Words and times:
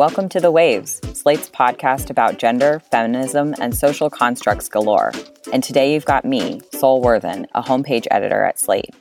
Welcome 0.00 0.30
to 0.30 0.40
The 0.40 0.50
Waves, 0.50 0.98
Slate's 1.12 1.50
podcast 1.50 2.08
about 2.08 2.38
gender, 2.38 2.80
feminism, 2.90 3.54
and 3.60 3.76
social 3.76 4.08
constructs 4.08 4.66
galore. 4.66 5.12
And 5.52 5.62
today 5.62 5.92
you've 5.92 6.06
got 6.06 6.24
me, 6.24 6.62
Sol 6.72 7.04
Werthan, 7.04 7.44
a 7.54 7.62
homepage 7.62 8.06
editor 8.10 8.42
at 8.42 8.58
Slate. 8.58 8.94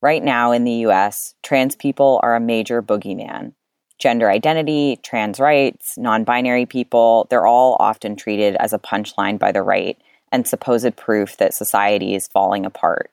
Right 0.00 0.22
now 0.22 0.52
in 0.52 0.62
the 0.62 0.86
US, 0.86 1.34
trans 1.42 1.74
people 1.74 2.20
are 2.22 2.36
a 2.36 2.40
major 2.40 2.80
boogeyman. 2.80 3.54
Gender 3.98 4.30
identity, 4.30 5.00
trans 5.02 5.40
rights, 5.40 5.98
non 5.98 6.22
binary 6.22 6.66
people, 6.66 7.26
they're 7.28 7.48
all 7.48 7.76
often 7.80 8.14
treated 8.14 8.54
as 8.60 8.72
a 8.72 8.78
punchline 8.78 9.40
by 9.40 9.50
the 9.50 9.60
right 9.60 10.00
and 10.30 10.46
supposed 10.46 10.94
proof 10.94 11.36
that 11.38 11.52
society 11.52 12.14
is 12.14 12.28
falling 12.28 12.64
apart. 12.64 13.10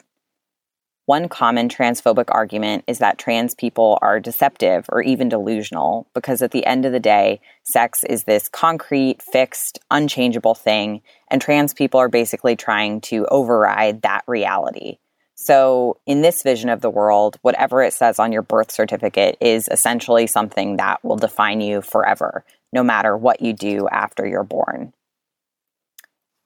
One 1.07 1.29
common 1.29 1.69
transphobic 1.69 2.25
argument 2.27 2.83
is 2.85 2.99
that 2.99 3.17
trans 3.17 3.55
people 3.55 3.97
are 4.01 4.19
deceptive 4.19 4.87
or 4.89 5.01
even 5.01 5.29
delusional 5.29 6.05
because 6.13 6.41
at 6.41 6.51
the 6.51 6.65
end 6.65 6.85
of 6.85 6.91
the 6.91 6.99
day, 6.99 7.39
sex 7.63 8.03
is 8.03 8.25
this 8.25 8.49
concrete, 8.49 9.21
fixed, 9.21 9.79
unchangeable 9.89 10.53
thing, 10.53 11.01
and 11.29 11.41
trans 11.41 11.73
people 11.73 12.01
are 12.01 12.09
basically 12.09 12.57
trying 12.57 12.99
to 12.99 13.25
override 13.27 14.01
that 14.01 14.25
reality. 14.27 14.97
So, 15.35 15.95
in 16.05 16.23
this 16.23 16.43
vision 16.43 16.69
of 16.69 16.81
the 16.81 16.89
world, 16.89 17.37
whatever 17.41 17.81
it 17.81 17.93
says 17.93 18.19
on 18.19 18.33
your 18.33 18.41
birth 18.41 18.69
certificate 18.69 19.37
is 19.39 19.69
essentially 19.71 20.27
something 20.27 20.75
that 20.75 21.01
will 21.05 21.15
define 21.15 21.61
you 21.61 21.81
forever, 21.81 22.43
no 22.73 22.83
matter 22.83 23.15
what 23.15 23.41
you 23.41 23.53
do 23.53 23.87
after 23.87 24.27
you're 24.27 24.43
born. 24.43 24.91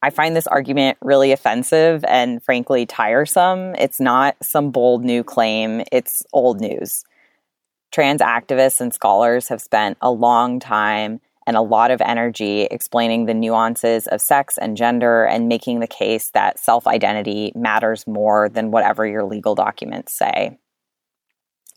I 0.03 0.09
find 0.09 0.35
this 0.35 0.47
argument 0.47 0.97
really 1.01 1.31
offensive 1.31 2.03
and 2.07 2.41
frankly 2.43 2.85
tiresome. 2.85 3.75
It's 3.75 3.99
not 3.99 4.35
some 4.41 4.71
bold 4.71 5.03
new 5.03 5.23
claim, 5.23 5.83
it's 5.91 6.23
old 6.33 6.59
news. 6.59 7.03
Trans 7.91 8.21
activists 8.21 8.81
and 8.81 8.93
scholars 8.93 9.49
have 9.49 9.61
spent 9.61 9.97
a 10.01 10.09
long 10.09 10.59
time 10.59 11.19
and 11.45 11.57
a 11.57 11.61
lot 11.61 11.91
of 11.91 12.01
energy 12.01 12.63
explaining 12.63 13.25
the 13.25 13.33
nuances 13.33 14.07
of 14.07 14.21
sex 14.21 14.57
and 14.57 14.77
gender 14.77 15.25
and 15.25 15.47
making 15.47 15.79
the 15.79 15.87
case 15.87 16.29
that 16.31 16.59
self 16.59 16.87
identity 16.87 17.51
matters 17.55 18.07
more 18.07 18.49
than 18.49 18.71
whatever 18.71 19.05
your 19.05 19.23
legal 19.23 19.55
documents 19.55 20.13
say. 20.15 20.57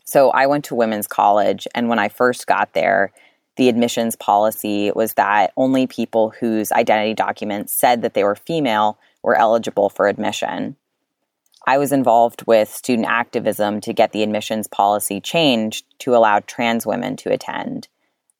So 0.05 0.29
I 0.29 0.45
went 0.45 0.65
to 0.65 0.75
women's 0.75 1.07
college, 1.07 1.67
and 1.73 1.89
when 1.89 1.97
I 1.99 2.09
first 2.09 2.45
got 2.45 2.73
there, 2.73 3.11
the 3.55 3.69
admissions 3.69 4.15
policy 4.15 4.91
was 4.95 5.13
that 5.13 5.53
only 5.55 5.87
people 5.87 6.31
whose 6.39 6.71
identity 6.71 7.13
documents 7.13 7.73
said 7.73 8.01
that 8.01 8.13
they 8.13 8.23
were 8.23 8.35
female 8.35 8.97
were 9.23 9.35
eligible 9.35 9.89
for 9.89 10.07
admission. 10.07 10.75
I 11.67 11.77
was 11.77 11.91
involved 11.91 12.43
with 12.45 12.69
student 12.69 13.07
activism 13.07 13.81
to 13.81 13.93
get 13.93 14.11
the 14.11 14.23
admissions 14.23 14.67
policy 14.67 15.19
changed 15.19 15.85
to 15.99 16.15
allow 16.15 16.41
trans 16.41 16.85
women 16.85 17.15
to 17.17 17.31
attend. 17.31 17.87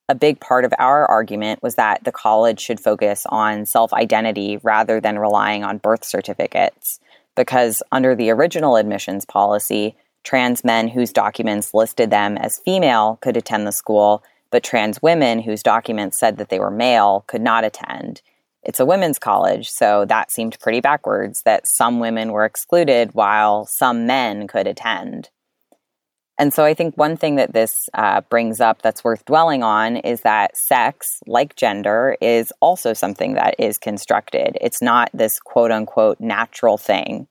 A 0.08 0.14
big 0.14 0.40
part 0.40 0.66
of 0.66 0.74
our 0.78 1.08
argument 1.08 1.64
was 1.64 1.76
that 1.76 2.04
the 2.04 2.12
college 2.12 2.60
should 2.60 2.80
focus 2.80 3.26
on 3.30 3.66
self 3.66 3.92
identity 3.94 4.60
rather 4.62 5.02
than 5.02 5.18
relying 5.18 5.64
on 5.64 5.80
birth 5.80 6.06
certificates, 6.06 7.00
because 7.36 7.82
under 7.92 8.14
the 8.14 8.30
original 8.30 8.76
admissions 8.76 9.26
policy, 9.26 9.96
trans 10.24 10.64
men 10.64 10.88
whose 10.88 11.12
documents 11.12 11.74
listed 11.74 12.12
them 12.12 12.38
as 12.38 12.60
female 12.60 13.18
could 13.22 13.38
attend 13.38 13.66
the 13.66 13.72
school 13.72 14.24
but 14.56 14.64
trans 14.64 15.02
women 15.02 15.40
whose 15.40 15.62
documents 15.62 16.18
said 16.18 16.38
that 16.38 16.48
they 16.48 16.60
were 16.60 16.72
male 16.72 17.26
could 17.28 17.42
not 17.42 17.66
attend. 17.66 18.22
It's 18.64 18.80
a 18.80 18.86
women's 18.86 19.20
college, 19.20 19.70
so 19.70 20.06
that 20.06 20.32
seemed 20.32 20.58
pretty 20.62 20.80
backwards 20.80 21.42
that 21.42 21.68
some 21.68 22.00
women 22.00 22.32
were 22.32 22.46
excluded 22.46 23.10
while 23.12 23.66
some 23.66 24.08
men 24.08 24.48
could 24.48 24.66
attend. 24.66 25.30
And 26.40 26.54
so 26.54 26.64
I 26.64 26.74
think 26.74 26.96
one 26.96 27.18
thing 27.18 27.36
that 27.36 27.52
this 27.52 27.90
uh, 27.94 28.22
brings 28.22 28.62
up 28.62 28.82
that's 28.82 29.04
worth 29.04 29.26
dwelling 29.26 29.62
on 29.62 29.98
is 29.98 30.22
that 30.22 30.56
sex, 30.56 31.20
like 31.28 31.58
gender, 31.58 32.16
is 32.22 32.54
also 32.62 32.94
something 32.94 33.34
that 33.34 33.56
is 33.60 33.78
constructed. 33.78 34.58
It's 34.62 34.82
not 34.82 35.10
this 35.14 35.38
quote 35.38 35.72
unquote 35.72 36.22
natural 36.22 36.78
thing 36.78 37.28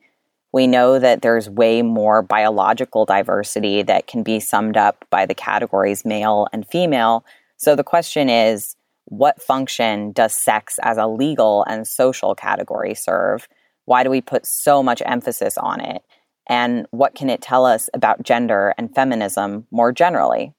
we 0.54 0.68
know 0.68 1.00
that 1.00 1.20
there's 1.20 1.50
way 1.50 1.82
more 1.82 2.22
biological 2.22 3.04
diversity 3.04 3.82
that 3.82 4.06
can 4.06 4.22
be 4.22 4.38
summed 4.38 4.76
up 4.76 5.04
by 5.10 5.26
the 5.26 5.34
categories 5.34 6.04
male 6.04 6.46
and 6.52 6.64
female. 6.68 7.24
So 7.56 7.74
the 7.74 7.82
question 7.82 8.28
is 8.28 8.76
what 9.06 9.42
function 9.42 10.12
does 10.12 10.32
sex 10.32 10.78
as 10.80 10.96
a 10.96 11.08
legal 11.08 11.64
and 11.64 11.88
social 11.88 12.36
category 12.36 12.94
serve? 12.94 13.48
Why 13.86 14.04
do 14.04 14.10
we 14.10 14.20
put 14.20 14.46
so 14.46 14.80
much 14.80 15.02
emphasis 15.04 15.58
on 15.58 15.80
it? 15.80 16.04
And 16.48 16.86
what 16.92 17.16
can 17.16 17.30
it 17.30 17.42
tell 17.42 17.66
us 17.66 17.90
about 17.92 18.22
gender 18.22 18.74
and 18.78 18.94
feminism 18.94 19.66
more 19.72 19.90
generally? 19.90 20.52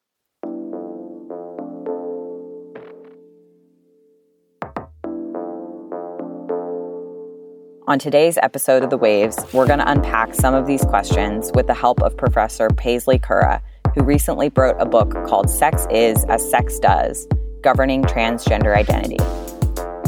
On 7.88 8.00
today's 8.00 8.40
episode 8.40 8.82
of 8.82 8.90
The 8.90 8.98
Waves, 8.98 9.38
we're 9.54 9.68
going 9.68 9.78
to 9.78 9.88
unpack 9.88 10.34
some 10.34 10.56
of 10.56 10.66
these 10.66 10.84
questions 10.84 11.52
with 11.54 11.68
the 11.68 11.76
help 11.76 12.02
of 12.02 12.18
Professor 12.18 12.68
Paisley 12.68 13.20
Currah, 13.20 13.62
who 13.94 14.02
recently 14.02 14.52
wrote 14.56 14.76
a 14.80 14.88
book 14.88 15.12
called 15.28 15.52
Sex 15.52 15.86
Is 15.92 16.26
as 16.26 16.50
Sex 16.50 16.80
Does 16.80 17.28
Governing 17.62 18.02
Transgender 18.02 18.76
Identity. 18.76 19.20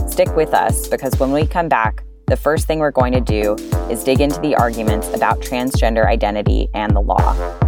Stick 0.09 0.35
with 0.35 0.55
us 0.55 0.87
because 0.87 1.19
when 1.19 1.31
we 1.31 1.45
come 1.45 1.69
back, 1.69 2.03
the 2.25 2.35
first 2.35 2.65
thing 2.65 2.79
we're 2.79 2.89
going 2.89 3.13
to 3.13 3.21
do 3.21 3.53
is 3.91 4.03
dig 4.03 4.21
into 4.21 4.41
the 4.41 4.55
arguments 4.55 5.13
about 5.13 5.39
transgender 5.41 6.07
identity 6.07 6.69
and 6.73 6.95
the 6.95 7.01
law. 7.01 7.66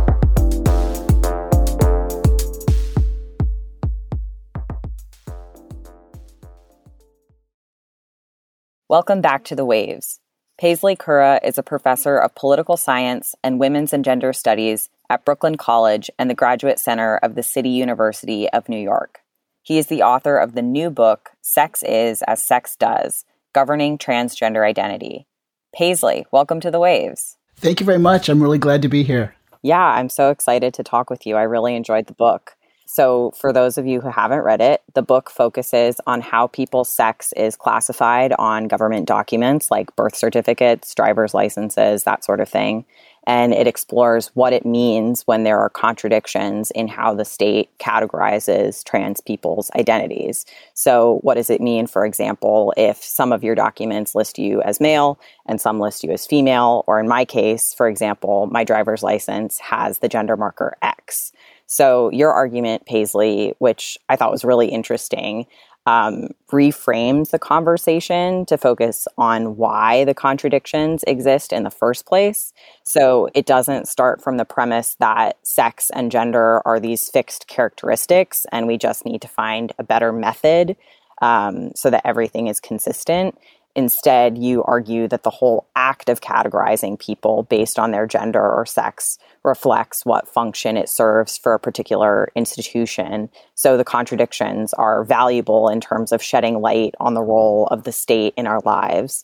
Welcome 8.90 9.22
back 9.22 9.44
to 9.44 9.56
The 9.56 9.66
Waves. 9.66 10.20
Paisley 10.60 10.96
Currah 10.96 11.42
is 11.44 11.60
a 11.60 11.64
professor 11.64 12.18
of 12.18 12.34
political 12.34 12.76
science 12.76 13.36
and 13.44 13.60
women's 13.60 13.94
and 13.94 14.04
gender 14.04 14.34
studies 14.34 14.90
at 15.12 15.24
Brooklyn 15.24 15.58
College 15.58 16.10
and 16.18 16.28
the 16.28 16.34
Graduate 16.34 16.80
Center 16.80 17.18
of 17.18 17.36
the 17.36 17.44
City 17.44 17.70
University 17.70 18.50
of 18.50 18.68
New 18.68 18.80
York. 18.80 19.20
He 19.62 19.78
is 19.78 19.86
the 19.86 20.02
author 20.02 20.40
of 20.40 20.56
the 20.56 20.64
new 20.64 20.90
book, 20.90 21.30
Sex 21.40 21.84
Is 21.84 22.24
as 22.24 22.42
Sex 22.42 22.76
Does 22.76 23.26
Governing 23.54 24.00
Transgender 24.00 24.68
Identity. 24.68 25.28
Paisley, 25.72 26.26
welcome 26.32 26.60
to 26.60 26.72
The 26.72 26.80
Waves. 26.80 27.38
Thank 27.58 27.80
you 27.80 27.86
very 27.86 28.00
much. 28.00 28.28
I'm 28.28 28.42
really 28.42 28.58
glad 28.58 28.82
to 28.82 28.90
be 28.90 29.04
here. 29.04 29.36
Yeah, 29.62 29.86
I'm 29.86 30.10
so 30.10 30.32
excited 30.32 30.74
to 30.74 30.84
talk 30.84 31.12
with 31.12 31.28
you. 31.28 31.36
I 31.36 31.44
really 31.44 31.76
enjoyed 31.76 32.08
the 32.08 32.14
book. 32.14 32.56
So, 32.92 33.34
for 33.38 33.54
those 33.54 33.78
of 33.78 33.86
you 33.86 34.02
who 34.02 34.10
haven't 34.10 34.42
read 34.42 34.62
it, 34.62 34.82
the 34.96 35.04
book 35.04 35.30
focuses 35.30 36.02
on 36.08 36.22
how 36.22 36.48
people's 36.48 36.92
sex 36.92 37.32
is 37.34 37.56
classified 37.56 38.34
on 38.40 38.68
government 38.68 39.08
documents 39.08 39.70
like 39.70 39.96
birth 39.96 40.16
certificates, 40.16 40.96
driver's 40.96 41.36
licenses, 41.36 42.04
that 42.06 42.24
sort 42.24 42.40
of 42.40 42.50
thing. 42.50 42.86
And 43.28 43.54
it 43.54 43.68
explores 43.68 44.32
what 44.34 44.54
it 44.54 44.66
means 44.66 45.22
when 45.28 45.44
there 45.44 45.60
are 45.60 45.70
contradictions 45.70 46.72
in 46.72 46.88
how 46.88 47.14
the 47.14 47.26
state 47.26 47.70
categorizes 47.78 48.84
trans 48.84 49.22
people's 49.22 49.70
identities. 49.76 50.48
So, 50.74 51.20
what 51.22 51.36
does 51.36 51.52
it 51.52 51.62
mean, 51.62 51.86
for 51.86 52.08
example, 52.08 52.74
if 52.76 53.04
some 53.04 53.32
of 53.32 53.44
your 53.44 53.54
documents 53.54 54.16
list 54.16 54.40
you 54.40 54.64
as 54.64 54.80
male 54.80 55.20
and 55.46 55.62
some 55.62 55.80
list 55.80 56.04
you 56.04 56.10
as 56.10 56.26
female? 56.26 56.86
Or 56.88 57.00
in 57.00 57.08
my 57.08 57.24
case, 57.24 57.72
for 57.72 57.88
example, 57.88 58.48
my 58.48 58.64
driver's 58.64 59.04
license 59.04 59.60
has 59.60 60.00
the 60.00 60.10
gender 60.10 60.36
marker 60.36 60.76
X. 60.82 61.32
So, 61.72 62.10
your 62.10 62.34
argument, 62.34 62.88
Paisley, 62.88 63.54
which 63.60 63.96
I 64.10 64.16
thought 64.16 64.32
was 64.32 64.44
really 64.44 64.70
interesting, 64.70 65.46
um, 65.86 66.30
reframes 66.52 67.30
the 67.30 67.38
conversation 67.38 68.44
to 68.48 68.58
focus 68.58 69.08
on 69.20 69.56
why 69.56 70.04
the 70.04 70.16
contradictions 70.16 71.04
exist 71.06 71.54
in 71.54 71.62
the 71.64 71.70
first 71.70 72.08
place. 72.08 72.54
So, 72.84 73.30
it 73.36 73.46
doesn't 73.46 73.88
start 73.88 74.20
from 74.20 74.38
the 74.38 74.46
premise 74.46 74.96
that 75.00 75.38
sex 75.44 75.92
and 75.94 76.12
gender 76.12 76.64
are 76.66 76.80
these 76.80 77.08
fixed 77.08 77.48
characteristics 77.48 78.48
and 78.52 78.66
we 78.66 78.80
just 78.80 79.06
need 79.06 79.22
to 79.22 79.28
find 79.28 79.72
a 79.78 79.84
better 79.84 80.12
method 80.12 80.76
um, 81.22 81.72
so 81.76 81.92
that 81.92 82.02
everything 82.04 82.48
is 82.48 82.60
consistent. 82.60 83.38
Instead, 83.76 84.38
you 84.38 84.64
argue 84.64 85.08
that 85.08 85.24
the 85.24 85.30
whole 85.30 85.68
act 85.76 86.10
of 86.10 86.22
categorizing 86.22 87.00
people 87.00 87.44
based 87.44 87.78
on 87.78 87.92
their 87.92 88.08
gender 88.08 88.42
or 88.42 88.66
sex 88.66 89.18
reflects 89.44 90.06
what 90.06 90.28
function 90.28 90.76
it 90.76 90.90
serves 90.90 91.38
for 91.38 91.54
a 91.54 91.60
particular 91.60 92.30
institution. 92.36 93.30
So 93.54 93.78
the 93.78 93.86
contradictions 93.86 94.74
are 94.74 95.04
valuable 95.04 95.70
in 95.70 95.80
terms 95.82 96.12
of 96.12 96.22
shedding 96.22 96.62
light 96.62 96.96
on 97.00 97.14
the 97.14 97.22
role 97.22 97.68
of 97.68 97.84
the 97.84 97.92
state 97.92 98.34
in 98.36 98.48
our 98.48 98.60
lives. 98.62 99.24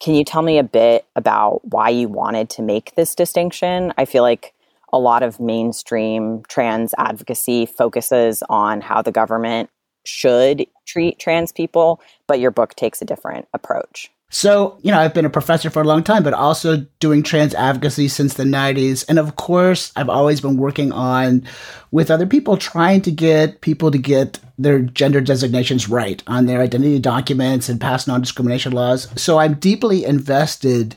Can 0.00 0.14
you 0.14 0.24
tell 0.24 0.42
me 0.42 0.58
a 0.58 0.64
bit 0.64 1.06
about 1.14 1.60
why 1.64 1.90
you 1.90 2.08
wanted 2.08 2.50
to 2.50 2.62
make 2.62 2.94
this 2.96 3.14
distinction? 3.14 3.92
I 3.96 4.04
feel 4.04 4.22
like 4.22 4.54
a 4.92 4.98
lot 4.98 5.22
of 5.22 5.38
mainstream 5.38 6.42
trans 6.48 6.94
advocacy 6.98 7.66
focuses 7.66 8.42
on 8.48 8.80
how 8.80 9.00
the 9.00 9.12
government 9.12 9.70
should 10.04 10.66
treat 10.86 11.18
trans 11.18 11.52
people, 11.52 12.00
but 12.26 12.40
your 12.40 12.50
book 12.50 12.74
takes 12.74 13.02
a 13.02 13.04
different 13.04 13.48
approach. 13.54 14.10
So, 14.34 14.78
you 14.80 14.90
know, 14.90 14.98
I've 14.98 15.12
been 15.12 15.26
a 15.26 15.30
professor 15.30 15.68
for 15.68 15.82
a 15.82 15.86
long 15.86 16.02
time, 16.02 16.22
but 16.22 16.32
also 16.32 16.86
doing 17.00 17.22
trans 17.22 17.54
advocacy 17.54 18.08
since 18.08 18.32
the 18.32 18.44
90s. 18.44 19.04
And 19.06 19.18
of 19.18 19.36
course, 19.36 19.92
I've 19.94 20.08
always 20.08 20.40
been 20.40 20.56
working 20.56 20.90
on 20.90 21.46
with 21.90 22.10
other 22.10 22.26
people 22.26 22.56
trying 22.56 23.02
to 23.02 23.10
get 23.10 23.60
people 23.60 23.90
to 23.90 23.98
get 23.98 24.38
their 24.56 24.78
gender 24.78 25.20
designations 25.20 25.86
right 25.86 26.22
on 26.26 26.46
their 26.46 26.62
identity 26.62 26.98
documents 26.98 27.68
and 27.68 27.78
pass 27.78 28.06
non 28.06 28.22
discrimination 28.22 28.72
laws. 28.72 29.06
So 29.20 29.38
I'm 29.38 29.54
deeply 29.54 30.02
invested 30.02 30.96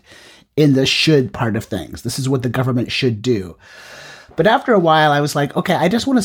in 0.55 0.73
the 0.73 0.85
should 0.85 1.33
part 1.33 1.57
of 1.57 1.65
things. 1.65 2.03
This 2.03 2.17
is 2.17 2.29
what 2.29 2.41
the 2.41 2.49
government 2.49 2.89
should 2.89 3.21
do. 3.21 3.57
But 4.37 4.47
after 4.47 4.71
a 4.71 4.79
while, 4.79 5.11
I 5.11 5.19
was 5.19 5.35
like, 5.35 5.53
okay, 5.57 5.75
I 5.75 5.89
just 5.89 6.07
want 6.07 6.19
to 6.19 6.23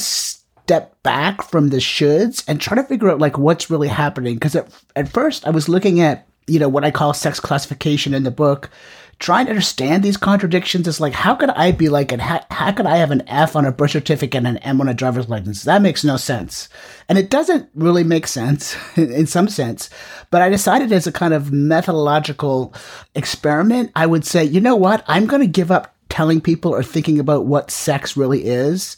step 0.70 1.02
back 1.02 1.42
from 1.42 1.70
the 1.70 1.78
shoulds 1.78 2.44
and 2.46 2.60
try 2.60 2.76
to 2.76 2.84
figure 2.84 3.10
out 3.10 3.18
like 3.18 3.36
what's 3.36 3.70
really 3.70 3.88
happening. 3.88 4.34
Because 4.34 4.54
at, 4.54 4.72
at 4.94 5.08
first, 5.08 5.44
I 5.44 5.50
was 5.50 5.68
looking 5.68 6.00
at 6.00 6.28
you 6.46 6.58
know, 6.58 6.68
what 6.68 6.84
I 6.84 6.90
call 6.90 7.12
sex 7.12 7.38
classification 7.38 8.14
in 8.14 8.22
the 8.22 8.30
book, 8.30 8.70
trying 9.18 9.46
to 9.46 9.50
understand 9.50 10.02
these 10.02 10.16
contradictions 10.16 10.88
is 10.88 11.00
like, 11.00 11.12
how 11.12 11.34
could 11.34 11.50
I 11.50 11.72
be 11.72 11.88
like, 11.88 12.10
and 12.12 12.20
how, 12.22 12.44
how 12.50 12.72
could 12.72 12.86
I 12.86 12.96
have 12.96 13.10
an 13.10 13.22
F 13.28 13.54
on 13.54 13.64
a 13.64 13.72
birth 13.72 13.92
certificate 13.92 14.38
and 14.38 14.46
an 14.46 14.56
M 14.58 14.80
on 14.80 14.88
a 14.88 14.94
driver's 14.94 15.28
license? 15.28 15.62
That 15.62 15.82
makes 15.82 16.02
no 16.02 16.16
sense. 16.16 16.68
And 17.08 17.18
it 17.18 17.30
doesn't 17.30 17.68
really 17.74 18.04
make 18.04 18.26
sense 18.26 18.76
in 18.96 19.26
some 19.26 19.48
sense. 19.48 19.90
But 20.30 20.42
I 20.42 20.48
decided 20.48 20.92
as 20.92 21.06
a 21.06 21.12
kind 21.12 21.34
of 21.34 21.52
methodological 21.52 22.74
experiment, 23.14 23.92
I 23.94 24.06
would 24.06 24.24
say, 24.24 24.44
you 24.44 24.60
know 24.60 24.76
what? 24.76 25.04
I'm 25.06 25.26
going 25.26 25.42
to 25.42 25.48
give 25.48 25.70
up 25.70 25.94
telling 26.08 26.40
people 26.40 26.74
or 26.74 26.82
thinking 26.82 27.20
about 27.20 27.46
what 27.46 27.70
sex 27.70 28.16
really 28.16 28.44
is 28.44 28.96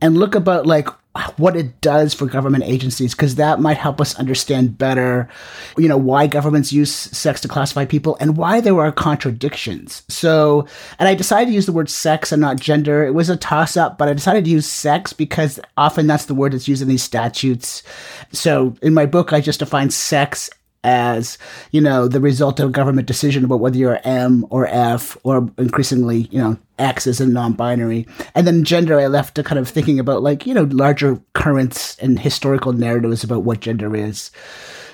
and 0.00 0.16
look 0.16 0.34
about 0.34 0.66
like 0.66 0.88
what 1.36 1.56
it 1.56 1.80
does 1.80 2.14
for 2.14 2.26
government 2.26 2.64
agencies 2.64 3.14
because 3.14 3.34
that 3.36 3.60
might 3.60 3.76
help 3.76 4.00
us 4.00 4.14
understand 4.16 4.78
better 4.78 5.28
you 5.76 5.88
know 5.88 5.96
why 5.96 6.26
governments 6.26 6.72
use 6.72 6.92
sex 6.92 7.40
to 7.40 7.48
classify 7.48 7.84
people 7.84 8.16
and 8.20 8.36
why 8.36 8.60
there 8.60 8.78
are 8.78 8.92
contradictions. 8.92 10.02
So 10.08 10.66
and 10.98 11.08
i 11.08 11.14
decided 11.14 11.50
to 11.50 11.54
use 11.54 11.66
the 11.66 11.72
word 11.72 11.90
sex 11.90 12.30
and 12.30 12.40
not 12.40 12.60
gender. 12.60 13.04
It 13.04 13.14
was 13.14 13.30
a 13.30 13.36
toss 13.36 13.76
up 13.76 13.98
but 13.98 14.08
i 14.08 14.12
decided 14.12 14.44
to 14.44 14.50
use 14.50 14.66
sex 14.66 15.12
because 15.12 15.58
often 15.76 16.06
that's 16.06 16.26
the 16.26 16.34
word 16.34 16.52
that's 16.52 16.68
used 16.68 16.82
in 16.82 16.88
these 16.88 17.02
statutes. 17.02 17.82
So 18.32 18.76
in 18.82 18.94
my 18.94 19.06
book 19.06 19.32
i 19.32 19.40
just 19.40 19.60
define 19.60 19.90
sex 19.90 20.50
as 20.88 21.36
you 21.70 21.80
know 21.80 22.08
the 22.08 22.20
result 22.20 22.58
of 22.60 22.70
a 22.70 22.72
government 22.72 23.06
decision 23.06 23.44
about 23.44 23.60
whether 23.60 23.76
you're 23.76 24.00
M 24.04 24.46
or 24.48 24.66
F 24.66 25.18
or 25.22 25.50
increasingly 25.58 26.28
you 26.30 26.40
know 26.40 26.56
X 26.78 27.06
as 27.06 27.20
a 27.20 27.26
non-binary, 27.26 28.06
and 28.34 28.46
then 28.46 28.64
gender 28.64 28.98
I 28.98 29.06
left 29.06 29.34
to 29.34 29.42
kind 29.42 29.58
of 29.58 29.68
thinking 29.68 29.98
about 29.98 30.22
like 30.22 30.46
you 30.46 30.54
know 30.54 30.68
larger 30.70 31.20
currents 31.34 31.96
and 31.98 32.18
historical 32.18 32.72
narratives 32.72 33.22
about 33.22 33.42
what 33.42 33.60
gender 33.60 33.94
is. 33.94 34.30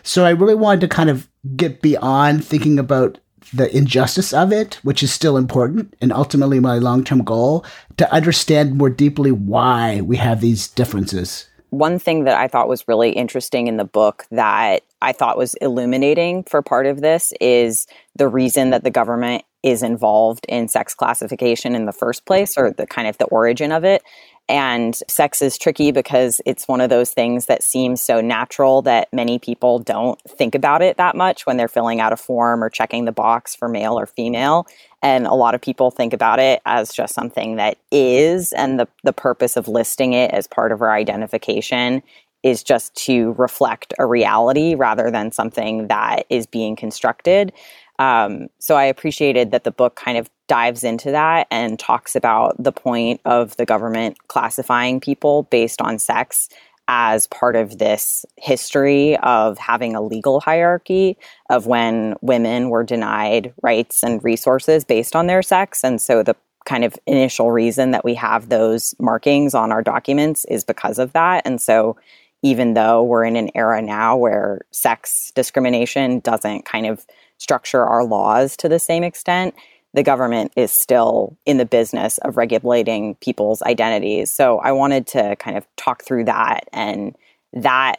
So 0.03 0.25
I 0.25 0.31
really 0.31 0.57
wanted 0.57 0.81
to 0.83 0.89
kind 0.89 1.11
of 1.11 1.29
get 1.57 1.81
beyond 1.81 2.45
thinking 2.45 2.79
about 2.79 3.19
the 3.53 3.75
injustice 3.75 4.33
of 4.33 4.53
it, 4.53 4.81
which 4.83 5.03
is 5.03 5.13
still 5.13 5.37
important 5.37 5.95
and 6.01 6.13
ultimately 6.13 6.59
my 6.59 6.79
long-term 6.79 7.23
goal, 7.23 7.65
to 7.99 8.13
understand 8.13 8.77
more 8.77 8.91
deeply 8.91 9.31
why 9.31 10.01
we 10.01 10.17
have 10.17 10.41
these 10.41 10.67
differences 10.67 11.47
one 11.75 11.99
thing 11.99 12.25
that 12.25 12.37
I 12.37 12.49
thought 12.49 12.69
was 12.69 12.89
really 12.89 13.11
interesting 13.11 13.67
in 13.67 13.77
the 13.77 13.85
book 13.85 14.27
that 14.31 14.83
I 15.03 15.13
thought 15.13 15.37
was 15.37 15.55
illuminating 15.55 16.45
for 16.45 16.63
part 16.63 16.87
of 16.87 17.01
this 17.01 17.33
is 17.41 17.87
the 18.17 18.29
reason 18.29 18.71
that 18.71 18.85
the 18.85 18.91
government 18.91 19.45
is 19.63 19.83
involved 19.83 20.47
in 20.49 20.69
sex 20.69 20.95
classification 20.95 21.75
in 21.75 21.87
the 21.87 21.93
first 21.93 22.27
place, 22.27 22.57
or 22.57 22.71
the 22.71 22.87
kind 22.87 23.09
of 23.09 23.19
the 23.19 23.25
origin 23.27 23.73
of 23.73 23.85
it. 23.85 24.03
And 24.47 24.95
sex 25.09 25.41
is 25.41 25.57
tricky 25.57 25.91
because 25.91 26.43
it's 26.45 26.69
one 26.69 26.83
of 26.83 26.91
those 26.91 27.13
things 27.13 27.47
that 27.47 27.63
seems 27.63 28.03
so 28.03 28.21
natural 28.21 28.83
that 28.83 29.09
many 29.11 29.39
people 29.39 29.79
don't 29.79 30.21
think 30.29 30.55
about 30.55 30.83
it 30.83 30.99
that 30.99 31.17
much 31.17 31.47
when 31.47 31.57
they're 31.57 31.67
filling 31.67 31.99
out 31.99 32.13
a 32.13 32.17
form 32.17 32.63
or 32.63 32.69
checking 32.69 33.07
the 33.07 33.13
box 33.13 33.55
for 33.55 33.69
male 33.69 33.99
or 33.99 34.05
female. 34.07 34.67
And 35.05 35.27
a 35.27 35.35
lot 35.35 35.55
of 35.55 35.61
people 35.61 35.91
think 35.91 36.15
about 36.15 36.41
it 36.41 36.63
as 36.65 36.91
just 36.91 37.15
something 37.15 37.57
that 37.57 37.77
is, 37.93 38.55
and 38.55 38.81
the, 38.81 38.89
the 39.03 39.13
purpose 39.13 39.55
of 39.55 39.69
listing 39.69 40.15
it 40.15 40.31
as 40.31 40.47
part 40.47 40.73
of 40.73 40.81
our 40.81 40.93
identification 40.93 42.03
is 42.43 42.63
just 42.63 42.95
to 42.95 43.33
reflect 43.33 43.93
a 43.99 44.07
reality 44.07 44.75
rather 44.75 45.11
than 45.11 45.31
something 45.31 45.89
that 45.89 46.25
is 46.31 46.47
being 46.47 46.75
constructed. 46.75 47.53
Um, 47.99 48.49
so 48.59 48.77
I 48.77 48.85
appreciated 48.85 49.51
that 49.51 49.65
the 49.65 49.71
book 49.71 49.95
kind 49.95 50.17
of 50.17 50.31
dives 50.49 50.85
into 50.85 51.11
that 51.11 51.49
and 51.51 51.79
talks 51.79 52.17
about 52.17 52.57
the 52.59 52.73
point 52.73 53.21
of 53.27 53.57
the 53.57 53.67
government 53.67 54.17
classifying 54.29 55.01
people 55.01 55.45
based 55.45 55.83
on 55.83 55.99
sex 55.99 56.49
as 56.89 57.27
part 57.29 57.57
of 57.57 57.79
this 57.79 58.27
history 58.37 59.17
of 59.19 59.57
having 59.59 59.95
a 59.95 60.03
legal 60.03 60.41
hierarchy 60.41 61.17
of 61.49 61.67
when 61.67 62.15
women 62.21 62.69
were 62.69 62.85
denied 62.85 63.55
rights 63.63 64.03
and 64.03 64.23
resources 64.23 64.85
based 64.85 65.17
on 65.17 65.27
their 65.27 65.43
sex. 65.43 65.83
And 65.83 66.01
so 66.01 66.23
the 66.23 66.37
kind 66.67 66.85
of 66.85 66.99
initial 67.07 67.51
reason 67.51 67.91
that 67.91 68.05
we 68.05 68.15
have 68.15 68.49
those 68.49 68.95
markings 68.99 69.55
on 69.55 69.73
our 69.73 69.83
documents 69.83 70.45
is 70.47 70.65
because 70.65 70.99
of 70.99 71.13
that. 71.13 71.43
And 71.47 71.61
so 71.61 71.97
even 72.43 72.75
though 72.75 73.03
we're 73.03 73.25
in 73.25 73.37
an 73.37 73.51
era 73.55 73.81
now 73.81 74.17
where 74.17 74.61
sex 74.71 75.33
discrimination 75.35 76.21
doesn't 76.21 76.65
kind 76.67 76.87
of 76.87 77.07
structure 77.39 77.85
our 77.85 78.05
laws 78.05 78.57
to 78.59 78.69
the 78.69 78.79
same 78.79 79.03
extent, 79.03 79.55
the 79.95 80.03
government 80.03 80.53
is 80.57 80.73
still 80.73 81.39
in 81.47 81.57
the 81.57 81.65
business 81.65 82.19
of 82.19 82.37
regulating 82.37 83.15
people's 83.17 83.63
identities. 83.63 84.33
So 84.33 84.59
I 84.59 84.73
wanted 84.73 85.07
to 85.09 85.37
kind 85.37 85.57
of 85.57 85.67
talk 85.77 86.05
through 86.05 86.25
that 86.25 86.69
and 86.73 87.17
that 87.55 87.97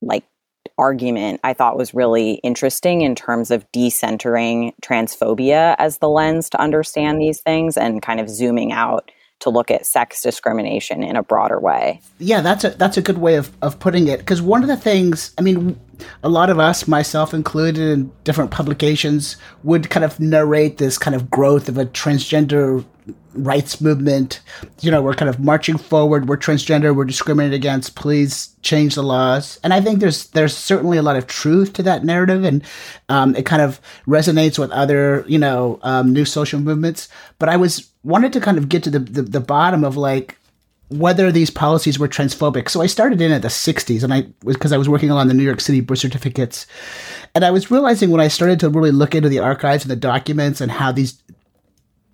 like 0.00 0.24
argument 0.78 1.40
I 1.42 1.52
thought 1.52 1.76
was 1.76 1.94
really 1.94 2.34
interesting 2.44 3.02
in 3.02 3.14
terms 3.14 3.50
of 3.50 3.70
decentering 3.72 4.72
transphobia 4.82 5.74
as 5.78 5.98
the 5.98 6.08
lens 6.08 6.48
to 6.50 6.60
understand 6.60 7.20
these 7.20 7.40
things 7.40 7.76
and 7.76 8.02
kind 8.02 8.20
of 8.20 8.30
zooming 8.30 8.72
out 8.72 9.10
to 9.40 9.50
look 9.50 9.70
at 9.70 9.86
sex 9.86 10.22
discrimination 10.22 11.02
in 11.02 11.16
a 11.16 11.22
broader 11.22 11.60
way. 11.60 12.00
Yeah, 12.18 12.40
that's 12.40 12.64
a 12.64 12.70
that's 12.70 12.96
a 12.96 13.02
good 13.02 13.18
way 13.18 13.36
of, 13.36 13.50
of 13.62 13.78
putting 13.78 14.08
it. 14.08 14.18
Because 14.18 14.40
one 14.40 14.62
of 14.62 14.68
the 14.68 14.76
things, 14.76 15.32
I 15.38 15.42
mean, 15.42 15.78
a 16.22 16.28
lot 16.28 16.50
of 16.50 16.58
us, 16.58 16.88
myself 16.88 17.34
included, 17.34 17.80
in 17.80 18.12
different 18.24 18.50
publications, 18.50 19.36
would 19.62 19.90
kind 19.90 20.04
of 20.04 20.18
narrate 20.18 20.78
this 20.78 20.98
kind 20.98 21.14
of 21.14 21.30
growth 21.30 21.68
of 21.68 21.78
a 21.78 21.86
transgender 21.86 22.84
rights 23.36 23.80
movement. 23.80 24.40
You 24.80 24.90
know, 24.90 25.02
we're 25.02 25.14
kind 25.14 25.28
of 25.28 25.40
marching 25.40 25.78
forward. 25.78 26.28
We're 26.28 26.36
transgender. 26.36 26.94
We're 26.94 27.04
discriminated 27.04 27.54
against. 27.54 27.94
Please 27.94 28.54
change 28.62 28.94
the 28.94 29.02
laws. 29.02 29.58
And 29.62 29.72
I 29.72 29.80
think 29.80 30.00
there's 30.00 30.28
there's 30.28 30.56
certainly 30.56 30.98
a 30.98 31.02
lot 31.02 31.16
of 31.16 31.26
truth 31.26 31.72
to 31.74 31.82
that 31.84 32.04
narrative, 32.04 32.44
and 32.44 32.62
um, 33.08 33.36
it 33.36 33.46
kind 33.46 33.62
of 33.62 33.80
resonates 34.06 34.58
with 34.58 34.70
other 34.70 35.24
you 35.26 35.38
know 35.38 35.78
um, 35.82 36.12
new 36.12 36.24
social 36.24 36.60
movements. 36.60 37.08
But 37.38 37.48
I 37.48 37.56
was 37.56 37.90
wanted 38.02 38.32
to 38.32 38.40
kind 38.40 38.58
of 38.58 38.68
get 38.68 38.84
to 38.84 38.90
the, 38.90 39.00
the, 39.00 39.22
the 39.22 39.40
bottom 39.40 39.84
of 39.84 39.96
like 39.96 40.38
whether 40.88 41.32
these 41.32 41.50
policies 41.50 41.98
were 41.98 42.06
transphobic. 42.06 42.68
So 42.68 42.80
I 42.80 42.86
started 42.86 43.20
in 43.20 43.32
at 43.32 43.42
the 43.42 43.48
60s, 43.48 44.04
and 44.04 44.14
I 44.14 44.26
was 44.44 44.56
because 44.56 44.72
I 44.72 44.76
was 44.76 44.88
working 44.88 45.10
on 45.10 45.26
the 45.26 45.34
New 45.34 45.42
York 45.42 45.60
City 45.60 45.80
birth 45.80 45.98
certificates, 45.98 46.66
and 47.34 47.44
I 47.44 47.50
was 47.50 47.70
realizing 47.70 48.10
when 48.10 48.20
I 48.20 48.28
started 48.28 48.60
to 48.60 48.68
really 48.68 48.92
look 48.92 49.14
into 49.14 49.28
the 49.28 49.40
archives 49.40 49.84
and 49.84 49.90
the 49.90 49.96
documents 49.96 50.60
and 50.60 50.70
how 50.70 50.92
these 50.92 51.20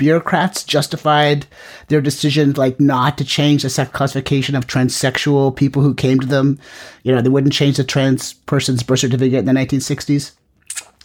bureaucrats 0.02 0.64
justified 0.64 1.46
their 1.86 2.00
decision 2.00 2.54
like 2.54 2.80
not 2.80 3.16
to 3.18 3.24
change 3.24 3.62
the 3.62 3.70
sex 3.70 3.88
classification 3.92 4.56
of 4.56 4.66
transsexual 4.66 5.54
people 5.54 5.80
who 5.80 5.94
came 5.94 6.18
to 6.18 6.26
them. 6.26 6.58
You 7.04 7.14
know, 7.14 7.22
they 7.22 7.28
wouldn't 7.28 7.52
change 7.52 7.76
the 7.76 7.84
trans 7.84 8.32
person's 8.32 8.82
birth 8.82 8.98
certificate 8.98 9.38
in 9.38 9.44
the 9.44 9.52
1960s. 9.52 10.32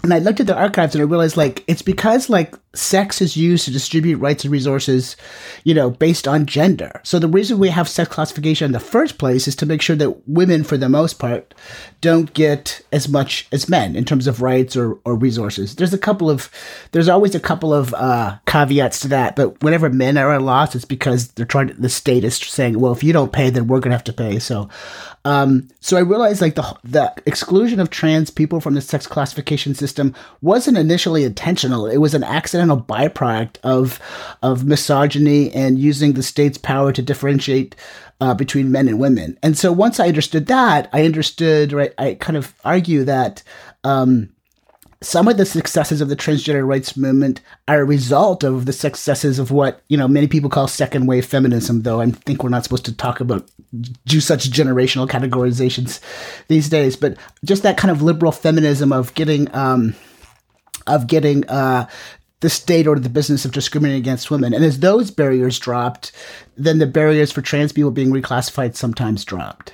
And 0.01 0.15
I 0.15 0.17
looked 0.17 0.39
at 0.39 0.47
the 0.47 0.57
archives 0.57 0.95
and 0.95 1.03
I 1.03 1.05
realized 1.05 1.37
like 1.37 1.63
it's 1.67 1.83
because 1.83 2.27
like 2.27 2.55
sex 2.77 3.21
is 3.21 3.35
used 3.35 3.65
to 3.65 3.71
distribute 3.71 4.17
rights 4.17 4.43
and 4.43 4.51
resources, 4.51 5.15
you 5.63 5.73
know, 5.73 5.89
based 5.89 6.27
on 6.27 6.45
gender. 6.45 7.01
So 7.03 7.19
the 7.19 7.27
reason 7.27 7.59
we 7.59 7.69
have 7.69 7.89
sex 7.89 8.09
classification 8.09 8.65
in 8.65 8.71
the 8.71 8.79
first 8.79 9.17
place 9.17 9.47
is 9.47 9.55
to 9.57 9.65
make 9.65 9.81
sure 9.81 9.95
that 9.95 10.27
women, 10.27 10.63
for 10.63 10.77
the 10.77 10.89
most 10.89 11.19
part, 11.19 11.53
don't 12.01 12.33
get 12.33 12.81
as 12.91 13.09
much 13.09 13.47
as 13.51 13.69
men 13.69 13.95
in 13.95 14.05
terms 14.05 14.27
of 14.27 14.41
rights 14.41 14.75
or, 14.75 14.99
or 15.03 15.15
resources. 15.15 15.75
There's 15.75 15.93
a 15.93 15.97
couple 15.97 16.29
of, 16.29 16.49
there's 16.91 17.09
always 17.09 17.35
a 17.35 17.39
couple 17.39 17.73
of 17.73 17.93
uh, 17.93 18.37
caveats 18.45 18.99
to 19.01 19.07
that, 19.09 19.35
but 19.35 19.61
whenever 19.63 19.89
men 19.89 20.17
are 20.17 20.33
at 20.33 20.41
loss, 20.41 20.75
it's 20.75 20.85
because 20.85 21.29
they're 21.29 21.45
trying 21.45 21.69
to, 21.69 21.73
the 21.73 21.89
state 21.89 22.23
is 22.23 22.37
saying, 22.37 22.79
well, 22.79 22.91
if 22.91 23.03
you 23.03 23.13
don't 23.13 23.33
pay, 23.33 23.49
then 23.49 23.67
we're 23.67 23.79
going 23.79 23.91
to 23.91 23.97
have 23.97 24.03
to 24.03 24.13
pay. 24.13 24.39
So, 24.39 24.69
um, 25.25 25.67
so 25.79 25.97
I 25.97 26.01
realized 26.01 26.41
like 26.41 26.55
the, 26.55 26.77
the 26.83 27.13
exclusion 27.25 27.79
of 27.79 27.89
trans 27.89 28.29
people 28.29 28.61
from 28.61 28.75
the 28.75 28.81
sex 28.81 29.07
classification 29.07 29.73
system 29.73 30.13
wasn't 30.41 30.77
initially 30.77 31.23
intentional. 31.23 31.87
It 31.87 31.97
was 31.97 32.13
an 32.13 32.23
accident 32.23 32.66
byproduct 32.75 33.57
of 33.63 33.99
of 34.41 34.65
misogyny 34.65 35.51
and 35.53 35.79
using 35.79 36.13
the 36.13 36.23
state's 36.23 36.57
power 36.57 36.91
to 36.91 37.01
differentiate 37.01 37.75
uh, 38.19 38.33
between 38.33 38.71
men 38.71 38.87
and 38.87 38.99
women. 38.99 39.37
And 39.43 39.57
so 39.57 39.71
once 39.71 39.99
I 39.99 40.07
understood 40.07 40.47
that, 40.47 40.89
I 40.91 41.05
understood. 41.05 41.71
Right, 41.71 41.93
I 41.97 42.15
kind 42.15 42.37
of 42.37 42.53
argue 42.65 43.03
that. 43.05 43.43
Um, 43.83 44.29
some 45.01 45.27
of 45.27 45.37
the 45.37 45.45
successes 45.45 46.01
of 46.01 46.09
the 46.09 46.15
transgender 46.15 46.67
rights 46.67 46.97
movement 46.97 47.39
are 47.67 47.81
a 47.81 47.85
result 47.85 48.43
of 48.43 48.65
the 48.65 48.73
successes 48.73 49.37
of 49.37 49.51
what 49.51 49.83
you 49.89 49.97
know 49.97 50.07
many 50.07 50.27
people 50.27 50.49
call 50.49 50.67
second 50.67 51.05
wave 51.05 51.23
feminism 51.25 51.83
though 51.83 52.01
i 52.01 52.09
think 52.09 52.43
we're 52.43 52.49
not 52.49 52.63
supposed 52.63 52.85
to 52.85 52.95
talk 52.95 53.19
about 53.19 53.47
do 54.07 54.19
such 54.19 54.49
generational 54.49 55.07
categorizations 55.07 55.99
these 56.47 56.67
days 56.67 56.95
but 56.95 57.15
just 57.45 57.61
that 57.61 57.77
kind 57.77 57.91
of 57.91 58.01
liberal 58.01 58.31
feminism 58.31 58.91
of 58.91 59.13
getting 59.13 59.53
um, 59.53 59.95
of 60.87 61.05
getting 61.05 61.47
uh, 61.49 61.87
the 62.39 62.49
state 62.49 62.87
or 62.87 62.99
the 62.99 63.09
business 63.09 63.45
of 63.45 63.51
discriminating 63.51 63.99
against 63.99 64.29
women. 64.29 64.53
And 64.53 64.63
as 64.63 64.79
those 64.79 65.09
barriers 65.09 65.57
dropped, 65.57 66.11
then 66.55 66.77
the 66.77 66.85
barriers 66.85 67.31
for 67.31 67.41
trans 67.41 67.71
people 67.71 67.91
being 67.91 68.11
reclassified 68.11 68.75
sometimes 68.75 69.25
dropped. 69.25 69.73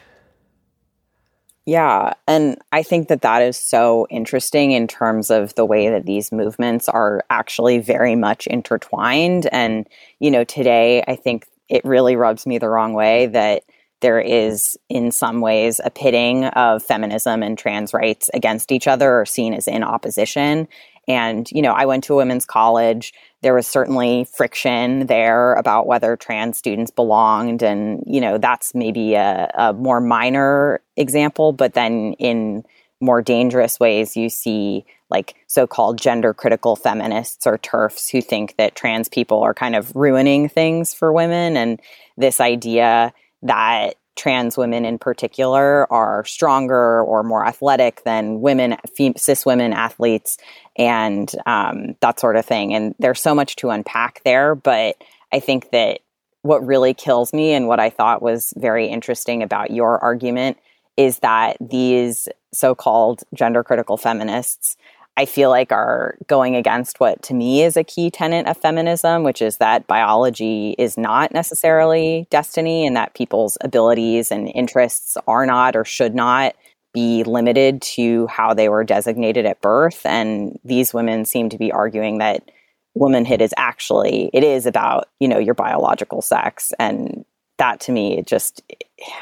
Yeah. 1.65 2.13
And 2.27 2.57
I 2.73 2.83
think 2.83 3.07
that 3.07 3.21
that 3.21 3.41
is 3.41 3.57
so 3.57 4.05
interesting 4.09 4.71
in 4.71 4.87
terms 4.87 5.29
of 5.29 5.55
the 5.55 5.65
way 5.65 5.89
that 5.89 6.05
these 6.05 6.31
movements 6.31 6.89
are 6.89 7.23
actually 7.29 7.79
very 7.79 8.15
much 8.15 8.47
intertwined. 8.47 9.47
And, 9.51 9.87
you 10.19 10.29
know, 10.29 10.43
today 10.43 11.03
I 11.07 11.15
think 11.15 11.45
it 11.69 11.85
really 11.85 12.17
rubs 12.17 12.45
me 12.45 12.57
the 12.57 12.69
wrong 12.69 12.93
way 12.93 13.27
that 13.27 13.63
there 14.01 14.19
is, 14.19 14.77
in 14.89 15.11
some 15.11 15.39
ways, 15.39 15.79
a 15.81 15.89
pitting 15.89 16.43
of 16.43 16.83
feminism 16.83 17.41
and 17.41 17.57
trans 17.57 17.93
rights 17.93 18.29
against 18.33 18.73
each 18.73 18.85
other 18.85 19.21
or 19.21 19.25
seen 19.25 19.53
as 19.53 19.65
in 19.65 19.81
opposition. 19.81 20.67
And, 21.07 21.49
you 21.51 21.61
know, 21.61 21.73
I 21.73 21.85
went 21.85 22.03
to 22.05 22.13
a 22.13 22.17
women's 22.17 22.45
college. 22.45 23.13
There 23.41 23.53
was 23.53 23.67
certainly 23.67 24.25
friction 24.25 25.07
there 25.07 25.53
about 25.55 25.85
whether 25.85 26.15
trans 26.15 26.57
students 26.57 26.91
belonged. 26.91 27.61
And, 27.61 28.03
you 28.07 28.21
know, 28.21 28.37
that's 28.37 28.73
maybe 28.73 29.15
a, 29.15 29.51
a 29.53 29.73
more 29.73 29.99
minor 29.99 30.81
example. 30.95 31.51
But 31.51 31.73
then 31.73 32.13
in 32.19 32.63
more 33.01 33.21
dangerous 33.21 33.79
ways, 33.79 34.15
you 34.15 34.29
see 34.29 34.85
like 35.09 35.35
so 35.47 35.67
called 35.67 35.97
gender 35.97 36.33
critical 36.33 36.75
feminists 36.75 37.45
or 37.45 37.57
TERFs 37.57 38.09
who 38.09 38.21
think 38.21 38.55
that 38.55 38.75
trans 38.75 39.09
people 39.09 39.41
are 39.41 39.53
kind 39.53 39.75
of 39.75 39.95
ruining 39.95 40.47
things 40.47 40.93
for 40.93 41.11
women. 41.11 41.57
And 41.57 41.81
this 42.17 42.39
idea 42.39 43.13
that 43.41 43.95
trans 44.15 44.57
women 44.57 44.85
in 44.85 44.99
particular 44.99 45.91
are 45.91 46.23
stronger 46.25 47.01
or 47.01 47.23
more 47.23 47.45
athletic 47.45 48.03
than 48.03 48.41
women, 48.41 48.77
cis 49.17 49.45
women 49.45 49.73
athletes, 49.73 50.37
and 50.75 51.31
um, 51.45 51.95
that 52.01 52.19
sort 52.19 52.35
of 52.35 52.45
thing. 52.45 52.73
And 52.73 52.95
there's 52.99 53.21
so 53.21 53.33
much 53.33 53.55
to 53.57 53.69
unpack 53.69 54.21
there, 54.23 54.55
but 54.55 54.95
I 55.31 55.39
think 55.39 55.71
that 55.71 55.99
what 56.43 56.65
really 56.65 56.93
kills 56.93 57.33
me 57.33 57.53
and 57.53 57.67
what 57.67 57.79
I 57.79 57.89
thought 57.89 58.21
was 58.21 58.53
very 58.57 58.87
interesting 58.87 59.41
about 59.41 59.71
your 59.71 59.99
argument 59.99 60.57
is 60.97 61.19
that 61.19 61.57
these 61.59 62.27
so 62.53 62.75
called 62.75 63.23
gender 63.33 63.63
critical 63.63 63.97
feminists 63.97 64.77
I 65.15 65.25
feel 65.25 65.49
like 65.51 65.71
are 65.71 66.17
going 66.27 66.55
against 66.55 66.99
what 66.99 67.21
to 67.23 67.35
me 67.35 67.61
is 67.61 67.77
a 67.77 67.83
key 67.83 68.09
tenet 68.09 68.47
of 68.47 68.57
feminism, 68.57 69.23
which 69.23 69.41
is 69.41 69.57
that 69.57 69.85
biology 69.85 70.75
is 70.79 70.97
not 70.97 71.31
necessarily 71.31 72.27
destiny 72.31 72.87
and 72.87 72.95
that 72.95 73.13
people's 73.13 73.57
abilities 73.61 74.31
and 74.31 74.49
interests 74.55 75.15
are 75.27 75.45
not 75.45 75.75
or 75.75 75.85
should 75.85 76.15
not 76.15 76.55
be 76.93 77.23
limited 77.23 77.81
to 77.81 78.27
how 78.27 78.53
they 78.53 78.69
were 78.69 78.83
designated 78.83 79.45
at 79.45 79.61
birth. 79.61 80.05
And 80.05 80.59
these 80.63 80.93
women 80.93 81.25
seem 81.25 81.49
to 81.49 81.57
be 81.57 81.71
arguing 81.71 82.17
that 82.19 82.49
womanhood 82.95 83.41
is 83.41 83.53
actually, 83.57 84.29
it 84.33 84.43
is 84.43 84.65
about, 84.65 85.09
you 85.19 85.27
know, 85.27 85.39
your 85.39 85.55
biological 85.55 86.21
sex. 86.21 86.71
And 86.79 87.25
that 87.57 87.79
to 87.81 87.91
me, 87.91 88.17
it 88.17 88.27
just 88.27 88.61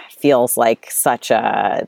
feels 0.09 0.57
like 0.57 0.87
such 0.89 1.31
a 1.31 1.85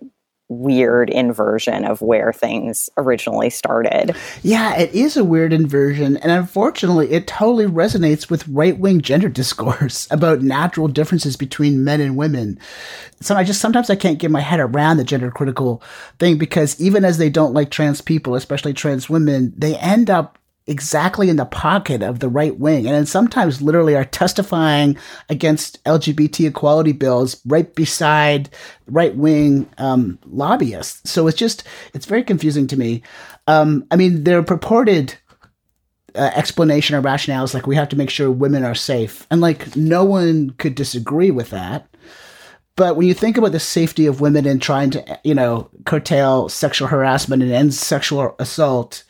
weird 0.60 1.10
inversion 1.10 1.86
of 1.86 2.02
where 2.02 2.32
things 2.32 2.90
originally 2.98 3.50
started. 3.50 4.16
Yeah, 4.42 4.76
it 4.78 4.94
is 4.94 5.18
a 5.18 5.24
weird 5.24 5.54
inversion. 5.54 6.18
And 6.18 6.32
unfortunately, 6.32 7.12
it 7.12 7.28
totally 7.28 7.66
resonates 7.66 8.30
with 8.30 8.48
right 8.48 8.78
wing 8.78 9.02
gender 9.02 9.30
discourse 9.44 10.08
about 10.12 10.42
natural 10.42 10.88
differences 10.88 11.36
between 11.36 11.84
men 11.84 12.02
and 12.02 12.16
women. 12.16 12.60
So 13.22 13.36
I 13.36 13.44
just 13.44 13.62
sometimes 13.62 13.90
I 13.90 13.96
can't 13.96 14.20
get 14.20 14.32
my 14.32 14.42
head 14.42 14.60
around 14.60 14.98
the 14.98 15.04
gender 15.04 15.32
critical 15.32 15.82
thing 16.20 16.38
because 16.38 16.80
even 16.80 17.06
as 17.06 17.18
they 17.18 17.30
don't 17.30 17.54
like 17.54 17.72
trans 17.72 18.02
people, 18.02 18.36
especially 18.36 18.74
trans 18.74 19.10
women, 19.10 19.54
they 19.58 19.78
end 19.78 20.10
up 20.10 20.38
exactly 20.68 21.30
in 21.30 21.36
the 21.36 21.46
pocket 21.46 22.02
of 22.02 22.20
the 22.20 22.30
right 22.30 22.58
wing 22.58 22.88
and 22.88 23.08
sometimes 23.08 23.62
literally 23.62 23.96
are 23.96 24.06
testifying 24.06 24.98
against 25.30 25.84
LGBT 25.84 26.48
equality 26.48 26.94
bills 26.94 27.42
right 27.46 27.74
beside 27.76 28.50
right 28.88 29.16
wing 29.16 29.70
um, 29.78 30.18
lobbyists. 30.26 31.10
So 31.10 31.28
it's 31.28 31.38
just, 31.38 31.64
it's 31.94 32.06
very 32.06 32.24
confusing 32.24 32.68
to 32.68 32.78
me. 32.78 33.04
Um, 33.48 33.86
I 33.92 33.98
mean, 33.98 34.24
their 34.24 34.42
purported 34.42 35.16
uh, 36.16 36.32
explanation 36.36 36.96
or 36.96 37.02
rationale 37.02 37.44
is 37.44 37.54
like, 37.54 37.68
we 37.68 37.76
have 37.76 37.90
to 37.90 37.98
make 37.98 38.10
sure 38.10 38.32
women 38.32 38.64
are 38.64 38.76
safe. 38.76 39.28
And 39.30 39.42
like, 39.42 39.76
no 39.76 40.06
one 40.06 40.52
could 40.52 40.76
disagree 40.76 41.32
with 41.32 41.50
that. 41.50 41.88
But 42.76 42.96
when 42.96 43.08
you 43.08 43.14
think 43.14 43.38
about 43.38 43.52
the 43.52 43.60
safety 43.60 44.08
of 44.08 44.22
women 44.22 44.48
and 44.48 44.62
trying 44.62 44.92
to, 44.92 45.20
you 45.24 45.36
know, 45.36 45.70
curtail 45.86 46.50
sexual 46.50 46.88
harassment 46.88 47.44
and 47.44 47.52
end 47.52 47.74
sexual 47.74 48.36
assault, 48.40 49.04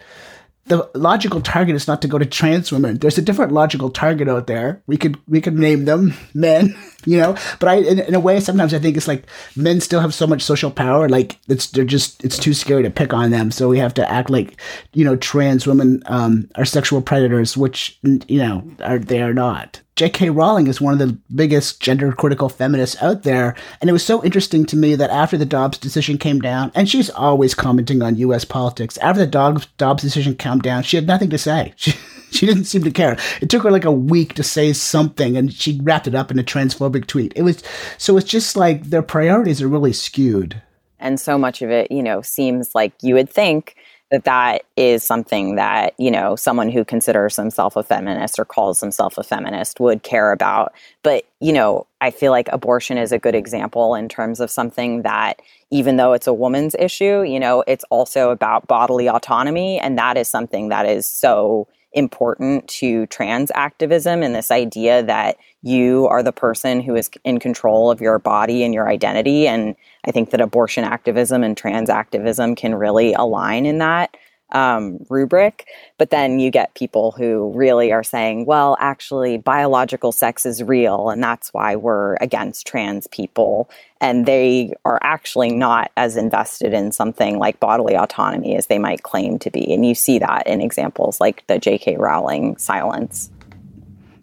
the 0.66 0.90
logical 0.96 1.42
target 1.42 1.76
is 1.76 1.88
not 1.88 2.02
to 2.02 2.08
go 2.08 2.18
to 2.18 2.26
trans 2.26 2.72
women. 2.72 2.98
There's 2.98 3.18
a 3.18 3.22
different 3.22 3.52
logical 3.52 3.90
target 3.90 4.30
out 4.30 4.48
there. 4.48 4.82
We 4.88 4.98
could 4.98 5.20
we 5.28 5.42
could 5.42 5.58
name 5.58 5.86
them 5.86 6.14
men, 6.34 6.76
you 7.06 7.18
know. 7.18 7.36
But 7.60 7.70
I, 7.70 7.76
in, 7.76 8.00
in, 8.00 8.16
a 8.16 8.20
way, 8.20 8.40
sometimes 8.40 8.74
I 8.74 8.80
think 8.80 8.96
it's 8.96 9.08
like 9.08 9.26
men 9.56 9.82
still 9.82 10.00
have 10.00 10.14
so 10.14 10.26
much 10.26 10.42
social 10.42 10.72
power. 10.72 11.10
Like 11.10 11.38
it's 11.50 11.68
they're 11.68 11.84
just 11.84 12.24
it's 12.24 12.38
too 12.38 12.54
scary 12.54 12.84
to 12.84 12.90
pick 12.90 13.14
on 13.14 13.32
them. 13.32 13.52
So 13.52 13.68
we 13.68 13.80
have 13.80 13.94
to 13.96 14.10
act 14.10 14.30
like 14.30 14.60
you 14.94 15.04
know 15.04 15.18
trans 15.18 15.68
women 15.68 16.02
um, 16.06 16.50
are 16.56 16.66
sexual 16.66 17.02
predators, 17.02 17.58
which 17.58 18.00
you 18.04 18.40
know 18.40 18.64
are 18.82 19.00
they 19.00 19.22
are 19.22 19.34
not. 19.34 19.82
J.K. 19.96 20.32
Rowling 20.32 20.66
is 20.66 20.82
one 20.82 20.94
of 20.94 21.00
the 21.00 21.18
biggest 21.36 21.80
gender 21.80 22.12
critical 22.12 22.50
feminists 22.50 23.00
out 23.02 23.22
there. 23.22 23.56
And 23.80 23.90
it 23.90 23.94
was 23.94 24.04
so 24.04 24.24
interesting 24.24 24.66
to 24.66 24.76
me 24.76 24.96
that 24.96 25.12
after 25.12 25.38
the 25.38 25.46
Dobbs 25.46 25.78
decision 25.78 26.18
came 26.18 26.40
down, 26.40 26.72
and 26.74 26.90
she's 26.90 27.12
always 27.12 27.54
commenting 27.54 28.02
on 28.02 28.16
U.S. 28.16 28.44
politics, 28.44 28.98
after 28.98 29.24
the 29.24 29.68
Dobbs, 29.78 30.02
decision 30.02 30.36
came 30.36 30.60
down, 30.60 30.82
she 30.82 30.98
had 30.98 31.08
nothing 31.08 31.30
to 31.30 31.38
say. 31.38 31.74
She, 31.84 31.92
she 32.32 32.48
didn't 32.48 32.64
seem 32.64 32.84
to 32.84 32.90
care. 32.90 33.16
It 33.42 33.52
took 33.52 33.62
her 33.62 33.70
like 33.70 33.86
a 33.86 33.92
week 33.92 34.34
to 34.34 34.44
say 34.44 34.74
something, 34.74 35.38
and 35.38 35.54
she 35.54 35.80
wrapped 35.84 36.08
it 36.08 36.16
up 36.16 36.32
in 36.32 36.40
a 36.40 36.44
transphobic 36.44 37.06
tweet. 37.06 37.32
It 37.36 37.44
was 37.44 37.62
so 38.00 38.18
it's 38.18 38.28
just 38.28 38.58
like 38.58 38.86
their 38.86 39.04
priorities 39.04 39.62
are 39.62 39.68
really 39.68 39.94
skewed. 39.94 40.60
And 40.98 41.20
so 41.20 41.38
much 41.38 41.62
of 41.62 41.70
it, 41.70 41.92
you 41.92 42.02
know, 42.02 42.24
seems 42.24 42.74
like 42.74 42.94
you 43.04 43.14
would 43.14 43.30
think 43.30 43.76
that 44.14 44.26
that 44.26 44.62
is 44.78 45.04
something 45.04 45.56
that 45.56 45.96
you 45.98 46.12
know 46.12 46.36
someone 46.36 46.70
who 46.70 46.86
considers 46.86 47.36
himself 47.36 47.76
a 47.76 47.82
feminist 47.82 48.38
or 48.38 48.46
calls 48.46 48.80
himself 48.80 49.18
a 49.18 49.24
feminist 49.24 49.80
would 49.80 50.04
care 50.04 50.32
about. 50.32 50.72
But 51.02 51.26
you 51.40 51.52
know 51.52 51.88
i 52.00 52.12
feel 52.12 52.32
like 52.32 52.48
abortion 52.52 52.98
is 52.98 53.12
a 53.12 53.18
good 53.18 53.36
example 53.36 53.96
in 53.96 54.08
terms 54.08 54.40
of 54.40 54.52
something 54.52 55.02
that 55.02 55.42
even 55.72 55.98
though 55.98 56.14
it's 56.14 56.28
a 56.28 56.34
woman's 56.34 56.76
issue 56.80 57.24
you 57.24 57.40
know 57.40 57.64
it's 57.68 57.84
also 57.90 58.30
about 58.30 58.68
bodily 58.68 59.10
autonomy. 59.10 59.80
And 59.80 59.98
that 59.98 60.16
is 60.16 60.28
something 60.28 60.70
that 60.70 60.86
is 60.86 61.08
so 61.08 61.68
important 61.94 62.68
to 62.68 63.06
trans 63.08 63.52
activism 63.56 64.24
and 64.24 64.36
this 64.36 64.52
idea 64.52 65.04
that 65.04 65.38
you 65.64 66.08
are 66.08 66.22
the 66.22 66.34
person 66.34 66.82
who 66.82 66.96
is 66.96 67.10
in 67.24 67.40
control 67.40 67.90
of 67.90 68.02
your 68.02 68.20
body 68.20 68.64
and 68.64 68.74
your 68.74 68.90
identity. 68.90 69.48
And 69.48 69.76
I 70.06 70.12
think 70.12 70.30
that 70.32 70.42
abortion 70.42 70.84
activism 70.84 71.44
and 71.44 71.58
trans 71.58 71.90
activism 71.90 72.56
can 72.56 72.76
really 72.76 73.14
align 73.14 73.66
in 73.66 73.78
that 73.80 74.16
um, 74.54 75.00
rubric. 75.10 75.68
But 75.98 76.10
then 76.10 76.40
you 76.40 76.52
get 76.52 76.76
people 76.76 77.12
who 77.12 77.52
really 77.56 77.92
are 77.92 78.04
saying, 78.04 78.46
well, 78.46 78.78
actually, 78.80 79.38
biological 79.38 80.12
sex 80.12 80.46
is 80.46 80.64
real, 80.64 81.10
and 81.10 81.24
that's 81.24 81.54
why 81.54 81.76
we're 81.76 82.16
against 82.16 82.68
trans 82.68 83.08
people. 83.08 83.70
And 84.00 84.26
they 84.26 84.74
are 84.86 85.00
actually 85.02 85.52
not 85.52 85.92
as 85.98 86.18
invested 86.18 86.74
in 86.74 86.92
something 86.92 87.40
like 87.40 87.60
bodily 87.60 87.96
autonomy 87.96 88.56
as 88.56 88.68
they 88.68 88.80
might 88.80 89.04
claim 89.04 89.40
to 89.40 89.50
be. 89.50 89.74
And 89.74 89.86
you 89.86 89.96
see 89.96 90.20
that 90.20 90.46
in 90.46 90.62
examples 90.62 91.20
like 91.20 91.46
the 91.48 91.58
J.K. 91.58 91.98
Rowling 91.98 92.58
silence. 92.58 93.32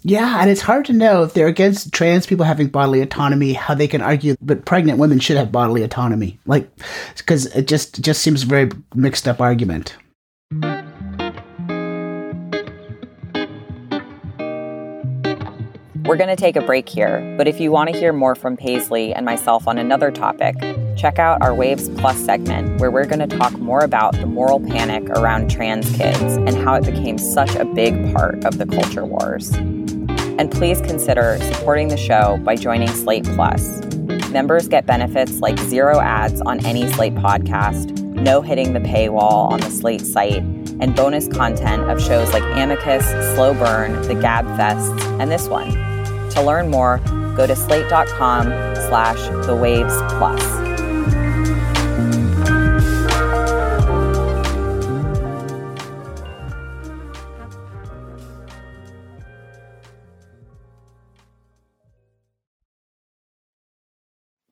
Yeah, 0.02 0.40
and 0.40 0.48
it's 0.48 0.62
hard 0.62 0.86
to 0.86 0.94
know 0.94 1.24
if 1.24 1.34
they're 1.34 1.46
against 1.46 1.92
trans 1.92 2.26
people 2.26 2.46
having 2.46 2.68
bodily 2.68 3.02
autonomy, 3.02 3.52
how 3.52 3.74
they 3.74 3.88
can 3.88 4.00
argue 4.00 4.34
that 4.40 4.64
pregnant 4.64 4.98
women 4.98 5.20
should 5.20 5.36
have 5.36 5.52
bodily 5.52 5.82
autonomy. 5.82 6.38
Like, 6.46 6.70
because 7.16 7.46
it 7.54 7.68
just 7.68 8.00
just 8.00 8.22
seems 8.22 8.42
a 8.42 8.46
very 8.46 8.70
mixed 8.94 9.28
up 9.28 9.40
argument. 9.40 9.96
We're 16.06 16.16
going 16.16 16.28
to 16.28 16.34
take 16.34 16.56
a 16.56 16.62
break 16.62 16.88
here, 16.88 17.36
but 17.36 17.46
if 17.46 17.60
you 17.60 17.70
want 17.70 17.92
to 17.92 17.96
hear 17.96 18.12
more 18.12 18.34
from 18.34 18.56
Paisley 18.56 19.14
and 19.14 19.24
myself 19.24 19.68
on 19.68 19.78
another 19.78 20.10
topic, 20.10 20.56
check 20.96 21.20
out 21.20 21.40
our 21.40 21.54
Waves 21.54 21.88
Plus 21.90 22.18
segment 22.24 22.80
where 22.80 22.90
we're 22.90 23.04
going 23.04 23.20
to 23.28 23.36
talk 23.36 23.52
more 23.60 23.84
about 23.84 24.14
the 24.14 24.26
moral 24.26 24.58
panic 24.58 25.08
around 25.10 25.52
trans 25.52 25.88
kids 25.96 26.20
and 26.20 26.56
how 26.56 26.74
it 26.74 26.84
became 26.84 27.16
such 27.16 27.54
a 27.54 27.64
big 27.64 28.12
part 28.12 28.44
of 28.44 28.58
the 28.58 28.66
culture 28.66 29.04
wars. 29.04 29.52
And 30.40 30.50
please 30.50 30.80
consider 30.80 31.38
supporting 31.52 31.88
the 31.88 31.96
show 31.96 32.40
by 32.42 32.56
joining 32.56 32.88
Slate 32.88 33.24
Plus. 33.24 33.84
Members 34.30 34.66
get 34.68 34.86
benefits 34.86 35.38
like 35.38 35.58
zero 35.58 36.00
ads 36.00 36.40
on 36.40 36.64
any 36.64 36.90
Slate 36.90 37.14
podcast 37.14 38.00
no 38.20 38.42
hitting 38.42 38.72
the 38.72 38.80
paywall 38.80 39.50
on 39.50 39.60
the 39.60 39.70
Slate 39.70 40.02
site, 40.02 40.42
and 40.80 40.94
bonus 40.94 41.26
content 41.26 41.82
of 41.84 42.02
shows 42.02 42.32
like 42.32 42.42
Amicus, 42.42 43.06
Slow 43.34 43.54
Burn, 43.54 44.00
The 44.02 44.14
Gab 44.14 44.44
Fest, 44.56 44.92
and 45.20 45.30
this 45.30 45.48
one. 45.48 45.70
To 46.30 46.42
learn 46.42 46.70
more, 46.70 46.98
go 47.36 47.46
to 47.46 47.56
slate.com 47.56 48.46
slash 48.76 49.46
the 49.46 49.56
waves 49.56 49.96
plus. 50.18 50.69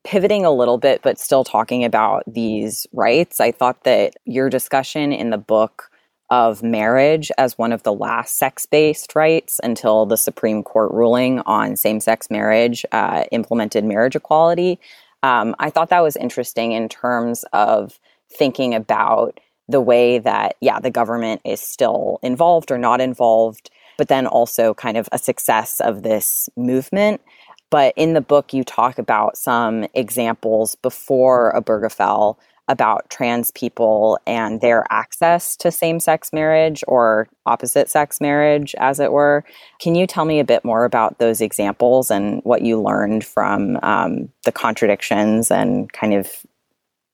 Pivoting 0.09 0.43
a 0.43 0.51
little 0.51 0.79
bit, 0.79 1.03
but 1.03 1.19
still 1.19 1.43
talking 1.43 1.85
about 1.85 2.23
these 2.25 2.87
rights, 2.93 3.39
I 3.39 3.51
thought 3.51 3.83
that 3.83 4.15
your 4.25 4.49
discussion 4.49 5.13
in 5.13 5.29
the 5.29 5.37
book 5.37 5.91
of 6.31 6.63
marriage 6.63 7.31
as 7.37 7.59
one 7.59 7.71
of 7.71 7.83
the 7.83 7.93
last 7.93 8.39
sex 8.39 8.65
based 8.65 9.15
rights 9.15 9.59
until 9.61 10.07
the 10.07 10.17
Supreme 10.17 10.63
Court 10.63 10.91
ruling 10.91 11.41
on 11.41 11.75
same 11.75 11.99
sex 11.99 12.31
marriage 12.31 12.83
uh, 12.91 13.25
implemented 13.31 13.85
marriage 13.85 14.15
equality. 14.15 14.79
Um, 15.21 15.55
I 15.59 15.69
thought 15.69 15.89
that 15.89 16.01
was 16.01 16.15
interesting 16.15 16.71
in 16.71 16.89
terms 16.89 17.45
of 17.53 17.99
thinking 18.31 18.73
about 18.73 19.39
the 19.67 19.81
way 19.81 20.17
that, 20.17 20.55
yeah, 20.59 20.79
the 20.79 20.89
government 20.89 21.41
is 21.45 21.61
still 21.61 22.17
involved 22.23 22.71
or 22.71 22.79
not 22.79 22.99
involved, 22.99 23.69
but 23.95 24.07
then 24.07 24.25
also 24.25 24.73
kind 24.73 24.97
of 24.97 25.07
a 25.11 25.19
success 25.19 25.79
of 25.81 26.01
this 26.01 26.49
movement. 26.57 27.21
But 27.69 27.93
in 27.95 28.13
the 28.13 28.21
book, 28.21 28.53
you 28.53 28.63
talk 28.63 28.97
about 28.97 29.37
some 29.37 29.85
examples 29.93 30.75
before 30.75 31.53
Obergefell 31.55 32.37
about 32.67 33.09
trans 33.09 33.49
people 33.51 34.19
and 34.27 34.61
their 34.61 34.85
access 34.91 35.57
to 35.57 35.71
same 35.71 35.99
sex 35.99 36.31
marriage 36.31 36.83
or 36.87 37.27
opposite 37.47 37.89
sex 37.89 38.21
marriage, 38.21 38.75
as 38.77 38.99
it 38.99 39.11
were. 39.11 39.43
Can 39.81 39.95
you 39.95 40.05
tell 40.05 40.23
me 40.23 40.39
a 40.39 40.45
bit 40.45 40.63
more 40.63 40.85
about 40.85 41.17
those 41.17 41.41
examples 41.41 42.11
and 42.11 42.41
what 42.43 42.61
you 42.61 42.79
learned 42.79 43.25
from 43.25 43.79
um, 43.81 44.29
the 44.45 44.51
contradictions 44.51 45.49
and 45.49 45.91
kind 45.93 46.13
of 46.13 46.31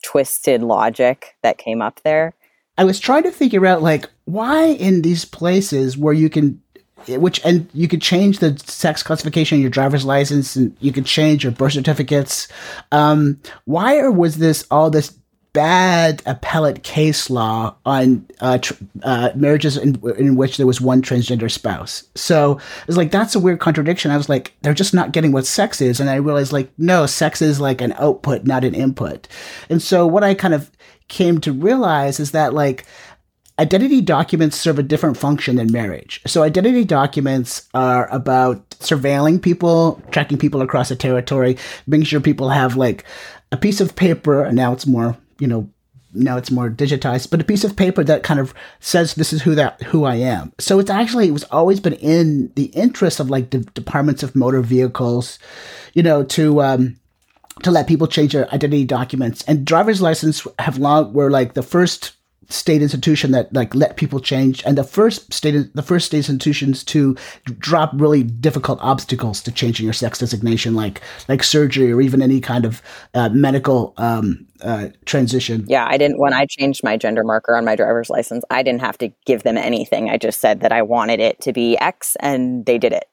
twisted 0.04 0.62
logic 0.62 1.36
that 1.42 1.58
came 1.58 1.82
up 1.82 2.02
there? 2.04 2.34
I 2.78 2.84
was 2.84 3.00
trying 3.00 3.24
to 3.24 3.32
figure 3.32 3.66
out, 3.66 3.82
like, 3.82 4.10
why 4.26 4.66
in 4.66 5.02
these 5.02 5.24
places 5.24 5.98
where 5.98 6.14
you 6.14 6.30
can 6.30 6.62
which 7.08 7.40
and 7.46 7.70
you 7.74 7.88
could 7.88 8.02
change 8.02 8.40
the 8.40 8.58
sex 8.60 9.04
classification 9.04 9.58
in 9.58 9.62
your 9.62 9.72
driver's 9.72 10.06
license 10.06 10.56
and 10.56 10.76
you 10.80 10.92
could 10.92 11.06
change 11.06 11.44
your 11.44 11.52
birth 11.52 11.74
certificates 11.74 12.48
um, 12.92 13.40
why 13.66 13.98
or 13.98 14.12
was 14.12 14.38
this 14.38 14.66
all 14.72 14.90
this 14.90 15.18
bad 15.56 16.22
appellate 16.26 16.84
case 16.84 17.30
law 17.30 17.74
on 17.86 18.28
uh, 18.42 18.58
tr- 18.58 18.74
uh, 19.04 19.30
marriages 19.36 19.78
in, 19.78 19.96
in, 20.18 20.36
which 20.36 20.58
there 20.58 20.68
was 20.68 20.82
one 20.82 21.02
transgender 21.02 21.50
spouse. 21.50 22.04
So 22.14 22.60
it's 22.90 22.98
like 22.98 23.10
that's 23.10 23.36
a 23.36 23.40
weird 23.40 23.62
contradiction. 23.62 24.12
I 24.12 24.18
was 24.18 24.28
like, 24.28 24.54
they're 24.62 24.74
just 24.74 24.94
not 24.94 25.14
getting 25.14 25.32
what 25.32 25.46
sex 25.46 25.80
is, 25.80 26.02
and 26.02 26.10
I 26.10 26.16
realized 26.16 26.52
like, 26.52 26.70
no, 26.78 27.06
sex 27.06 27.42
is 27.42 27.62
like 27.62 27.80
an 27.80 27.94
output, 27.94 28.44
not 28.44 28.66
an 28.66 28.76
input. 28.76 29.30
And 29.70 29.82
so 29.82 30.06
what 30.06 30.26
I 30.26 30.34
kind 30.34 30.54
of 30.54 30.70
came 31.08 31.40
to 31.40 31.54
realize 31.54 32.20
is 32.20 32.32
that 32.32 32.54
like 32.54 32.86
identity 33.60 34.02
documents 34.02 34.58
serve 34.58 34.80
a 34.80 34.84
different 34.84 35.18
function 35.18 35.56
than 35.56 35.72
marriage. 35.72 36.22
So 36.28 36.44
identity 36.44 36.84
documents 36.84 37.68
are 37.74 38.08
about 38.14 38.70
surveilling 38.72 39.42
people, 39.42 40.02
tracking 40.12 40.38
people 40.38 40.62
across 40.62 40.92
a 40.92 40.96
territory, 40.96 41.58
making 41.88 42.06
sure 42.06 42.20
people 42.20 42.50
have 42.50 42.76
like 42.76 43.06
a 43.52 43.58
piece 43.58 43.80
of 43.80 43.96
paper, 43.96 44.44
and 44.44 44.56
now 44.56 44.74
it's 44.74 44.86
more 44.86 45.18
you 45.40 45.48
know 45.48 45.70
now 46.16 46.38
it's 46.38 46.52
more 46.52 46.70
digitized, 46.70 47.30
but 47.30 47.42
a 47.42 47.46
piece 47.46 47.64
of 47.64 47.76
paper 47.76 48.04
that 48.04 48.24
kind 48.24 48.40
of 48.40 48.54
says 48.80 49.16
this 49.16 49.34
is 49.34 49.42
who 49.42 49.56
that 49.56 49.82
who 49.84 50.06
I 50.06 50.16
am. 50.16 50.54
So 50.60 50.80
it's 50.80 50.90
actually 50.90 51.28
it 51.28 51.32
was 51.32 51.44
always 51.46 51.80
been 51.80 51.94
in 51.94 52.52
the 52.56 52.66
interest 52.66 53.20
of 53.20 53.30
like 53.30 53.50
the 53.50 53.60
departments 53.60 54.24
of 54.24 54.36
motor 54.36 54.62
vehicles, 54.62 55.40
you 55.94 56.04
know, 56.04 56.24
to 56.24 56.62
um, 56.62 56.98
to 57.64 57.72
let 57.72 57.88
people 57.88 58.08
change 58.08 58.34
their 58.34 58.48
identity 58.54 58.86
documents. 58.86 59.44
And 59.44 59.66
driver's 59.66 60.02
license 60.02 60.46
have 60.60 60.78
long 60.78 61.14
were 61.14 61.30
like 61.30 61.54
the 61.54 61.64
first 61.64 62.14
state 62.50 62.82
institution 62.82 63.32
that 63.32 63.52
like 63.54 63.74
let 63.74 63.98
people 63.98 64.20
change 64.20 64.64
and 64.66 64.78
the 64.78 64.84
first 64.84 65.32
state 65.34 65.74
the 65.74 65.82
first 65.82 66.08
state 66.08 66.18
institutions 66.18 66.84
to 66.84 67.16
drop 67.60 67.92
really 67.94 68.24
difficult 68.24 68.80
obstacles 68.82 69.42
to 69.42 69.52
changing 69.52 69.84
your 69.84 69.94
sex 69.94 70.20
designation 70.20 70.76
like 70.76 71.02
like 71.28 71.44
surgery 71.44 71.92
or 71.92 72.02
even 72.02 72.22
any 72.22 72.40
kind 72.40 72.66
of 72.66 72.82
uh, 73.14 73.30
medical 73.30 73.94
um, 73.98 74.46
uh, 74.62 74.90
transition 75.06 75.66
yeah 75.68 75.86
i 75.88 75.98
didn't 75.98 76.20
when 76.20 76.34
i 76.34 76.46
changed 76.46 76.84
my 76.84 76.96
gender 76.98 77.24
marker 77.24 77.56
on 77.56 77.66
my 77.66 77.76
driver's 77.76 78.10
license 78.10 78.44
i 78.50 78.62
didn't 78.62 78.82
have 78.82 78.98
to 78.98 79.12
give 79.26 79.44
them 79.44 79.58
anything 79.58 80.10
i 80.10 80.18
just 80.18 80.40
said 80.40 80.62
that 80.62 80.72
i 80.72 80.82
wanted 80.82 81.20
it 81.20 81.40
to 81.42 81.52
be 81.52 81.78
x 81.80 82.16
and 82.20 82.66
they 82.66 82.78
did 82.78 82.94
it 82.94 83.06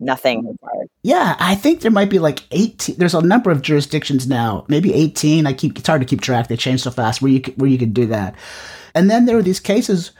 nothing 0.00 0.46
required. 0.46 0.88
Yeah, 1.02 1.36
I 1.38 1.54
think 1.54 1.82
there 1.82 1.90
might 1.90 2.10
be 2.10 2.18
like 2.18 2.42
18 2.50 2.96
there's 2.96 3.14
a 3.14 3.20
number 3.20 3.50
of 3.50 3.62
jurisdictions 3.62 4.26
now, 4.26 4.64
maybe 4.68 4.92
18. 4.92 5.46
I 5.46 5.52
keep 5.52 5.78
it's 5.78 5.86
hard 5.86 6.00
to 6.00 6.06
keep 6.06 6.20
track. 6.20 6.48
They 6.48 6.56
change 6.56 6.82
so 6.82 6.90
fast 6.90 7.22
where 7.22 7.30
you 7.30 7.40
where 7.56 7.70
you 7.70 7.78
can 7.78 7.92
do 7.92 8.06
that. 8.06 8.34
And 8.94 9.10
then 9.10 9.26
there 9.26 9.38
are 9.38 9.42
these 9.42 9.60
cases, 9.60 10.12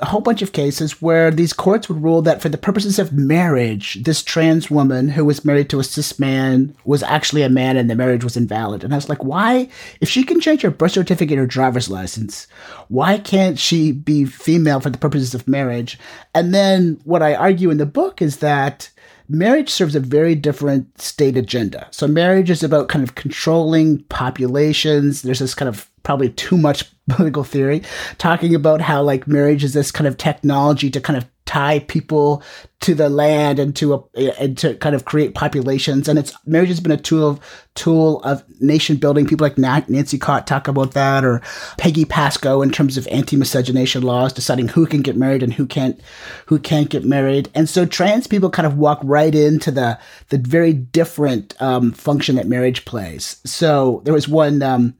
a 0.00 0.06
whole 0.06 0.20
bunch 0.20 0.42
of 0.42 0.52
cases 0.52 1.00
where 1.00 1.30
these 1.30 1.52
courts 1.52 1.88
would 1.88 2.02
rule 2.02 2.20
that 2.22 2.42
for 2.42 2.48
the 2.48 2.58
purposes 2.58 2.98
of 2.98 3.12
marriage, 3.12 4.02
this 4.04 4.22
trans 4.22 4.70
woman 4.70 5.08
who 5.08 5.24
was 5.24 5.44
married 5.44 5.70
to 5.70 5.80
a 5.80 5.84
cis 5.84 6.18
man 6.18 6.76
was 6.84 7.02
actually 7.02 7.42
a 7.42 7.48
man 7.48 7.76
and 7.76 7.88
the 7.88 7.94
marriage 7.94 8.22
was 8.22 8.36
invalid. 8.36 8.84
And 8.84 8.92
I 8.92 8.96
was 8.96 9.08
like, 9.08 9.24
why, 9.24 9.68
if 10.00 10.08
she 10.08 10.22
can 10.22 10.40
change 10.40 10.62
her 10.62 10.70
birth 10.70 10.92
certificate 10.92 11.38
or 11.38 11.46
driver's 11.46 11.88
license, 11.88 12.46
why 12.88 13.18
can't 13.18 13.58
she 13.58 13.92
be 13.92 14.24
female 14.26 14.80
for 14.80 14.90
the 14.90 14.98
purposes 14.98 15.34
of 15.34 15.48
marriage? 15.48 15.98
And 16.34 16.54
then 16.54 17.00
what 17.04 17.22
I 17.22 17.34
argue 17.34 17.70
in 17.70 17.78
the 17.78 17.86
book 17.86 18.20
is 18.20 18.38
that 18.38 18.90
marriage 19.28 19.70
serves 19.70 19.96
a 19.96 20.00
very 20.00 20.34
different 20.34 21.00
state 21.00 21.36
agenda. 21.36 21.88
So 21.90 22.06
marriage 22.06 22.50
is 22.50 22.62
about 22.62 22.88
kind 22.88 23.02
of 23.02 23.14
controlling 23.14 24.04
populations. 24.04 25.22
There's 25.22 25.40
this 25.40 25.54
kind 25.54 25.68
of 25.68 25.90
probably 26.06 26.30
too 26.30 26.56
much 26.56 26.84
political 27.08 27.44
theory 27.44 27.82
talking 28.18 28.54
about 28.54 28.80
how 28.80 29.02
like 29.02 29.26
marriage 29.26 29.64
is 29.64 29.74
this 29.74 29.90
kind 29.90 30.06
of 30.06 30.16
technology 30.16 30.88
to 30.90 31.00
kind 31.00 31.16
of 31.16 31.26
tie 31.46 31.78
people 31.78 32.42
to 32.80 32.94
the 32.94 33.08
land 33.08 33.58
and 33.58 33.74
to 33.76 33.94
a, 33.94 34.40
and 34.40 34.58
to 34.58 34.74
kind 34.74 34.94
of 34.94 35.04
create 35.04 35.34
populations. 35.34 36.08
And 36.08 36.18
it's 36.18 36.32
marriage 36.44 36.68
has 36.68 36.80
been 36.80 36.92
a 36.92 36.96
tool 36.96 37.30
of 37.30 37.40
tool 37.74 38.20
of 38.22 38.44
nation 38.60 38.96
building. 38.96 39.26
People 39.26 39.44
like 39.44 39.56
Nancy 39.56 40.18
Cott 40.18 40.46
talk 40.46 40.68
about 40.68 40.92
that, 40.92 41.24
or 41.24 41.40
Peggy 41.78 42.04
Pascoe 42.04 42.62
in 42.62 42.70
terms 42.70 42.96
of 42.96 43.06
anti-miscegenation 43.08 44.02
laws, 44.02 44.32
deciding 44.32 44.68
who 44.68 44.86
can 44.86 45.02
get 45.02 45.16
married 45.16 45.42
and 45.42 45.54
who 45.54 45.66
can't 45.66 46.00
who 46.46 46.58
can't 46.58 46.90
get 46.90 47.04
married. 47.04 47.48
And 47.54 47.68
so 47.68 47.86
trans 47.86 48.26
people 48.26 48.50
kind 48.50 48.66
of 48.66 48.76
walk 48.76 49.00
right 49.02 49.34
into 49.34 49.70
the 49.70 49.98
the 50.28 50.38
very 50.38 50.72
different 50.72 51.60
um, 51.62 51.92
function 51.92 52.36
that 52.36 52.48
marriage 52.48 52.84
plays. 52.84 53.40
So 53.44 54.02
there 54.04 54.14
was 54.14 54.28
one. 54.28 54.62
Um, 54.62 54.94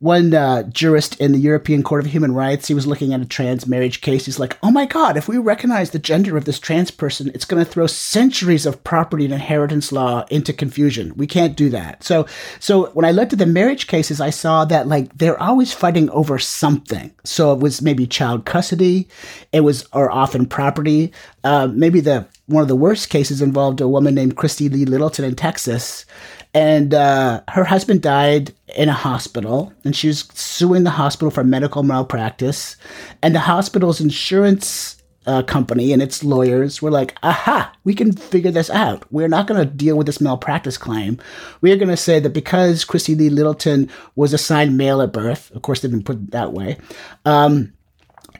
one 0.00 0.32
uh, 0.32 0.62
jurist 0.62 1.20
in 1.20 1.32
the 1.32 1.38
European 1.38 1.82
Court 1.82 2.04
of 2.04 2.12
Human 2.12 2.32
Rights, 2.32 2.68
he 2.68 2.74
was 2.74 2.86
looking 2.86 3.12
at 3.12 3.20
a 3.20 3.24
trans 3.24 3.66
marriage 3.66 4.00
case. 4.00 4.26
He's 4.26 4.38
like, 4.38 4.56
oh 4.62 4.70
my 4.70 4.86
God, 4.86 5.16
if 5.16 5.26
we 5.26 5.38
recognize 5.38 5.90
the 5.90 5.98
gender 5.98 6.36
of 6.36 6.44
this 6.44 6.60
trans 6.60 6.92
person, 6.92 7.32
it's 7.34 7.44
going 7.44 7.64
to 7.64 7.68
throw 7.68 7.88
centuries 7.88 8.64
of 8.64 8.84
property 8.84 9.24
and 9.24 9.34
inheritance 9.34 9.90
law 9.90 10.24
into 10.30 10.52
confusion. 10.52 11.12
We 11.16 11.26
can't 11.26 11.56
do 11.56 11.68
that. 11.70 12.04
So, 12.04 12.26
so 12.60 12.90
when 12.90 13.04
I 13.04 13.10
looked 13.10 13.32
at 13.32 13.40
the 13.40 13.46
marriage 13.46 13.88
cases, 13.88 14.20
I 14.20 14.30
saw 14.30 14.64
that 14.66 14.86
like 14.86 15.18
they're 15.18 15.40
always 15.42 15.72
fighting 15.72 16.10
over 16.10 16.38
something. 16.38 17.12
So 17.24 17.52
it 17.52 17.58
was 17.58 17.82
maybe 17.82 18.06
child 18.06 18.44
custody, 18.44 19.08
it 19.52 19.60
was, 19.60 19.84
or 19.92 20.12
often 20.12 20.46
property. 20.46 21.12
Uh, 21.42 21.66
maybe 21.66 22.00
the 22.00 22.28
one 22.46 22.62
of 22.62 22.68
the 22.68 22.76
worst 22.76 23.10
cases 23.10 23.42
involved 23.42 23.80
a 23.80 23.88
woman 23.88 24.14
named 24.14 24.36
Christie 24.36 24.68
Lee 24.68 24.84
Littleton 24.84 25.24
in 25.24 25.34
Texas 25.34 26.06
and 26.54 26.94
uh, 26.94 27.42
her 27.48 27.64
husband 27.64 28.02
died 28.02 28.54
in 28.76 28.88
a 28.88 28.94
hospital, 28.94 29.72
and 29.84 29.94
she 29.94 30.08
was 30.08 30.28
suing 30.34 30.84
the 30.84 30.90
hospital 30.90 31.30
for 31.30 31.44
medical 31.44 31.82
malpractice. 31.82 32.76
And 33.22 33.34
the 33.34 33.40
hospital's 33.40 34.00
insurance 34.00 34.98
uh, 35.26 35.42
company 35.42 35.92
and 35.92 36.00
its 36.00 36.24
lawyers 36.24 36.80
were 36.80 36.90
like, 36.90 37.14
aha, 37.22 37.70
we 37.84 37.94
can 37.94 38.12
figure 38.12 38.50
this 38.50 38.70
out. 38.70 39.04
We're 39.12 39.28
not 39.28 39.46
going 39.46 39.60
to 39.60 39.74
deal 39.74 39.96
with 39.96 40.06
this 40.06 40.22
malpractice 40.22 40.78
claim. 40.78 41.18
We 41.60 41.70
are 41.70 41.76
going 41.76 41.88
to 41.88 41.98
say 41.98 42.18
that 42.18 42.30
because 42.30 42.84
Christie 42.84 43.14
Lee 43.14 43.28
Littleton 43.28 43.90
was 44.16 44.32
assigned 44.32 44.78
male 44.78 45.02
at 45.02 45.12
birth, 45.12 45.50
of 45.50 45.60
course, 45.60 45.80
they 45.80 45.88
didn't 45.88 46.06
put 46.06 46.16
it 46.16 46.30
that 46.30 46.54
way, 46.54 46.78
um, 47.26 47.74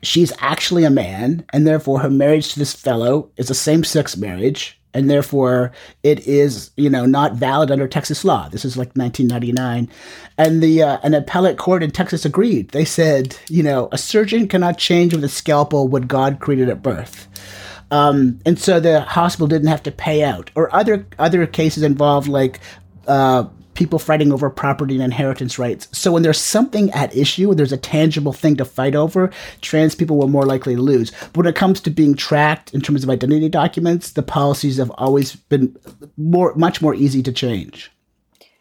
she's 0.01 0.33
actually 0.39 0.83
a 0.83 0.89
man, 0.89 1.45
and 1.53 1.67
therefore 1.67 1.99
her 1.99 2.09
marriage 2.09 2.53
to 2.53 2.59
this 2.59 2.73
fellow 2.73 3.29
is 3.37 3.51
a 3.51 3.55
same 3.55 3.83
sex 3.83 4.17
marriage 4.17 4.78
and 4.93 5.09
therefore 5.09 5.71
it 6.03 6.25
is 6.27 6.71
you 6.75 6.89
know 6.89 7.05
not 7.05 7.33
valid 7.33 7.71
under 7.71 7.87
Texas 7.87 8.25
law. 8.25 8.49
This 8.49 8.65
is 8.65 8.77
like 8.77 8.89
1999, 8.95 9.89
and 10.37 10.63
the 10.63 10.83
uh, 10.83 10.97
an 11.03 11.13
appellate 11.13 11.57
court 11.57 11.83
in 11.83 11.91
Texas 11.91 12.25
agreed. 12.25 12.69
They 12.69 12.85
said 12.85 13.37
you 13.49 13.63
know 13.63 13.89
a 13.91 13.97
surgeon 13.97 14.47
cannot 14.47 14.77
change 14.77 15.13
with 15.13 15.23
a 15.23 15.29
scalpel 15.29 15.87
what 15.87 16.07
God 16.07 16.39
created 16.39 16.69
at 16.69 16.81
birth. 16.81 17.27
Um, 17.91 18.39
and 18.45 18.59
so 18.59 18.79
the 18.79 19.01
hospital 19.01 19.47
didn't 19.47 19.67
have 19.67 19.83
to 19.83 19.91
pay 19.91 20.23
out. 20.23 20.51
Or 20.55 20.73
other 20.75 21.07
other 21.17 21.45
cases 21.47 21.83
involved 21.83 22.27
like 22.27 22.59
uh, 23.07 23.45
people 23.79 23.97
fighting 23.97 24.33
over 24.33 24.49
property 24.49 24.93
and 24.93 25.03
inheritance 25.03 25.57
rights. 25.57 25.87
So 25.97 26.11
when 26.11 26.21
there's 26.21 26.39
something 26.39 26.91
at 26.91 27.15
issue, 27.15 27.55
there's 27.55 27.71
a 27.71 27.77
tangible 27.77 28.33
thing 28.33 28.57
to 28.57 28.65
fight 28.65 28.93
over, 28.93 29.31
trans 29.61 29.95
people 29.95 30.17
were 30.17 30.27
more 30.27 30.45
likely 30.45 30.75
to 30.75 30.81
lose. 30.81 31.11
But 31.31 31.37
when 31.37 31.47
it 31.47 31.55
comes 31.55 31.79
to 31.81 31.89
being 31.89 32.13
tracked 32.13 32.73
in 32.73 32.81
terms 32.81 33.03
of 33.03 33.09
identity 33.09 33.47
documents, 33.47 34.11
the 34.11 34.21
policies 34.21 34.77
have 34.77 34.91
always 34.97 35.37
been 35.37 35.75
more 36.17 36.53
much 36.55 36.81
more 36.81 36.93
easy 36.93 37.23
to 37.23 37.31
change. 37.31 37.89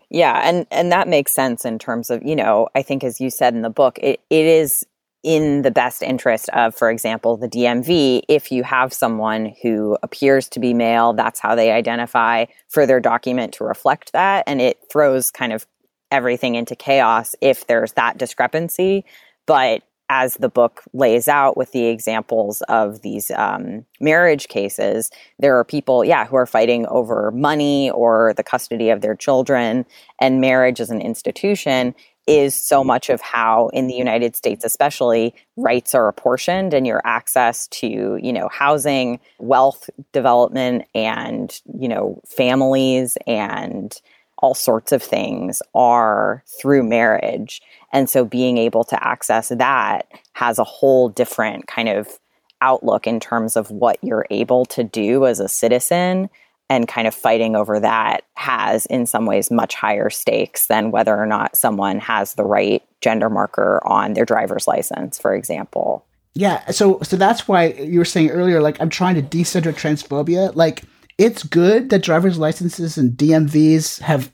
Yeah, 0.09 0.41
and 0.49 0.67
and 0.71 0.93
that 0.93 1.09
makes 1.09 1.35
sense 1.35 1.65
in 1.65 1.79
terms 1.79 2.09
of, 2.11 2.23
you 2.23 2.37
know, 2.37 2.69
I 2.75 2.83
think 2.83 3.03
as 3.03 3.21
you 3.21 3.29
said 3.29 3.55
in 3.55 3.63
the 3.63 3.71
book, 3.71 3.99
it, 4.01 4.21
it 4.31 4.47
is 4.47 4.87
in 5.23 5.63
the 5.63 5.71
best 5.71 6.03
interest 6.03 6.49
of, 6.51 6.75
for 6.75 6.91
example, 6.91 7.37
the 7.37 7.49
DMV, 7.49 8.23
if 8.29 8.53
you 8.53 8.63
have 8.63 8.93
someone 8.93 9.55
who 9.63 9.99
appears 10.03 10.49
to 10.51 10.61
be 10.61 10.73
male, 10.73 11.13
that's 11.13 11.41
how 11.41 11.55
they 11.55 11.73
identify 11.73 12.45
for 12.69 12.87
their 12.87 13.01
document 13.01 13.53
to 13.55 13.65
reflect 13.65 14.13
that. 14.13 14.45
And 14.47 14.61
it 14.61 14.79
throws 14.91 15.31
kind 15.31 15.53
of 15.53 15.67
everything 16.11 16.55
into 16.55 16.77
chaos 16.77 17.35
if 17.41 17.67
there's 17.67 17.93
that 17.95 18.17
discrepancy. 18.17 19.05
But 19.47 19.83
as 20.11 20.35
the 20.37 20.49
book 20.49 20.83
lays 20.95 21.29
out 21.29 21.57
with 21.57 21.73
the 21.73 21.87
examples 21.87 22.63
of 22.63 23.03
these 23.03 23.31
um, 23.33 23.85
marriage 24.01 24.49
cases, 24.49 25.11
there 25.39 25.59
are 25.59 25.65
people, 25.65 26.05
yeah, 26.05 26.25
who 26.25 26.37
are 26.37 26.47
fighting 26.47 26.87
over 26.87 27.31
money 27.33 27.91
or 27.91 28.33
the 28.37 28.43
custody 28.43 28.89
of 28.89 29.03
their 29.03 29.15
children, 29.15 29.85
and 30.19 30.41
marriage 30.41 30.81
as 30.81 30.91
an 30.91 31.03
institution 31.03 31.95
is 32.29 32.55
so 32.55 32.85
much 32.85 33.09
of 33.09 33.21
how 33.23 33.69
in 33.69 33.87
the 33.89 33.95
United 33.95 34.37
States 34.37 34.65
especially 34.65 35.35
rights 35.57 35.95
are 35.95 36.09
apportioned 36.09 36.75
and 36.75 36.87
your 36.87 37.01
access 37.05 37.67
to 37.69 38.19
you 38.23 38.33
know 38.33 38.49
housing 38.53 39.19
wealth 39.39 39.89
development 40.13 40.85
and 40.95 41.61
you 41.79 41.89
know 41.89 42.21
families 42.27 43.17
and 43.27 44.01
all 44.39 44.55
sorts 44.55 44.93
of 44.93 45.03
things 45.03 45.61
are 45.75 46.45
through 46.61 46.85
marriage. 46.85 47.61
And 47.93 48.09
so 48.09 48.25
being 48.25 48.57
able 48.57 48.85
to 48.85 49.05
access 49.05 49.49
that 49.49 50.07
has 50.35 50.59
a 50.59 50.65
whole 50.65 51.09
different 51.09 51.67
kind 51.67 51.89
of 51.89 52.21
outlook 52.61 53.07
in 53.07 53.21
terms 53.21 53.57
of 53.57 53.71
what 53.71 53.99
you're 54.03 54.27
able 54.31 54.65
to 54.67 54.85
do 54.85 55.27
as 55.27 55.41
a 55.41 55.49
citizen 55.49 56.29
and 56.71 56.87
kind 56.87 57.09
of 57.09 57.15
fighting 57.15 57.57
over 57.57 57.81
that 57.81 58.25
has 58.35 58.87
in 58.87 59.07
some 59.07 59.27
ways 59.27 59.51
much 59.51 59.75
higher 59.75 60.11
stakes 60.11 60.67
than 60.67 60.91
whether 60.91 61.17
or 61.17 61.27
not 61.27 61.57
someone 61.57 61.99
has 61.99 62.35
the 62.35 62.45
right 62.45 62.83
gender 63.01 63.31
marker 63.31 63.81
on 63.87 64.15
their 64.15 64.25
driver's 64.25 64.67
license 64.67 65.19
for 65.19 65.35
example. 65.35 66.05
Yeah 66.35 66.71
so 66.71 66.99
so 67.03 67.17
that's 67.17 67.49
why 67.49 67.69
you 67.69 67.99
were 67.99 68.05
saying 68.05 68.31
earlier 68.31 68.61
like 68.61 68.81
i'm 68.81 68.91
trying 68.91 69.15
to 69.15 69.23
decenter 69.23 69.73
transphobia. 69.73 70.55
Like 70.55 70.85
it's 71.19 71.43
good 71.43 71.91
that 71.91 72.03
driver's 72.03 72.39
licenses 72.39 72.97
and 72.97 73.13
DMVs 73.13 74.01
have 74.01 74.33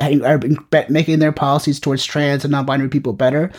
are 0.00 0.40
making 0.88 1.18
their 1.18 1.32
policies 1.32 1.80
towards 1.80 2.04
trans 2.04 2.44
and 2.44 2.52
non-binary 2.52 2.88
people 2.88 3.12
better, 3.12 3.50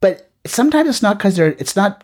but 0.00 0.28
sometimes 0.44 0.88
it's 0.88 1.02
not 1.02 1.18
because 1.18 1.36
they're 1.36 1.52
it's 1.52 1.76
not 1.76 2.02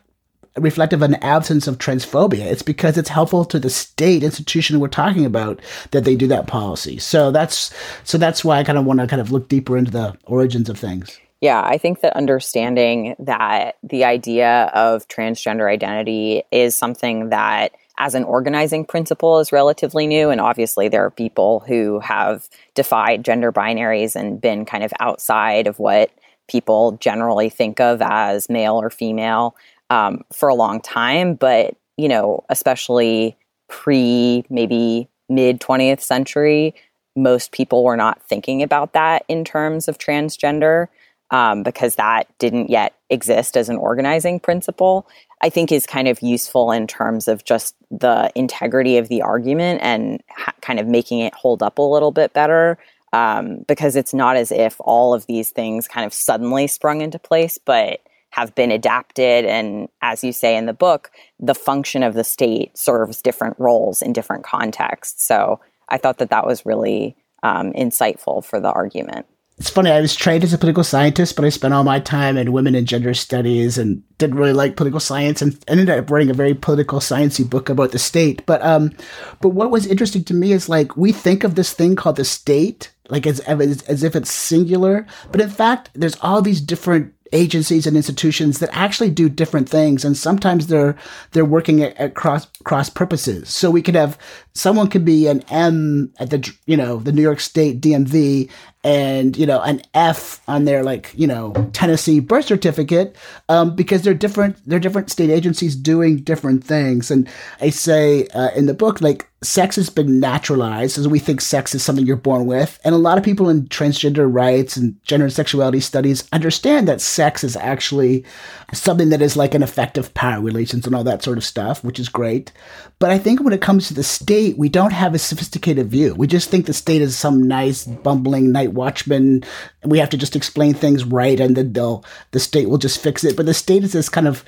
reflective 0.56 1.02
of 1.02 1.10
an 1.10 1.16
absence 1.16 1.66
of 1.66 1.78
transphobia. 1.78 2.40
It's 2.40 2.62
because 2.62 2.98
it's 2.98 3.08
helpful 3.08 3.44
to 3.46 3.58
the 3.58 3.70
state 3.70 4.22
institution 4.22 4.80
we're 4.80 4.88
talking 4.88 5.24
about 5.24 5.60
that 5.92 6.04
they 6.04 6.16
do 6.16 6.26
that 6.28 6.46
policy. 6.46 6.98
So 6.98 7.30
that's 7.30 7.74
so 8.04 8.18
that's 8.18 8.44
why 8.44 8.58
I 8.58 8.64
kind 8.64 8.78
of 8.78 8.84
want 8.84 9.00
to 9.00 9.06
kind 9.06 9.20
of 9.20 9.32
look 9.32 9.48
deeper 9.48 9.76
into 9.76 9.90
the 9.90 10.16
origins 10.24 10.68
of 10.68 10.78
things. 10.78 11.18
Yeah, 11.40 11.60
I 11.60 11.76
think 11.76 12.02
that 12.02 12.14
understanding 12.14 13.16
that 13.18 13.76
the 13.82 14.04
idea 14.04 14.70
of 14.74 15.08
transgender 15.08 15.68
identity 15.68 16.44
is 16.52 16.76
something 16.76 17.30
that 17.30 17.72
as 17.98 18.14
an 18.14 18.24
organizing 18.24 18.84
principle 18.84 19.38
is 19.40 19.52
relatively 19.52 20.06
new. 20.06 20.30
And 20.30 20.40
obviously, 20.40 20.88
there 20.88 21.04
are 21.04 21.10
people 21.10 21.60
who 21.66 21.98
have 22.00 22.48
defied 22.74 23.24
gender 23.24 23.52
binaries 23.52 24.14
and 24.14 24.40
been 24.40 24.64
kind 24.64 24.84
of 24.84 24.92
outside 25.00 25.66
of 25.66 25.78
what 25.78 26.10
people 26.48 26.92
generally 27.00 27.48
think 27.48 27.80
of 27.80 28.02
as 28.02 28.48
male 28.48 28.80
or 28.80 28.90
female 28.90 29.56
um, 29.92 30.24
for 30.32 30.48
a 30.48 30.54
long 30.54 30.80
time. 30.80 31.34
But, 31.34 31.76
you 31.98 32.08
know, 32.08 32.44
especially 32.48 33.36
pre 33.68 34.44
maybe 34.48 35.08
mid 35.28 35.60
20th 35.60 36.00
century, 36.00 36.74
most 37.14 37.52
people 37.52 37.84
were 37.84 37.96
not 37.96 38.22
thinking 38.22 38.62
about 38.62 38.94
that 38.94 39.24
in 39.28 39.44
terms 39.44 39.88
of 39.88 39.98
transgender 39.98 40.86
um, 41.30 41.62
because 41.62 41.96
that 41.96 42.26
didn't 42.38 42.70
yet 42.70 42.94
exist 43.10 43.56
as 43.56 43.68
an 43.68 43.76
organizing 43.76 44.40
principle. 44.40 45.06
I 45.42 45.50
think 45.50 45.70
is 45.70 45.86
kind 45.86 46.08
of 46.08 46.22
useful 46.22 46.70
in 46.70 46.86
terms 46.86 47.28
of 47.28 47.44
just 47.44 47.74
the 47.90 48.30
integrity 48.34 48.96
of 48.96 49.08
the 49.08 49.20
argument 49.20 49.80
and 49.82 50.22
ha- 50.30 50.54
kind 50.62 50.78
of 50.78 50.86
making 50.86 51.18
it 51.18 51.34
hold 51.34 51.62
up 51.62 51.78
a 51.78 51.82
little 51.82 52.12
bit 52.12 52.32
better. 52.32 52.78
Um, 53.14 53.66
because 53.68 53.94
it's 53.94 54.14
not 54.14 54.36
as 54.36 54.50
if 54.50 54.76
all 54.80 55.12
of 55.12 55.26
these 55.26 55.50
things 55.50 55.86
kind 55.86 56.06
of 56.06 56.14
suddenly 56.14 56.66
sprung 56.66 57.02
into 57.02 57.18
place, 57.18 57.58
but 57.62 58.00
have 58.32 58.54
been 58.54 58.70
adapted. 58.70 59.44
And 59.44 59.88
as 60.02 60.24
you 60.24 60.32
say 60.32 60.56
in 60.56 60.66
the 60.66 60.72
book, 60.72 61.10
the 61.38 61.54
function 61.54 62.02
of 62.02 62.14
the 62.14 62.24
state 62.24 62.76
serves 62.76 63.22
different 63.22 63.56
roles 63.58 64.02
in 64.02 64.12
different 64.12 64.44
contexts. 64.44 65.24
So 65.24 65.60
I 65.88 65.98
thought 65.98 66.18
that 66.18 66.30
that 66.30 66.46
was 66.46 66.66
really 66.66 67.16
um, 67.42 67.72
insightful 67.72 68.44
for 68.44 68.60
the 68.60 68.72
argument 68.72 69.26
it's 69.62 69.70
funny. 69.70 69.90
I 69.90 70.00
was 70.00 70.16
trained 70.16 70.42
as 70.42 70.52
a 70.52 70.58
political 70.58 70.82
scientist, 70.82 71.36
but 71.36 71.44
I 71.44 71.50
spent 71.50 71.72
all 71.72 71.84
my 71.84 72.00
time 72.00 72.36
in 72.36 72.52
women 72.52 72.74
and 72.74 72.84
gender 72.84 73.14
studies 73.14 73.78
and 73.78 74.02
didn't 74.18 74.36
really 74.36 74.52
like 74.52 74.76
political 74.76 74.98
science 74.98 75.40
and 75.40 75.56
ended 75.68 75.88
up 75.88 76.10
writing 76.10 76.30
a 76.30 76.34
very 76.34 76.52
political 76.52 76.98
sciencey 76.98 77.48
book 77.48 77.68
about 77.68 77.92
the 77.92 77.98
state. 77.98 78.44
But 78.46 78.60
um, 78.62 78.92
but 79.40 79.50
what 79.50 79.70
was 79.70 79.86
interesting 79.86 80.24
to 80.24 80.34
me 80.34 80.52
is 80.52 80.68
like 80.68 80.96
we 80.96 81.12
think 81.12 81.44
of 81.44 81.54
this 81.54 81.72
thing 81.72 81.94
called 81.94 82.16
the 82.16 82.24
state 82.24 82.92
like 83.08 83.24
as 83.24 83.40
as, 83.40 83.82
as 83.82 84.02
if 84.02 84.16
it's 84.16 84.32
singular, 84.32 85.06
but 85.30 85.40
in 85.40 85.50
fact, 85.50 85.90
there's 85.94 86.16
all 86.22 86.42
these 86.42 86.60
different 86.60 87.12
agencies 87.32 87.86
and 87.86 87.96
institutions 87.96 88.58
that 88.58 88.70
actually 88.72 89.10
do 89.10 89.28
different 89.28 89.68
things 89.68 90.04
and 90.04 90.16
sometimes 90.16 90.66
they're 90.66 90.96
they're 91.32 91.44
working 91.44 91.82
at, 91.82 91.96
at, 91.96 92.14
cross 92.14 92.46
cross 92.64 92.88
purposes. 92.88 93.48
So 93.48 93.70
we 93.70 93.82
could 93.82 93.94
have 93.94 94.18
someone 94.54 94.88
could 94.88 95.04
be 95.04 95.26
an 95.26 95.42
m 95.50 96.12
at 96.18 96.30
the 96.30 96.52
you 96.66 96.76
know 96.76 96.98
the 96.98 97.12
new 97.12 97.22
york 97.22 97.40
state 97.40 97.80
dmv 97.80 98.50
and 98.84 99.36
you 99.36 99.46
know 99.46 99.60
an 99.62 99.82
F 99.94 100.40
on 100.48 100.64
their 100.64 100.82
like 100.82 101.12
you 101.16 101.26
know 101.26 101.52
Tennessee 101.72 102.20
birth 102.20 102.46
certificate 102.46 103.16
um, 103.48 103.74
because 103.76 104.02
they're 104.02 104.14
different. 104.14 104.56
They're 104.66 104.80
different 104.80 105.10
state 105.10 105.30
agencies 105.30 105.76
doing 105.76 106.18
different 106.18 106.64
things. 106.64 107.10
And 107.10 107.28
I 107.60 107.70
say 107.70 108.26
uh, 108.28 108.50
in 108.56 108.66
the 108.66 108.74
book 108.74 109.00
like 109.00 109.28
sex 109.42 109.74
has 109.74 109.90
been 109.90 110.20
naturalized 110.20 110.98
as 110.98 111.08
we 111.08 111.18
think 111.18 111.40
sex 111.40 111.74
is 111.74 111.82
something 111.82 112.06
you're 112.06 112.16
born 112.16 112.46
with, 112.46 112.80
and 112.84 112.94
a 112.94 112.98
lot 112.98 113.18
of 113.18 113.24
people 113.24 113.48
in 113.48 113.66
transgender 113.66 114.32
rights 114.32 114.76
and 114.76 115.02
gender 115.04 115.26
and 115.26 115.32
sexuality 115.32 115.80
studies 115.80 116.28
understand 116.32 116.88
that 116.88 117.00
sex 117.00 117.44
is 117.44 117.56
actually 117.56 118.24
something 118.72 119.10
that 119.10 119.22
is 119.22 119.36
like 119.36 119.54
an 119.54 119.62
effective 119.62 120.12
power 120.14 120.40
relations 120.40 120.86
and 120.86 120.94
all 120.94 121.04
that 121.04 121.22
sort 121.22 121.38
of 121.38 121.44
stuff, 121.44 121.84
which 121.84 121.98
is 121.98 122.08
great. 122.08 122.52
But 122.98 123.10
I 123.10 123.18
think 123.18 123.42
when 123.42 123.52
it 123.52 123.60
comes 123.60 123.88
to 123.88 123.94
the 123.94 124.04
state, 124.04 124.56
we 124.56 124.68
don't 124.68 124.92
have 124.92 125.14
a 125.14 125.18
sophisticated 125.18 125.88
view. 125.88 126.14
We 126.14 126.26
just 126.26 126.50
think 126.50 126.66
the 126.66 126.72
state 126.72 127.02
is 127.02 127.16
some 127.16 127.42
nice 127.42 127.84
bumbling 127.84 128.52
night 128.52 128.71
watchman. 128.74 129.44
We 129.84 129.98
have 129.98 130.10
to 130.10 130.16
just 130.16 130.36
explain 130.36 130.74
things 130.74 131.04
right, 131.04 131.38
and 131.38 131.56
then 131.56 131.72
they'll 131.72 132.04
the 132.32 132.40
state 132.40 132.68
will 132.68 132.78
just 132.78 133.00
fix 133.00 133.24
it. 133.24 133.36
But 133.36 133.46
the 133.46 133.54
state 133.54 133.84
is 133.84 133.92
this 133.92 134.08
kind 134.08 134.28
of 134.28 134.44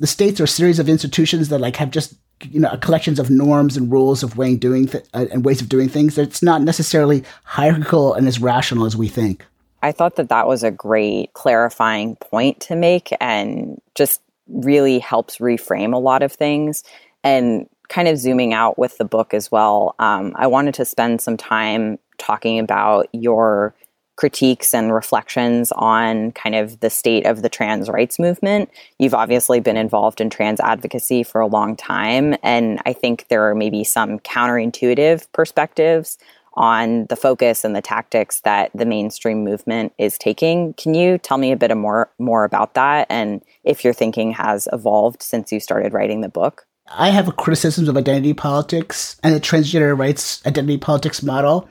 the 0.00 0.06
states 0.06 0.40
are 0.40 0.44
a 0.44 0.48
series 0.48 0.78
of 0.78 0.88
institutions 0.88 1.48
that 1.48 1.58
like 1.58 1.76
have 1.76 1.90
just 1.90 2.14
you 2.42 2.60
know 2.60 2.76
collections 2.78 3.18
of 3.18 3.30
norms 3.30 3.76
and 3.76 3.90
rules 3.90 4.22
of 4.22 4.36
way 4.36 4.56
doing 4.56 4.86
th- 4.86 5.04
uh, 5.14 5.26
and 5.32 5.44
ways 5.44 5.60
of 5.60 5.68
doing 5.68 5.88
things. 5.88 6.18
It's 6.18 6.42
not 6.42 6.62
necessarily 6.62 7.24
hierarchical 7.44 8.14
and 8.14 8.28
as 8.28 8.40
rational 8.40 8.86
as 8.86 8.96
we 8.96 9.08
think. 9.08 9.44
I 9.82 9.92
thought 9.92 10.16
that 10.16 10.28
that 10.28 10.46
was 10.46 10.62
a 10.62 10.70
great 10.70 11.32
clarifying 11.34 12.16
point 12.16 12.60
to 12.62 12.76
make 12.76 13.10
and 13.20 13.80
just 13.94 14.20
really 14.48 14.98
helps 14.98 15.38
reframe 15.38 15.94
a 15.94 15.98
lot 15.98 16.22
of 16.22 16.32
things. 16.32 16.82
And 17.22 17.68
kind 17.88 18.08
of 18.08 18.18
zooming 18.18 18.52
out 18.52 18.78
with 18.78 18.98
the 18.98 19.04
book 19.04 19.34
as 19.34 19.50
well, 19.50 19.94
um, 19.98 20.32
I 20.36 20.46
wanted 20.46 20.74
to 20.74 20.84
spend 20.84 21.20
some 21.20 21.36
time 21.36 21.98
talking 22.18 22.58
about 22.58 23.08
your 23.12 23.74
critiques 24.18 24.74
and 24.74 24.92
reflections 24.92 25.70
on 25.76 26.32
kind 26.32 26.56
of 26.56 26.80
the 26.80 26.90
state 26.90 27.24
of 27.24 27.42
the 27.42 27.48
trans 27.48 27.88
rights 27.88 28.18
movement. 28.18 28.68
You've 28.98 29.14
obviously 29.14 29.60
been 29.60 29.76
involved 29.76 30.20
in 30.20 30.28
trans 30.28 30.58
advocacy 30.58 31.22
for 31.22 31.40
a 31.40 31.46
long 31.46 31.76
time, 31.76 32.34
and 32.42 32.80
I 32.84 32.92
think 32.92 33.28
there 33.28 33.48
are 33.48 33.54
maybe 33.54 33.84
some 33.84 34.18
counterintuitive 34.18 35.28
perspectives 35.32 36.18
on 36.54 37.06
the 37.06 37.14
focus 37.14 37.64
and 37.64 37.76
the 37.76 37.80
tactics 37.80 38.40
that 38.40 38.72
the 38.74 38.84
mainstream 38.84 39.44
movement 39.44 39.92
is 39.98 40.18
taking. 40.18 40.74
Can 40.74 40.94
you 40.94 41.18
tell 41.18 41.38
me 41.38 41.52
a 41.52 41.56
bit 41.56 41.74
more 41.76 42.10
more 42.18 42.42
about 42.42 42.74
that 42.74 43.06
and 43.08 43.40
if 43.62 43.84
your 43.84 43.92
thinking 43.92 44.32
has 44.32 44.66
evolved 44.72 45.22
since 45.22 45.52
you 45.52 45.60
started 45.60 45.92
writing 45.92 46.20
the 46.20 46.28
book? 46.28 46.66
I 46.90 47.10
have 47.10 47.36
criticisms 47.36 47.88
of 47.88 47.96
identity 47.96 48.34
politics 48.34 49.20
and 49.22 49.34
the 49.34 49.40
transgender 49.40 49.96
rights 49.96 50.44
identity 50.46 50.78
politics 50.78 51.22
model 51.22 51.68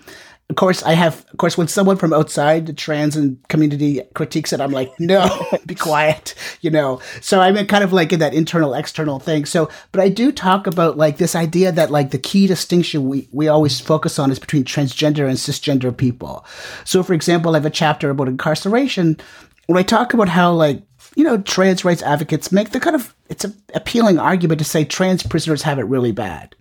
of 0.50 0.56
course, 0.56 0.82
I 0.84 0.94
have, 0.94 1.26
of 1.32 1.38
course, 1.38 1.58
when 1.58 1.68
someone 1.68 1.98
from 1.98 2.14
outside 2.14 2.68
the 2.68 2.74
trans 2.74 3.18
and 3.18 3.46
community 3.50 4.02
critiques 4.14 4.54
it, 4.54 4.62
I'm 4.62 4.72
like, 4.72 4.98
no, 4.98 5.30
be 5.66 5.76
quiet, 5.76 6.36
you 6.62 6.72
know. 6.72 7.02
So 7.20 7.42
I'm 7.42 7.68
kind 7.68 7.84
of 7.84 7.92
like 7.92 8.14
in 8.14 8.20
that 8.20 8.34
internal 8.34 8.74
external 8.74 9.20
thing. 9.20 9.44
So, 9.44 9.70
but 9.92 10.00
I 10.00 10.08
do 10.08 10.32
talk 10.32 10.66
about 10.66 10.96
like 10.96 11.18
this 11.18 11.36
idea 11.36 11.74
that 11.74 11.92
like 11.92 12.12
the 12.12 12.18
key 12.18 12.48
distinction 12.48 13.10
we, 13.10 13.28
we 13.34 13.50
always 13.50 13.82
focus 13.82 14.18
on 14.20 14.32
is 14.32 14.40
between 14.40 14.64
transgender 14.64 15.28
and 15.28 15.38
cisgender 15.38 15.96
people. 15.96 16.46
So, 16.86 17.04
for 17.04 17.14
example, 17.14 17.52
I 17.54 17.58
have 17.58 17.66
a 17.66 17.70
chapter 17.70 18.10
about 18.10 18.30
incarceration 18.30 19.18
where 19.66 19.80
I 19.80 19.84
talk 19.84 20.14
about 20.14 20.30
how 20.30 20.54
like, 20.54 20.82
you 21.18 21.26
know, 21.26 21.40
trans 21.40 21.84
rights 21.84 22.04
advocates 22.04 22.54
make 22.54 22.70
the 22.70 22.80
kind 22.80 22.96
of, 22.96 23.14
it's 23.28 23.44
an 23.44 23.54
appealing 23.74 24.18
argument 24.18 24.60
to 24.60 24.66
say 24.66 24.86
trans 24.86 25.24
prisoners 25.24 25.64
have 25.64 25.78
it 25.78 25.84
really 25.84 26.14
bad. 26.14 26.56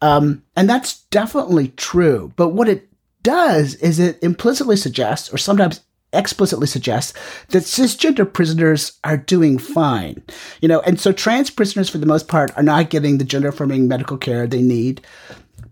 Um, 0.00 0.42
and 0.56 0.70
that's 0.70 1.02
definitely 1.10 1.68
true. 1.76 2.32
But 2.36 2.50
what 2.50 2.66
it 2.66 2.89
does 3.22 3.74
is 3.76 3.98
it 3.98 4.18
implicitly 4.22 4.76
suggests, 4.76 5.32
or 5.32 5.38
sometimes 5.38 5.80
explicitly 6.12 6.66
suggests 6.66 7.12
that 7.50 7.62
cisgender 7.62 8.30
prisoners 8.30 8.98
are 9.04 9.16
doing 9.16 9.58
fine. 9.58 10.22
You 10.60 10.68
know, 10.68 10.80
and 10.80 10.98
so 10.98 11.12
trans 11.12 11.50
prisoners 11.50 11.88
for 11.88 11.98
the 11.98 12.06
most 12.06 12.28
part 12.28 12.50
are 12.56 12.62
not 12.62 12.90
getting 12.90 13.18
the 13.18 13.24
gender 13.24 13.48
affirming 13.48 13.88
medical 13.88 14.18
care 14.18 14.46
they 14.46 14.62
need. 14.62 15.00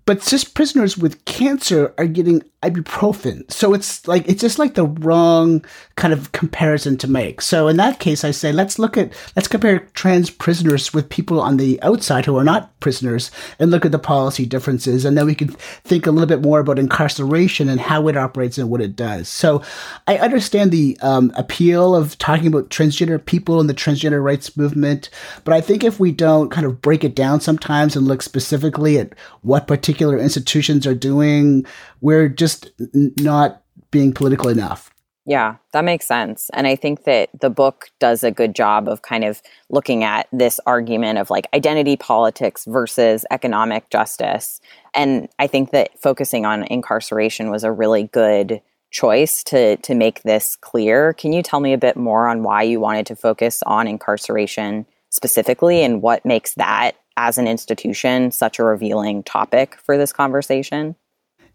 But 0.09 0.23
cis 0.23 0.43
prisoners 0.43 0.97
with 0.97 1.23
cancer 1.27 1.93
are 1.99 2.07
getting 2.07 2.43
ibuprofen. 2.63 3.49
So 3.53 3.73
it's 3.73 4.09
like 4.09 4.27
it's 4.27 4.41
just 4.41 4.59
like 4.59 4.75
the 4.75 4.87
wrong 4.87 5.65
kind 5.95 6.13
of 6.13 6.33
comparison 6.33 6.97
to 6.99 7.07
make. 7.09 7.41
So 7.41 7.69
in 7.69 7.77
that 7.77 8.01
case 8.01 8.25
I 8.25 8.33
say 8.33 8.51
let's 8.51 8.81
look 8.81 8.97
at 8.97 9.13
let's 9.37 9.47
compare 9.47 9.81
trans 9.95 10.29
prisoners 10.31 10.93
with 10.93 11.09
people 11.09 11.41
on 11.41 11.57
the 11.57 11.81
outside 11.83 12.25
who 12.25 12.37
are 12.37 12.43
not 12.43 12.79
prisoners 12.81 13.31
and 13.61 13.71
look 13.71 13.85
at 13.85 13.93
the 13.93 13.99
policy 13.99 14.45
differences 14.45 15.05
and 15.05 15.17
then 15.17 15.27
we 15.27 15.37
can 15.37 15.49
think 15.49 16.07
a 16.07 16.11
little 16.11 16.27
bit 16.27 16.43
more 16.43 16.59
about 16.59 16.81
incarceration 16.81 17.69
and 17.69 17.81
how 17.81 18.09
it 18.09 18.17
operates 18.17 18.59
and 18.59 18.71
what 18.71 18.81
it 18.81 18.97
does. 18.97 19.29
So 19.29 19.63
I 20.09 20.19
understand 20.19 20.73
the 20.73 20.99
um, 21.01 21.33
appeal 21.37 21.95
of 21.95 22.19
talking 22.19 22.49
about 22.49 22.71
transgender 22.71 23.25
people 23.25 23.61
and 23.61 23.71
the 23.71 23.75
transgender 23.75 24.23
rights 24.23 24.57
movement, 24.57 25.11
but 25.45 25.55
I 25.55 25.61
think 25.61 25.85
if 25.85 26.01
we 26.01 26.11
don't 26.11 26.51
kind 26.51 26.67
of 26.67 26.83
break 26.83 27.05
it 27.05 27.15
down 27.15 27.41
sometimes 27.41 27.95
and 27.95 28.09
look 28.09 28.23
specifically 28.23 28.99
at 28.99 29.15
what 29.43 29.69
particular 29.69 29.98
institutions 30.01 30.87
are 30.87 30.95
doing, 30.95 31.67
we're 32.01 32.29
just 32.29 32.71
not 32.95 33.63
being 33.91 34.13
political 34.13 34.49
enough. 34.49 34.91
Yeah, 35.29 35.57
that 35.75 35.85
makes 35.85 36.07
sense. 36.07 36.49
And 36.55 36.67
I 36.67 36.75
think 36.75 37.05
that 37.05 37.29
the 37.39 37.51
book 37.51 37.91
does 38.01 38.25
a 38.25 38.31
good 38.31 38.55
job 38.55 38.89
of 38.89 39.03
kind 39.03 39.25
of 39.25 39.43
looking 39.69 40.03
at 40.03 40.27
this 40.33 40.59
argument 40.65 41.19
of 41.19 41.29
like 41.29 41.47
identity 41.53 41.97
politics 41.99 42.65
versus 42.67 43.27
economic 43.31 43.91
justice. 43.91 44.59
And 44.95 45.29
I 45.39 45.47
think 45.47 45.71
that 45.73 45.91
focusing 46.01 46.47
on 46.47 46.65
incarceration 46.65 47.51
was 47.51 47.63
a 47.63 47.71
really 47.71 48.05
good 48.05 48.63
choice 48.91 49.43
to 49.45 49.77
to 49.77 49.95
make 49.95 50.23
this 50.23 50.57
clear. 50.57 51.13
Can 51.13 51.35
you 51.35 51.43
tell 51.43 51.61
me 51.61 51.75
a 51.75 51.79
bit 51.79 51.99
more 51.99 52.27
on 52.27 52.43
why 52.43 52.63
you 52.63 52.81
wanted 52.81 53.05
to 53.07 53.17
focus 53.17 53.63
on 53.67 53.87
incarceration 53.87 54.87
specifically 55.11 55.83
and 55.83 56.01
what 56.01 56.25
makes 56.25 56.55
that 56.55 56.93
as 57.19 57.37
an 57.37 57.49
institution 57.49 58.31
such 58.31 58.61
a 58.61 58.65
revealing 58.65 59.25
topic 59.25 59.77
for 59.83 59.99
this 59.99 60.13
conversation? 60.13 60.95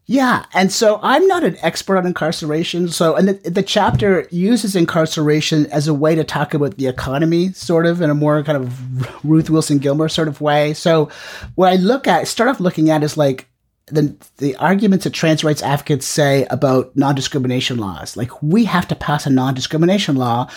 Yeah, 0.06 0.43
and 0.54 0.69
so 0.69 0.99
I'm 1.02 1.26
not 1.30 1.45
an 1.45 1.56
expert 1.62 1.97
on 1.97 2.06
incarceration. 2.06 2.89
So, 2.89 3.15
and 3.15 3.30
the, 3.30 3.49
the, 3.49 3.63
chapter 3.63 4.28
uses 4.32 4.76
incarceration 4.76 5.65
as 5.67 5.88
a 5.88 5.93
way 5.93 6.13
to 6.13 6.26
talk 6.26 6.54
about 6.54 6.76
the 6.76 6.88
economy, 6.88 7.54
sort 7.54 7.86
of 7.86 8.02
in 8.02 8.10
a 8.10 8.13
more 8.13 8.43
kind 8.43 8.58
of 8.58 9.26
Ruth 9.26 9.49
Wilson 9.49 9.78
Gilmore 9.78 10.10
sort 10.10 10.28
of 10.28 10.41
way. 10.41 10.73
So, 10.73 11.10
what 11.56 11.71
I 11.71 11.78
look 11.78 12.06
at, 12.06 12.28
start 12.28 12.49
off 12.49 12.60
looking 12.60 12.89
at 12.89 13.02
is 13.02 13.15
like 13.15 13.47
the 13.88 14.13
the 14.39 14.58
arguments 14.58 15.06
that 15.06 15.13
trans 15.13 15.41
rights 15.41 15.63
advocates 15.63 16.06
say 16.06 16.47
about 16.49 16.93
non 16.97 17.15
discrimination 17.15 17.78
laws. 17.78 18.17
Like 18.17 18.43
we 18.43 18.65
have 18.65 18.89
to 18.89 18.95
pass 18.95 19.26
a 19.26 19.30
non 19.30 19.54
discrimination 19.54 20.17
law, 20.17 20.49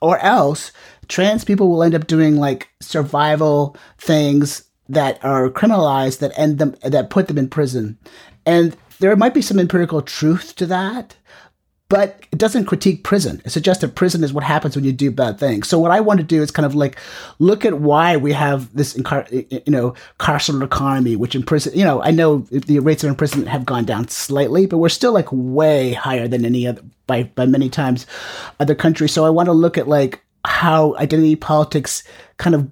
or 0.00 0.18
else 0.20 0.72
trans 1.08 1.44
people 1.44 1.68
will 1.68 1.82
end 1.82 1.94
up 1.94 2.06
doing 2.06 2.36
like 2.36 2.68
survival 2.80 3.76
things 3.98 4.64
that 4.88 5.22
are 5.24 5.50
criminalized 5.50 6.18
that 6.20 6.32
end 6.38 6.58
them 6.58 6.74
that 6.82 7.10
put 7.10 7.28
them 7.28 7.38
in 7.38 7.48
prison 7.48 7.98
and 8.46 8.76
there 8.98 9.14
might 9.16 9.34
be 9.34 9.42
some 9.42 9.58
empirical 9.58 10.02
truth 10.02 10.56
to 10.56 10.66
that, 10.66 11.16
but 11.88 12.26
it 12.32 12.38
doesn't 12.38 12.66
critique 12.66 13.04
prison. 13.04 13.40
It 13.44 13.50
suggests 13.50 13.80
that 13.80 13.94
prison 13.94 14.24
is 14.24 14.32
what 14.32 14.44
happens 14.44 14.74
when 14.74 14.84
you 14.84 14.92
do 14.92 15.10
bad 15.10 15.38
things. 15.38 15.68
So 15.68 15.78
what 15.78 15.90
I 15.90 16.00
want 16.00 16.18
to 16.18 16.24
do 16.24 16.42
is 16.42 16.50
kind 16.50 16.66
of 16.66 16.74
like 16.74 16.98
look 17.38 17.64
at 17.64 17.80
why 17.80 18.16
we 18.16 18.32
have 18.32 18.74
this, 18.74 18.94
incar- 18.94 19.30
you 19.32 19.70
know, 19.70 19.94
carceral 20.18 20.62
economy, 20.62 21.16
which 21.16 21.34
in 21.34 21.42
prison, 21.42 21.72
you 21.74 21.84
know, 21.84 22.02
I 22.02 22.10
know 22.10 22.38
the 22.50 22.80
rates 22.80 23.04
of 23.04 23.10
imprisonment 23.10 23.48
have 23.48 23.64
gone 23.64 23.84
down 23.84 24.08
slightly, 24.08 24.66
but 24.66 24.78
we're 24.78 24.88
still 24.88 25.12
like 25.12 25.28
way 25.30 25.92
higher 25.92 26.28
than 26.28 26.44
any 26.44 26.66
other 26.66 26.82
by 27.06 27.24
by 27.24 27.46
many 27.46 27.70
times 27.70 28.06
other 28.60 28.74
countries. 28.74 29.12
So 29.12 29.24
I 29.24 29.30
want 29.30 29.46
to 29.46 29.52
look 29.52 29.78
at 29.78 29.88
like 29.88 30.22
how 30.48 30.96
identity 30.96 31.36
politics 31.36 32.02
kind 32.38 32.56
of 32.56 32.70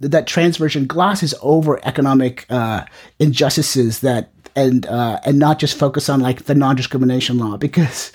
that 0.00 0.26
transversion 0.26 0.86
glosses 0.86 1.34
over 1.42 1.80
economic 1.86 2.46
uh, 2.50 2.84
injustices 3.18 4.00
that 4.00 4.30
and 4.54 4.86
uh, 4.86 5.20
and 5.24 5.38
not 5.38 5.58
just 5.58 5.78
focus 5.78 6.08
on 6.08 6.20
like 6.20 6.44
the 6.44 6.54
non-discrimination 6.54 7.38
law. 7.38 7.56
Because 7.56 8.12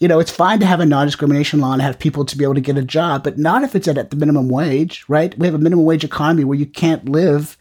you 0.00 0.08
know 0.08 0.18
it's 0.18 0.30
fine 0.30 0.60
to 0.60 0.66
have 0.66 0.80
a 0.80 0.86
non-discrimination 0.86 1.60
law 1.60 1.72
and 1.72 1.82
have 1.82 1.98
people 1.98 2.24
to 2.24 2.36
be 2.36 2.44
able 2.44 2.54
to 2.54 2.60
get 2.60 2.76
a 2.76 2.84
job 2.84 3.24
but 3.24 3.36
not 3.36 3.64
if 3.64 3.74
it's 3.74 3.88
at, 3.88 3.98
at 3.98 4.10
the 4.10 4.16
minimum 4.16 4.48
wage 4.48 5.04
right? 5.08 5.36
We 5.38 5.46
have 5.46 5.54
a 5.54 5.58
minimum 5.58 5.84
wage 5.84 6.04
economy 6.04 6.44
where 6.44 6.58
you 6.58 6.66
can't 6.66 7.08
live 7.08 7.56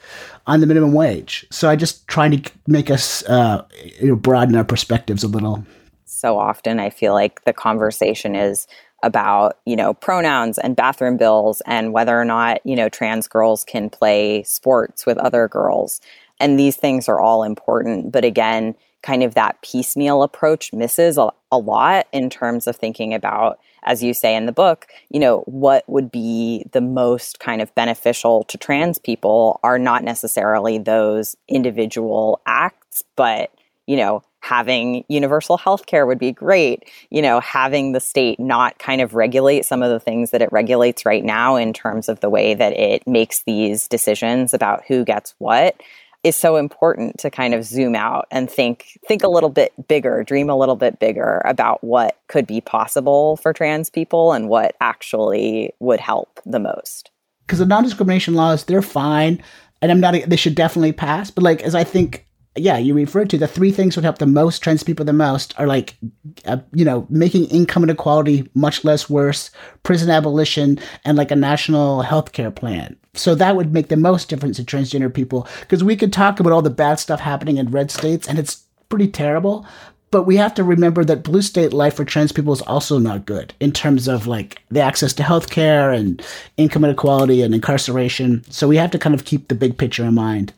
on 0.45 0.59
the 0.59 0.67
minimum 0.67 0.93
wage. 0.93 1.45
So 1.49 1.69
i 1.69 1.75
just 1.75 2.07
trying 2.07 2.31
to 2.31 2.51
make 2.67 2.89
us 2.91 3.23
uh, 3.23 3.65
you 3.99 4.09
know, 4.09 4.15
broaden 4.15 4.55
our 4.55 4.63
perspectives 4.63 5.23
a 5.23 5.27
little. 5.27 5.65
So 6.05 6.37
often 6.37 6.79
i 6.79 6.89
feel 6.89 7.13
like 7.13 7.43
the 7.45 7.53
conversation 7.53 8.35
is 8.35 8.67
about 9.03 9.57
you 9.65 9.75
know 9.75 9.93
pronouns 9.93 10.57
and 10.57 10.75
bathroom 10.75 11.17
bills 11.17 11.61
and 11.65 11.93
whether 11.93 12.19
or 12.19 12.25
not 12.25 12.59
you 12.65 12.75
know 12.75 12.89
trans 12.89 13.27
girls 13.27 13.63
can 13.63 13.89
play 13.89 14.41
sports 14.43 15.05
with 15.05 15.17
other 15.19 15.47
girls 15.47 16.01
and 16.39 16.59
these 16.59 16.75
things 16.75 17.09
are 17.09 17.19
all 17.19 17.43
important. 17.43 18.11
But 18.11 18.23
again, 18.23 18.75
kind 19.03 19.23
of 19.23 19.35
that 19.35 19.61
piecemeal 19.61 20.23
approach 20.23 20.73
misses 20.73 21.17
a, 21.17 21.31
a 21.51 21.57
lot 21.57 22.07
in 22.11 22.29
terms 22.29 22.67
of 22.67 22.75
thinking 22.75 23.13
about 23.13 23.59
as 23.83 24.03
you 24.03 24.13
say 24.13 24.35
in 24.35 24.45
the 24.45 24.51
book, 24.51 24.87
you 25.09 25.19
know, 25.19 25.39
what 25.45 25.87
would 25.87 26.11
be 26.11 26.65
the 26.73 26.81
most 26.81 27.39
kind 27.39 27.61
of 27.61 27.73
beneficial 27.73 28.43
to 28.45 28.57
trans 28.57 28.99
people 28.99 29.61
are 29.63 29.79
not 29.79 30.03
necessarily 30.03 30.77
those 30.77 31.37
individual 31.47 32.41
acts, 32.45 33.03
but, 33.15 33.49
you 33.85 33.95
know, 33.95 34.21
having 34.41 35.03
universal 35.09 35.57
health 35.57 35.85
care 35.85 36.05
would 36.05 36.19
be 36.19 36.31
great. 36.31 36.89
You 37.09 37.21
know, 37.21 37.39
having 37.39 37.91
the 37.91 37.99
state 37.99 38.39
not 38.39 38.77
kind 38.79 39.01
of 39.01 39.13
regulate 39.13 39.65
some 39.65 39.83
of 39.83 39.89
the 39.89 39.99
things 39.99 40.31
that 40.31 40.41
it 40.41 40.51
regulates 40.51 41.05
right 41.05 41.23
now 41.23 41.55
in 41.55 41.73
terms 41.73 42.07
of 42.07 42.19
the 42.19 42.29
way 42.29 42.53
that 42.53 42.73
it 42.73 43.05
makes 43.07 43.43
these 43.43 43.87
decisions 43.87 44.53
about 44.53 44.83
who 44.87 45.03
gets 45.03 45.33
what 45.39 45.81
is 46.23 46.35
so 46.35 46.55
important 46.55 47.17
to 47.19 47.29
kind 47.29 47.53
of 47.53 47.63
zoom 47.63 47.95
out 47.95 48.27
and 48.31 48.49
think 48.49 48.99
think 49.07 49.23
a 49.23 49.29
little 49.29 49.49
bit 49.49 49.71
bigger, 49.87 50.23
dream 50.23 50.49
a 50.49 50.57
little 50.57 50.75
bit 50.75 50.99
bigger 50.99 51.41
about 51.45 51.83
what 51.83 52.19
could 52.27 52.47
be 52.47 52.59
possible 52.59 53.37
for 53.37 53.53
trans 53.53 53.89
people 53.89 54.33
and 54.33 54.49
what 54.49 54.75
actually 54.81 55.73
would 55.79 55.99
help 55.99 56.39
the 56.45 56.59
most. 56.59 57.11
Because 57.45 57.59
the 57.59 57.65
non-discrimination 57.65 58.33
laws, 58.33 58.65
they're 58.65 58.81
fine, 58.81 59.41
and 59.81 59.91
I'm 59.91 59.99
not. 59.99 60.15
They 60.27 60.35
should 60.35 60.55
definitely 60.55 60.91
pass. 60.91 61.31
But 61.31 61.43
like 61.43 61.61
as 61.61 61.75
I 61.75 61.83
think 61.83 62.25
yeah, 62.57 62.77
you 62.77 62.93
referred 62.93 63.29
to 63.31 63.37
the 63.37 63.47
three 63.47 63.71
things 63.71 63.95
would 63.95 64.03
help 64.03 64.17
the 64.17 64.25
most 64.25 64.59
trans 64.59 64.83
people 64.83 65.05
the 65.05 65.13
most 65.13 65.57
are 65.59 65.67
like, 65.67 65.95
uh, 66.45 66.57
you 66.73 66.85
know, 66.85 67.05
making 67.09 67.45
income 67.45 67.83
inequality 67.83 68.49
much 68.53 68.83
less 68.83 69.09
worse, 69.09 69.51
prison 69.83 70.09
abolition, 70.09 70.79
and 71.05 71.17
like 71.17 71.31
a 71.31 71.35
national 71.35 72.01
health 72.01 72.31
care 72.31 72.51
plan. 72.51 72.95
So 73.13 73.35
that 73.35 73.55
would 73.55 73.73
make 73.73 73.87
the 73.87 73.97
most 73.97 74.29
difference 74.29 74.57
to 74.57 74.63
transgender 74.63 75.13
people 75.13 75.47
because 75.61 75.83
we 75.83 75.95
could 75.95 76.13
talk 76.13 76.39
about 76.39 76.53
all 76.53 76.61
the 76.61 76.69
bad 76.69 76.99
stuff 76.99 77.19
happening 77.19 77.57
in 77.57 77.71
red 77.71 77.91
states 77.91 78.27
and 78.27 78.37
it's 78.37 78.63
pretty 78.89 79.07
terrible. 79.07 79.65
But 80.09 80.23
we 80.23 80.37
have 80.37 80.53
to 80.53 80.63
remember 80.63 81.03
that 81.03 81.23
blue 81.23 81.41
state 81.41 81.73
life 81.73 81.95
for 81.95 82.05
trans 82.05 82.31
people 82.31 82.53
is 82.53 82.61
also 82.61 82.97
not 82.97 83.25
good 83.25 83.53
in 83.59 83.73
terms 83.73 84.07
of 84.07 84.25
like 84.25 84.61
the 84.69 84.79
access 84.79 85.11
to 85.13 85.23
healthcare 85.23 85.93
and 85.93 86.25
income 86.55 86.85
inequality 86.85 87.41
and 87.41 87.53
incarceration. 87.53 88.43
So 88.49 88.67
we 88.67 88.77
have 88.77 88.91
to 88.91 88.99
kind 88.99 89.13
of 89.13 89.25
keep 89.25 89.47
the 89.47 89.55
big 89.55 89.77
picture 89.77 90.05
in 90.05 90.13
mind. 90.13 90.53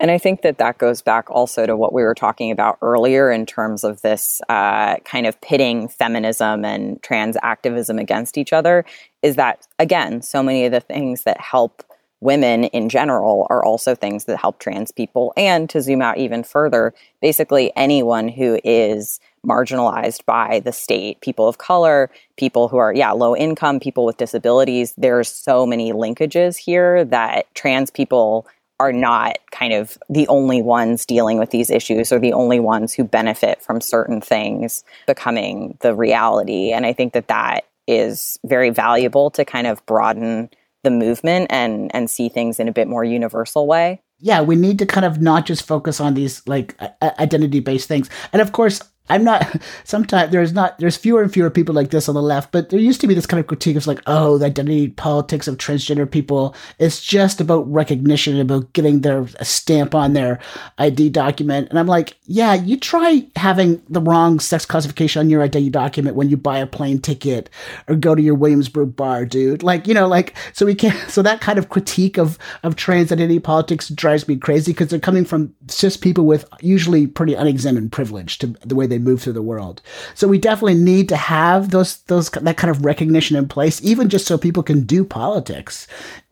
And 0.00 0.10
I 0.10 0.16
think 0.16 0.40
that 0.42 0.56
that 0.58 0.78
goes 0.78 1.02
back 1.02 1.30
also 1.30 1.66
to 1.66 1.76
what 1.76 1.92
we 1.92 2.02
were 2.02 2.14
talking 2.14 2.50
about 2.50 2.78
earlier 2.80 3.30
in 3.30 3.44
terms 3.44 3.84
of 3.84 4.00
this 4.00 4.40
uh, 4.48 4.96
kind 5.04 5.26
of 5.26 5.38
pitting 5.42 5.88
feminism 5.88 6.64
and 6.64 7.00
trans 7.02 7.36
activism 7.42 7.98
against 7.98 8.38
each 8.38 8.54
other. 8.54 8.86
Is 9.22 9.36
that, 9.36 9.66
again, 9.78 10.22
so 10.22 10.42
many 10.42 10.64
of 10.64 10.72
the 10.72 10.80
things 10.80 11.24
that 11.24 11.38
help 11.38 11.84
women 12.20 12.64
in 12.64 12.88
general 12.88 13.46
are 13.50 13.64
also 13.64 13.94
things 13.94 14.24
that 14.24 14.38
help 14.38 14.58
trans 14.58 14.90
people. 14.90 15.34
And 15.36 15.68
to 15.70 15.82
zoom 15.82 16.02
out 16.02 16.18
even 16.18 16.44
further, 16.44 16.94
basically 17.20 17.70
anyone 17.76 18.28
who 18.28 18.58
is 18.64 19.20
marginalized 19.46 20.24
by 20.26 20.60
the 20.60 20.72
state, 20.72 21.20
people 21.20 21.48
of 21.48 21.58
color, 21.58 22.10
people 22.36 22.68
who 22.68 22.76
are, 22.76 22.94
yeah, 22.94 23.10
low 23.12 23.34
income, 23.34 23.80
people 23.80 24.04
with 24.04 24.18
disabilities. 24.18 24.94
There's 24.96 25.30
so 25.30 25.66
many 25.66 25.92
linkages 25.92 26.56
here 26.56 27.04
that 27.06 27.54
trans 27.54 27.90
people 27.90 28.46
are 28.80 28.92
not 28.92 29.36
kind 29.50 29.74
of 29.74 29.98
the 30.08 30.26
only 30.28 30.62
ones 30.62 31.04
dealing 31.04 31.38
with 31.38 31.50
these 31.50 31.68
issues 31.68 32.10
or 32.10 32.18
the 32.18 32.32
only 32.32 32.58
ones 32.58 32.94
who 32.94 33.04
benefit 33.04 33.60
from 33.60 33.78
certain 33.80 34.22
things 34.22 34.82
becoming 35.06 35.76
the 35.82 35.94
reality. 35.94 36.72
And 36.72 36.86
I 36.86 36.94
think 36.94 37.12
that 37.12 37.28
that 37.28 37.66
is 37.86 38.38
very 38.46 38.70
valuable 38.70 39.30
to 39.32 39.44
kind 39.44 39.66
of 39.66 39.84
broaden 39.84 40.48
the 40.82 40.90
movement 40.90 41.48
and 41.50 41.94
and 41.94 42.10
see 42.10 42.30
things 42.30 42.58
in 42.58 42.68
a 42.68 42.72
bit 42.72 42.88
more 42.88 43.04
universal 43.04 43.66
way. 43.66 44.00
Yeah, 44.18 44.40
we 44.40 44.56
need 44.56 44.78
to 44.78 44.86
kind 44.86 45.04
of 45.04 45.20
not 45.20 45.44
just 45.44 45.66
focus 45.66 46.00
on 46.00 46.14
these 46.14 46.46
like 46.46 46.74
uh, 46.80 47.10
identity 47.18 47.60
based 47.60 47.86
things. 47.86 48.08
And 48.32 48.40
of 48.40 48.52
course, 48.52 48.80
I'm 49.10 49.24
not. 49.24 49.60
Sometimes 49.84 50.32
there's 50.32 50.52
not. 50.52 50.78
There's 50.78 50.96
fewer 50.96 51.22
and 51.22 51.32
fewer 51.32 51.50
people 51.50 51.74
like 51.74 51.90
this 51.90 52.08
on 52.08 52.14
the 52.14 52.22
left, 52.22 52.52
but 52.52 52.70
there 52.70 52.80
used 52.80 53.00
to 53.02 53.06
be 53.06 53.14
this 53.14 53.26
kind 53.26 53.40
of 53.40 53.46
critique 53.46 53.76
of 53.76 53.86
like, 53.86 54.00
oh, 54.06 54.38
the 54.38 54.46
identity 54.46 54.88
politics 54.88 55.48
of 55.48 55.58
transgender 55.58 56.10
people. 56.10 56.54
It's 56.78 57.02
just 57.02 57.40
about 57.40 57.70
recognition, 57.70 58.40
about 58.40 58.72
getting 58.72 59.00
their 59.00 59.26
stamp 59.42 59.94
on 59.94 60.12
their 60.12 60.38
ID 60.78 61.10
document. 61.10 61.68
And 61.68 61.78
I'm 61.78 61.86
like, 61.86 62.16
yeah, 62.24 62.54
you 62.54 62.78
try 62.78 63.26
having 63.36 63.82
the 63.88 64.00
wrong 64.00 64.38
sex 64.38 64.64
classification 64.64 65.20
on 65.20 65.30
your 65.30 65.42
ID 65.42 65.70
document 65.70 66.16
when 66.16 66.30
you 66.30 66.36
buy 66.36 66.58
a 66.58 66.66
plane 66.66 67.00
ticket 67.00 67.50
or 67.88 67.96
go 67.96 68.14
to 68.14 68.22
your 68.22 68.34
Williamsburg 68.34 68.94
bar, 68.94 69.24
dude. 69.24 69.62
Like, 69.62 69.86
you 69.86 69.94
know, 69.94 70.06
like 70.06 70.34
so 70.52 70.64
we 70.66 70.74
can't. 70.74 70.90
So 71.10 71.22
that 71.22 71.40
kind 71.40 71.58
of 71.58 71.70
critique 71.70 72.18
of 72.18 72.38
of 72.62 72.76
trans 72.76 73.10
identity 73.10 73.40
politics 73.40 73.88
drives 73.88 74.28
me 74.28 74.36
crazy 74.36 74.72
because 74.72 74.88
they're 74.88 75.00
coming 75.00 75.24
from 75.24 75.52
cis 75.66 75.96
people 75.96 76.24
with 76.24 76.44
usually 76.60 77.06
pretty 77.06 77.34
unexamined 77.34 77.90
privilege 77.90 78.38
to 78.38 78.48
the 78.64 78.74
way 78.76 78.86
they 78.86 78.98
move 79.04 79.22
through 79.22 79.34
the 79.34 79.42
world. 79.42 79.82
So 80.14 80.28
we 80.28 80.38
definitely 80.38 80.74
need 80.74 81.08
to 81.10 81.16
have 81.16 81.70
those 81.70 81.98
those 82.02 82.30
that 82.30 82.56
kind 82.56 82.70
of 82.70 82.84
recognition 82.84 83.36
in 83.36 83.48
place, 83.48 83.82
even 83.82 84.08
just 84.08 84.26
so 84.26 84.38
people 84.38 84.62
can 84.62 84.82
do 84.82 85.04
politics 85.04 85.86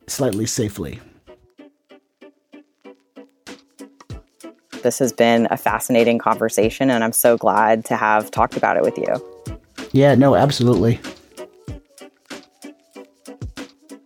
slightly 0.07 0.47
safely. 0.47 1.01
This 4.83 4.99
has 5.01 5.13
been 5.13 5.49
a 5.51 5.57
fascinating 5.57 6.19
conversation, 6.19 6.91
and 6.91 7.03
I'm 7.03 7.13
so 7.13 7.37
glad 7.37 7.85
to 7.87 7.97
have 7.97 8.31
talked 8.31 8.57
about 8.57 8.77
it 8.77 8.83
with 8.83 8.97
you. 8.97 9.59
Yeah, 9.93 10.15
no, 10.15 10.37
absolutely. 10.37 11.01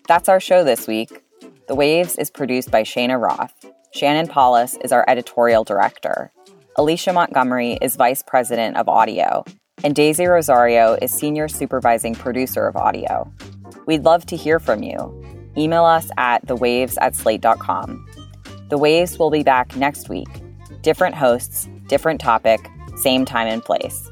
That's 0.08 0.28
our 0.28 0.40
show 0.40 0.64
this 0.64 0.86
week. 0.86 1.22
The 1.68 1.74
Waves 1.74 2.16
is 2.16 2.30
produced 2.30 2.70
by 2.70 2.82
Cheyna 2.82 3.18
Roth. 3.18 3.54
Shannon 3.94 4.26
Palus 4.26 4.76
is 4.82 4.92
our 4.92 5.04
editorial 5.08 5.64
director. 5.64 6.32
Alicia 6.76 7.12
Montgomery 7.12 7.78
is 7.82 7.96
vice 7.96 8.22
president 8.22 8.78
of 8.78 8.88
audio, 8.88 9.44
and 9.84 9.94
Daisy 9.94 10.24
Rosario 10.24 10.94
is 11.02 11.12
senior 11.12 11.46
supervising 11.46 12.14
producer 12.14 12.66
of 12.66 12.76
audio. 12.76 13.30
We'd 13.86 14.04
love 14.04 14.24
to 14.26 14.36
hear 14.36 14.58
from 14.58 14.82
you. 14.82 15.22
Email 15.54 15.84
us 15.84 16.10
at 16.16 16.46
thewaves 16.46 16.96
at 17.02 17.14
slate.com. 17.14 18.06
The 18.70 18.78
Waves 18.78 19.18
will 19.18 19.30
be 19.30 19.42
back 19.42 19.76
next 19.76 20.08
week. 20.08 20.28
Different 20.80 21.14
hosts, 21.14 21.68
different 21.88 22.22
topic, 22.22 22.58
same 22.96 23.26
time 23.26 23.48
and 23.48 23.62
place. 23.62 24.10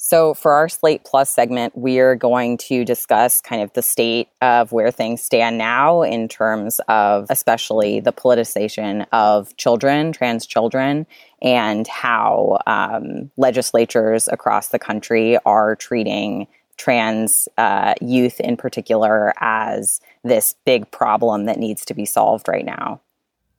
So, 0.00 0.32
for 0.32 0.52
our 0.52 0.68
Slate 0.68 1.02
Plus 1.04 1.28
segment, 1.28 1.76
we're 1.76 2.14
going 2.14 2.56
to 2.58 2.84
discuss 2.84 3.40
kind 3.40 3.62
of 3.62 3.72
the 3.72 3.82
state 3.82 4.28
of 4.40 4.70
where 4.70 4.92
things 4.92 5.20
stand 5.20 5.58
now 5.58 6.02
in 6.02 6.28
terms 6.28 6.80
of 6.86 7.26
especially 7.30 7.98
the 7.98 8.12
politicization 8.12 9.06
of 9.10 9.56
children, 9.56 10.12
trans 10.12 10.46
children, 10.46 11.04
and 11.42 11.88
how 11.88 12.60
um, 12.68 13.32
legislatures 13.36 14.28
across 14.28 14.68
the 14.68 14.78
country 14.78 15.36
are 15.44 15.74
treating 15.74 16.46
trans 16.76 17.48
uh, 17.58 17.94
youth 18.00 18.38
in 18.38 18.56
particular 18.56 19.34
as 19.40 20.00
this 20.22 20.54
big 20.64 20.88
problem 20.92 21.46
that 21.46 21.58
needs 21.58 21.84
to 21.86 21.92
be 21.92 22.06
solved 22.06 22.46
right 22.46 22.64
now. 22.64 23.00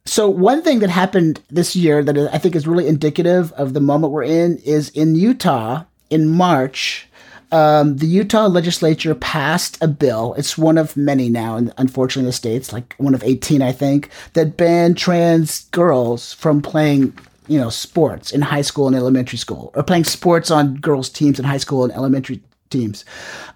So 0.06 0.30
one 0.30 0.63
thing 0.63 0.80
that 0.80 0.89
happened 0.89 1.41
this 1.49 1.75
year 1.75 2.02
that 2.02 2.17
I 2.34 2.38
think 2.38 2.56
is 2.56 2.65
really 2.65 2.88
indicative 2.88 3.52
of 3.54 3.73
the 3.73 3.82
moment 3.82 4.13
we're 4.13 4.23
in 4.23 4.58
is 4.60 4.88
in 4.91 5.15
Utah 5.15 5.84
in 6.10 6.28
March, 6.28 7.08
um, 7.52 7.98
the 7.98 8.06
Utah 8.06 8.48
legislature 8.48 9.15
passed 9.15 9.78
a 9.82 9.88
bill. 9.88 10.36
It's 10.38 10.58
one 10.58 10.78
of 10.78 10.95
many 10.95 11.30
now, 11.30 11.56
and 11.56 11.74
unfortunately, 11.78 12.22
in 12.22 12.28
the 12.28 12.34
states, 12.34 12.72
like 12.72 12.95
one 12.98 13.15
of 13.15 13.24
18, 13.24 13.62
I 13.62 13.72
think, 13.72 14.10
that 14.34 14.58
banned 14.58 14.98
trans 14.98 15.65
girls 15.69 16.34
from 16.34 16.62
playing, 16.62 17.17
you 17.48 17.60
know, 17.60 17.69
sports 17.69 18.32
in 18.32 18.41
high 18.41 18.62
school 18.62 18.88
and 18.88 18.95
elementary 18.95 19.38
school, 19.38 19.72
or 19.76 19.84
playing 19.84 20.04
sports 20.04 20.52
on 20.52 20.76
girls' 20.76 21.10
teams 21.10 21.39
in 21.39 21.45
high 21.45 21.58
school 21.58 21.84
and 21.84 21.93
elementary 21.93 22.41
teams. 22.69 23.04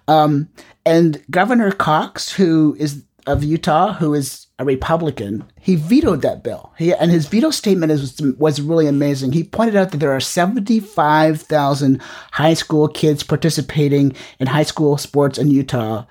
Um, 0.08 0.48
and 0.84 1.22
Governor 1.30 1.70
Cox, 1.70 2.32
who 2.32 2.76
is 2.78 3.04
of 3.26 3.44
Utah, 3.44 3.94
who 3.94 4.12
is 4.12 4.43
a 4.58 4.64
Republican, 4.64 5.44
he 5.60 5.74
vetoed 5.74 6.22
that 6.22 6.44
bill. 6.44 6.72
He, 6.78 6.94
and 6.94 7.10
his 7.10 7.26
veto 7.26 7.50
statement 7.50 7.90
is, 7.90 8.20
was 8.38 8.60
really 8.60 8.86
amazing. 8.86 9.32
He 9.32 9.42
pointed 9.42 9.74
out 9.74 9.90
that 9.90 9.98
there 9.98 10.12
are 10.12 10.20
75,000 10.20 12.00
high 12.32 12.54
school 12.54 12.88
kids 12.88 13.24
participating 13.24 14.14
in 14.38 14.46
high 14.46 14.62
school 14.62 14.96
sports 14.96 15.38
in 15.38 15.50
Utah. 15.50 16.06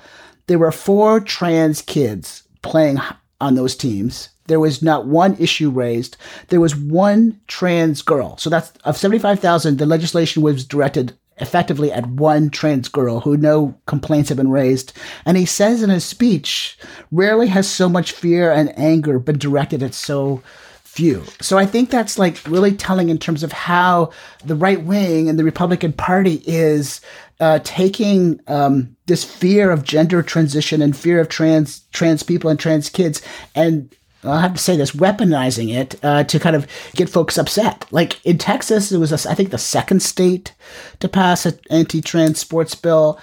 There 0.47 0.59
were 0.59 0.71
four 0.71 1.21
trans 1.21 1.81
kids 1.81 2.43
playing 2.61 2.99
on 3.39 3.55
those 3.55 3.75
teams. 3.75 4.29
There 4.47 4.59
was 4.59 4.81
not 4.81 5.07
one 5.07 5.37
issue 5.37 5.69
raised. 5.69 6.17
There 6.49 6.59
was 6.59 6.75
one 6.75 7.39
trans 7.47 8.01
girl. 8.01 8.37
So 8.37 8.49
that's 8.49 8.73
of 8.83 8.97
75,000, 8.97 9.77
the 9.77 9.85
legislation 9.85 10.43
was 10.43 10.65
directed 10.65 11.17
effectively 11.37 11.91
at 11.91 12.07
one 12.07 12.49
trans 12.49 12.87
girl 12.87 13.19
who 13.21 13.37
no 13.37 13.75
complaints 13.85 14.29
have 14.29 14.37
been 14.37 14.51
raised. 14.51 14.93
And 15.25 15.37
he 15.37 15.45
says 15.45 15.83
in 15.83 15.89
his 15.89 16.05
speech, 16.05 16.77
rarely 17.11 17.47
has 17.47 17.67
so 17.67 17.89
much 17.89 18.11
fear 18.11 18.51
and 18.51 18.77
anger 18.77 19.19
been 19.19 19.37
directed 19.37 19.81
at 19.83 19.93
so 19.93 20.43
few. 20.83 21.23
So 21.41 21.57
I 21.57 21.65
think 21.65 21.89
that's 21.89 22.19
like 22.19 22.45
really 22.47 22.71
telling 22.71 23.09
in 23.09 23.17
terms 23.17 23.41
of 23.41 23.51
how 23.51 24.11
the 24.45 24.55
right 24.55 24.83
wing 24.83 25.27
and 25.27 25.39
the 25.39 25.43
Republican 25.43 25.91
Party 25.91 26.43
is 26.45 27.01
uh, 27.39 27.59
taking 27.63 28.39
um, 28.47 28.95
this 29.07 29.23
fear 29.23 29.71
of 29.71 29.83
gender 29.83 30.21
transition 30.21 30.83
and 30.83 30.95
fear 30.95 31.19
of 31.19 31.29
trans 31.29 31.79
trans 31.93 32.21
people 32.21 32.49
and 32.49 32.59
trans 32.59 32.89
kids 32.89 33.23
and 33.55 33.93
I 34.23 34.41
have 34.41 34.53
to 34.53 34.59
say 34.59 34.77
this, 34.77 34.91
weaponizing 34.91 35.73
it 35.73 35.99
uh, 36.03 36.23
to 36.23 36.39
kind 36.39 36.55
of 36.55 36.67
get 36.95 37.09
folks 37.09 37.37
upset. 37.37 37.85
Like 37.91 38.23
in 38.25 38.37
Texas, 38.37 38.91
it 38.91 38.97
was, 38.97 39.11
a, 39.11 39.29
I 39.29 39.35
think, 39.35 39.51
the 39.51 39.57
second 39.57 40.01
state 40.01 40.53
to 40.99 41.09
pass 41.09 41.45
an 41.45 41.59
anti 41.69 42.01
trans 42.01 42.39
sports 42.39 42.75
bill. 42.75 43.19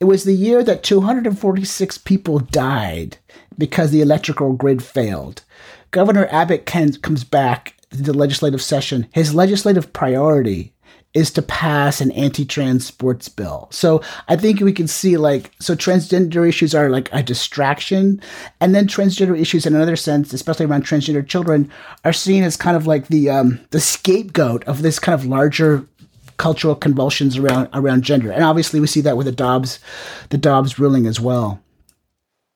It 0.00 0.04
was 0.04 0.24
the 0.24 0.34
year 0.34 0.62
that 0.64 0.82
246 0.82 1.98
people 1.98 2.40
died 2.40 3.18
because 3.56 3.90
the 3.90 4.00
electrical 4.00 4.52
grid 4.52 4.82
failed. 4.82 5.42
Governor 5.90 6.26
Abbott 6.30 6.66
comes 6.66 7.24
back 7.24 7.74
to 7.90 8.02
the 8.02 8.12
legislative 8.12 8.62
session. 8.62 9.06
His 9.12 9.34
legislative 9.34 9.92
priority 9.92 10.72
is 11.14 11.30
to 11.30 11.42
pass 11.42 12.00
an 12.00 12.10
anti-trans 12.12 12.86
sports 12.86 13.28
bill. 13.28 13.68
So 13.70 14.00
I 14.28 14.36
think 14.36 14.60
we 14.60 14.72
can 14.72 14.88
see 14.88 15.16
like 15.16 15.52
so 15.60 15.74
transgender 15.74 16.48
issues 16.48 16.74
are 16.74 16.88
like 16.88 17.12
a 17.12 17.22
distraction, 17.22 18.20
and 18.60 18.74
then 18.74 18.86
transgender 18.86 19.38
issues 19.38 19.66
in 19.66 19.74
another 19.74 19.96
sense, 19.96 20.32
especially 20.32 20.66
around 20.66 20.84
transgender 20.84 21.26
children, 21.26 21.70
are 22.04 22.12
seen 22.12 22.42
as 22.42 22.56
kind 22.56 22.76
of 22.76 22.86
like 22.86 23.08
the 23.08 23.28
um, 23.28 23.60
the 23.70 23.80
scapegoat 23.80 24.64
of 24.64 24.82
this 24.82 24.98
kind 24.98 25.14
of 25.14 25.26
larger 25.26 25.86
cultural 26.38 26.74
convulsions 26.74 27.36
around 27.36 27.68
around 27.74 28.02
gender. 28.02 28.32
And 28.32 28.42
obviously 28.42 28.80
we 28.80 28.86
see 28.86 29.02
that 29.02 29.16
with 29.16 29.26
the 29.26 29.32
Dobbs 29.32 29.78
the 30.30 30.38
Dobbs 30.38 30.78
ruling 30.78 31.06
as 31.06 31.20
well. 31.20 31.60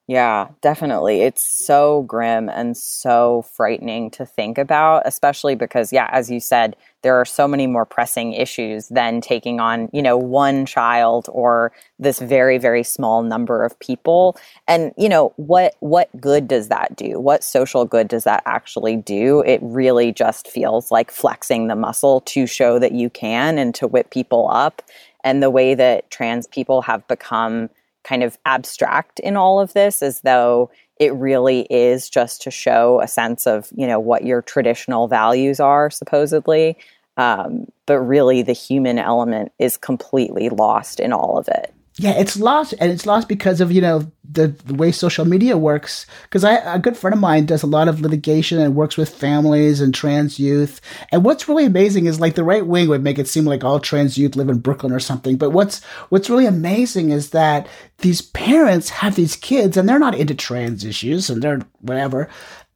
Yeah, 0.08 0.48
definitely. 0.62 1.22
It's 1.22 1.42
so 1.66 2.02
grim 2.02 2.48
and 2.48 2.76
so 2.76 3.42
frightening 3.56 4.12
to 4.12 4.24
think 4.24 4.56
about, 4.56 5.02
especially 5.04 5.56
because, 5.56 5.92
yeah, 5.92 6.08
as 6.12 6.30
you 6.30 6.38
said, 6.38 6.76
there 7.02 7.16
are 7.16 7.24
so 7.24 7.48
many 7.48 7.66
more 7.66 7.84
pressing 7.84 8.32
issues 8.32 8.86
than 8.88 9.20
taking 9.20 9.58
on, 9.58 9.88
you 9.92 10.00
know, 10.02 10.16
one 10.16 10.64
child 10.64 11.28
or 11.32 11.72
this 11.98 12.20
very, 12.20 12.56
very 12.56 12.84
small 12.84 13.24
number 13.24 13.64
of 13.64 13.76
people. 13.80 14.36
And, 14.68 14.92
you 14.96 15.08
know, 15.08 15.32
what 15.36 15.74
what 15.80 16.08
good 16.20 16.46
does 16.46 16.68
that 16.68 16.94
do? 16.94 17.18
What 17.18 17.42
social 17.42 17.84
good 17.84 18.06
does 18.06 18.22
that 18.24 18.44
actually 18.46 18.94
do? 18.94 19.42
It 19.44 19.58
really 19.60 20.12
just 20.12 20.46
feels 20.46 20.92
like 20.92 21.10
flexing 21.10 21.66
the 21.66 21.74
muscle 21.76 22.20
to 22.26 22.46
show 22.46 22.78
that 22.78 22.92
you 22.92 23.10
can 23.10 23.58
and 23.58 23.74
to 23.74 23.88
whip 23.88 24.10
people 24.10 24.48
up. 24.52 24.82
And 25.24 25.42
the 25.42 25.50
way 25.50 25.74
that 25.74 26.08
trans 26.12 26.46
people 26.46 26.82
have 26.82 27.06
become 27.08 27.70
kind 28.06 28.22
of 28.22 28.38
abstract 28.46 29.18
in 29.20 29.36
all 29.36 29.60
of 29.60 29.72
this 29.72 30.02
as 30.02 30.20
though 30.20 30.70
it 30.98 31.12
really 31.14 31.62
is 31.68 32.08
just 32.08 32.40
to 32.42 32.50
show 32.50 33.00
a 33.02 33.08
sense 33.08 33.46
of 33.46 33.68
you 33.74 33.86
know 33.86 33.98
what 33.98 34.24
your 34.24 34.42
traditional 34.42 35.08
values 35.08 35.60
are 35.60 35.90
supposedly. 35.90 36.76
Um, 37.18 37.66
but 37.86 37.98
really 38.00 38.42
the 38.42 38.52
human 38.52 38.98
element 38.98 39.50
is 39.58 39.78
completely 39.78 40.50
lost 40.50 41.00
in 41.00 41.14
all 41.14 41.38
of 41.38 41.48
it 41.48 41.72
yeah, 41.98 42.12
it's 42.12 42.36
lost, 42.36 42.74
and 42.78 42.92
it's 42.92 43.06
lost 43.06 43.26
because 43.26 43.62
of 43.62 43.72
you 43.72 43.80
know 43.80 44.10
the, 44.30 44.48
the 44.48 44.74
way 44.74 44.92
social 44.92 45.24
media 45.24 45.56
works. 45.56 46.04
Because 46.24 46.44
I 46.44 46.56
a 46.74 46.78
good 46.78 46.96
friend 46.96 47.14
of 47.14 47.20
mine 47.20 47.46
does 47.46 47.62
a 47.62 47.66
lot 47.66 47.88
of 47.88 48.02
litigation 48.02 48.58
and 48.58 48.74
works 48.74 48.98
with 48.98 49.14
families 49.14 49.80
and 49.80 49.94
trans 49.94 50.38
youth. 50.38 50.82
And 51.10 51.24
what's 51.24 51.48
really 51.48 51.64
amazing 51.64 52.04
is 52.04 52.20
like 52.20 52.34
the 52.34 52.44
right 52.44 52.66
wing 52.66 52.88
would 52.88 53.02
make 53.02 53.18
it 53.18 53.28
seem 53.28 53.46
like 53.46 53.64
all 53.64 53.80
trans 53.80 54.18
youth 54.18 54.36
live 54.36 54.50
in 54.50 54.58
Brooklyn 54.58 54.92
or 54.92 55.00
something. 55.00 55.36
But 55.36 55.50
what's 55.50 55.82
what's 56.10 56.28
really 56.28 56.46
amazing 56.46 57.12
is 57.12 57.30
that 57.30 57.66
these 57.98 58.20
parents 58.20 58.90
have 58.90 59.14
these 59.14 59.36
kids 59.36 59.78
and 59.78 59.88
they're 59.88 59.98
not 59.98 60.14
into 60.14 60.34
trans 60.34 60.84
issues 60.84 61.30
and 61.30 61.40
they're 61.40 61.62
whatever. 61.80 62.28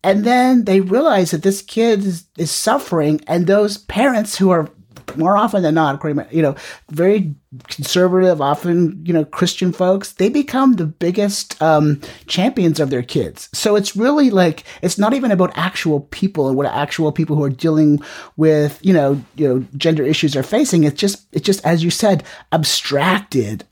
And 0.02 0.24
then 0.24 0.64
they 0.64 0.80
realize 0.80 1.30
that 1.30 1.42
this 1.42 1.60
kid 1.60 2.06
is, 2.06 2.24
is 2.38 2.50
suffering, 2.50 3.20
and 3.26 3.46
those 3.46 3.76
parents 3.76 4.38
who 4.38 4.48
are 4.48 4.70
more 5.16 5.36
often 5.36 5.62
than 5.62 5.74
not, 5.74 6.02
you 6.32 6.42
know, 6.42 6.54
very 6.90 7.34
conservative, 7.68 8.40
often 8.40 9.04
you 9.04 9.12
know 9.12 9.24
Christian 9.24 9.72
folks, 9.72 10.12
they 10.12 10.28
become 10.28 10.74
the 10.74 10.86
biggest 10.86 11.60
um, 11.60 12.00
champions 12.26 12.78
of 12.78 12.90
their 12.90 13.02
kids. 13.02 13.48
So 13.52 13.76
it's 13.76 13.96
really 13.96 14.30
like 14.30 14.64
it's 14.82 14.98
not 14.98 15.14
even 15.14 15.30
about 15.30 15.56
actual 15.56 16.00
people 16.00 16.48
and 16.48 16.56
what 16.56 16.66
actual 16.66 17.12
people 17.12 17.36
who 17.36 17.44
are 17.44 17.50
dealing 17.50 18.00
with 18.36 18.78
you 18.82 18.92
know 18.92 19.20
you 19.34 19.48
know 19.48 19.66
gender 19.76 20.04
issues 20.04 20.36
are 20.36 20.42
facing. 20.42 20.84
It's 20.84 21.00
just 21.00 21.26
it's 21.32 21.46
just 21.46 21.64
as 21.64 21.82
you 21.82 21.90
said, 21.90 22.24
abstracted. 22.52 23.64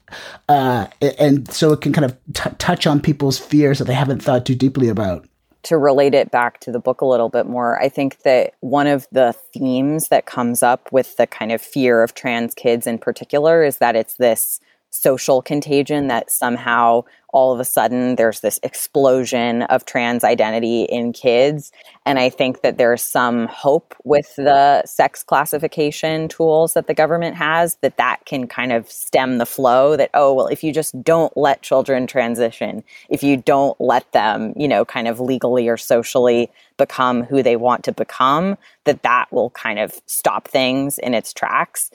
Uh, 0.49 0.87
and 1.19 1.53
so 1.53 1.73
it 1.73 1.83
can 1.83 1.93
kind 1.93 2.07
of 2.07 2.16
t- 2.33 2.51
touch 2.57 2.87
on 2.87 2.99
people's 2.99 3.39
fears 3.39 3.79
that 3.79 3.85
they 3.85 3.95
haven't 3.95 4.23
thought 4.23 4.47
too 4.47 4.55
deeply 4.55 4.89
about 4.89 5.27
to 5.64 5.76
relate 5.76 6.14
it 6.14 6.30
back 6.30 6.61
to 6.61 6.72
the 6.72 6.78
book 6.78 7.00
a 7.00 7.06
little 7.06 7.28
bit 7.28 7.46
more, 7.46 7.80
I 7.82 7.88
think 7.88 8.22
that 8.22 8.54
one 8.61 8.86
of 8.86 9.06
the 9.12 9.34
themes 9.52 10.09
that 10.09 10.26
comes 10.26 10.62
up 10.62 10.90
with 10.92 11.16
the 11.16 11.26
kind 11.26 11.52
of 11.52 11.61
fear 11.61 12.02
of 12.02 12.14
trans 12.14 12.54
kids 12.54 12.86
in 12.86 12.98
particular 12.98 13.64
is 13.64 13.78
that 13.78 13.96
it's 13.96 14.14
this 14.14 14.61
social 14.91 15.43
contagion 15.43 16.09
that 16.09 16.30
somehow 16.30 17.03
all 17.30 17.53
of 17.53 17.61
a 17.61 17.64
sudden 17.64 18.16
there's 18.16 18.41
this 18.41 18.59
explosion 18.62 19.62
of 19.62 19.84
trans 19.84 20.24
identity 20.24 20.84
in 20.84 21.12
kids. 21.12 21.70
And 22.07 22.18
I 22.18 22.30
think 22.30 22.62
that 22.62 22.78
there's 22.78 23.03
some 23.03 23.47
hope 23.49 23.95
with 24.05 24.34
the 24.36 24.82
sex 24.86 25.22
classification 25.22 26.28
tools 26.28 26.72
that 26.72 26.86
the 26.86 26.95
government 26.95 27.36
has 27.36 27.76
that 27.82 27.99
that 27.99 28.24
can 28.24 28.47
kind 28.47 28.72
of 28.72 28.91
stem 28.91 29.39
the 29.39 29.47
flow 29.47 29.97
that, 29.97 30.11
oh, 30.14 30.32
well, 30.32 30.47
if 30.47 30.64
you 30.64 30.72
just 30.72 31.01
don't 31.03 31.36
let 31.36 31.61
children 31.61 32.07
transition, 32.07 32.82
if 33.11 33.22
you 33.22 33.36
don't 33.36 33.78
let 33.78 34.11
them, 34.12 34.55
you 34.57 34.66
know, 34.66 34.84
kind 34.84 35.07
of 35.07 35.20
legally 35.20 35.68
or 35.68 35.76
socially 35.76 36.51
become 36.78 37.24
who 37.24 37.43
they 37.43 37.57
want 37.57 37.84
to 37.84 37.93
become, 37.93 38.57
that 38.84 39.03
that 39.03 39.30
will 39.30 39.51
kind 39.51 39.78
of 39.78 40.01
stop 40.07 40.49
things 40.49 40.99
in 40.99 41.12
its 41.12 41.34
tracks. 41.34 41.91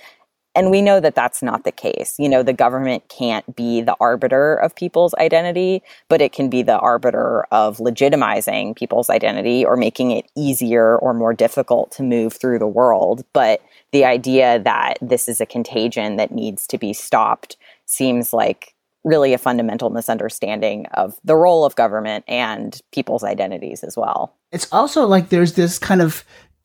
And 0.55 0.69
we 0.69 0.81
know 0.81 0.99
that 0.99 1.15
that's 1.15 1.41
not 1.41 1.63
the 1.63 1.71
case. 1.71 2.15
You 2.19 2.29
know, 2.29 2.43
the 2.43 2.53
government 2.53 3.09
can't 3.09 3.55
be 3.55 3.81
the 3.81 3.95
arbiter 3.99 4.55
of 4.55 4.75
people's 4.75 5.15
identity, 5.15 5.81
but 6.09 6.21
it 6.21 6.31
can 6.31 6.49
be 6.49 6.61
the 6.61 6.77
arbiter 6.77 7.45
of 7.51 7.77
legitimizing 7.77 8.75
people's 8.75 9.09
identity 9.09 9.65
or 9.65 9.75
making 9.75 10.11
it 10.11 10.29
easier 10.35 10.97
or 10.97 11.13
more 11.13 11.33
difficult 11.33 11.91
to 11.93 12.03
move 12.03 12.33
through 12.33 12.59
the 12.59 12.67
world. 12.67 13.25
But 13.33 13.61
the 13.91 14.05
idea 14.05 14.59
that 14.59 14.99
this 15.01 15.27
is 15.27 15.41
a 15.41 15.45
contagion 15.45 16.17
that 16.17 16.31
needs 16.31 16.67
to 16.67 16.77
be 16.77 16.93
stopped 16.93 17.57
seems 17.85 18.31
like 18.31 18.75
really 19.03 19.33
a 19.33 19.37
fundamental 19.37 19.89
misunderstanding 19.89 20.85
of 20.93 21.19
the 21.25 21.35
role 21.35 21.65
of 21.65 21.75
government 21.75 22.23
and 22.27 22.79
people's 22.91 23.23
identities 23.23 23.83
as 23.83 23.97
well. 23.97 24.33
It's 24.51 24.71
also 24.71 25.05
like 25.05 25.29
there's 25.29 25.53
this 25.53 25.77
kind 25.77 26.01
of 26.01 26.23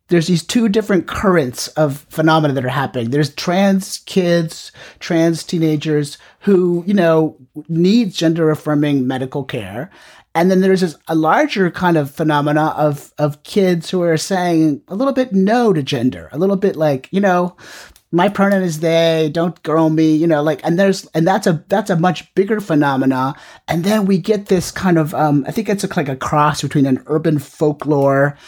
there's 0.09 0.27
these 0.27 0.43
two 0.43 0.69
different 0.69 1.07
currents 1.07 1.69
of 1.69 2.07
phenomena 2.09 2.55
that 2.55 2.65
are 2.65 2.69
happening. 2.69 3.11
There's 3.11 3.35
trans 3.35 3.99
kids, 4.07 4.73
trans 4.99 5.43
teenagers 5.43 6.19
who, 6.41 6.83
you 6.87 6.95
know, 6.95 7.37
need 7.69 8.13
gender 8.13 8.51
affirming 8.51 9.07
medical 9.07 9.45
care. 9.45 9.91
And 10.35 10.51
then 10.51 10.61
there's 10.61 10.83
this, 10.83 10.97
a 11.09 11.15
larger 11.15 11.71
kind 11.71 11.97
of 11.97 12.11
phenomena 12.11 12.75
of, 12.77 13.13
of 13.19 13.43
kids 13.43 13.91
who 13.91 14.03
are 14.03 14.17
saying 14.17 14.83
a 14.89 14.95
little 14.95 15.13
bit 15.13 15.33
no 15.33 15.73
to 15.73 15.83
gender, 15.83 16.29
a 16.33 16.39
little 16.39 16.57
bit 16.57 16.77
like, 16.77 17.09
you 17.11 17.21
know, 17.21 17.57
my 18.11 18.29
pronoun 18.29 18.63
is 18.63 18.81
they, 18.81 19.29
don't 19.33 19.63
girl 19.63 19.91
me, 19.91 20.15
you 20.15 20.27
know, 20.27 20.43
like, 20.43 20.65
and 20.65 20.79
there's, 20.79 21.05
and 21.07 21.27
that's 21.27 21.47
a, 21.47 21.63
that's 21.69 21.91
a 21.91 21.97
much 21.97 22.33
bigger 22.35 22.61
phenomena. 22.61 23.35
And 23.67 23.85
then 23.85 24.07
we 24.07 24.17
get 24.17 24.47
this 24.47 24.71
kind 24.71 24.97
of, 24.97 25.13
um, 25.15 25.45
I 25.47 25.51
think 25.51 25.69
it's 25.69 25.85
a, 25.85 25.95
like 25.95 26.09
a 26.09 26.17
cross 26.17 26.63
between 26.63 26.87
an 26.87 27.03
urban 27.07 27.39
folklore 27.39 28.39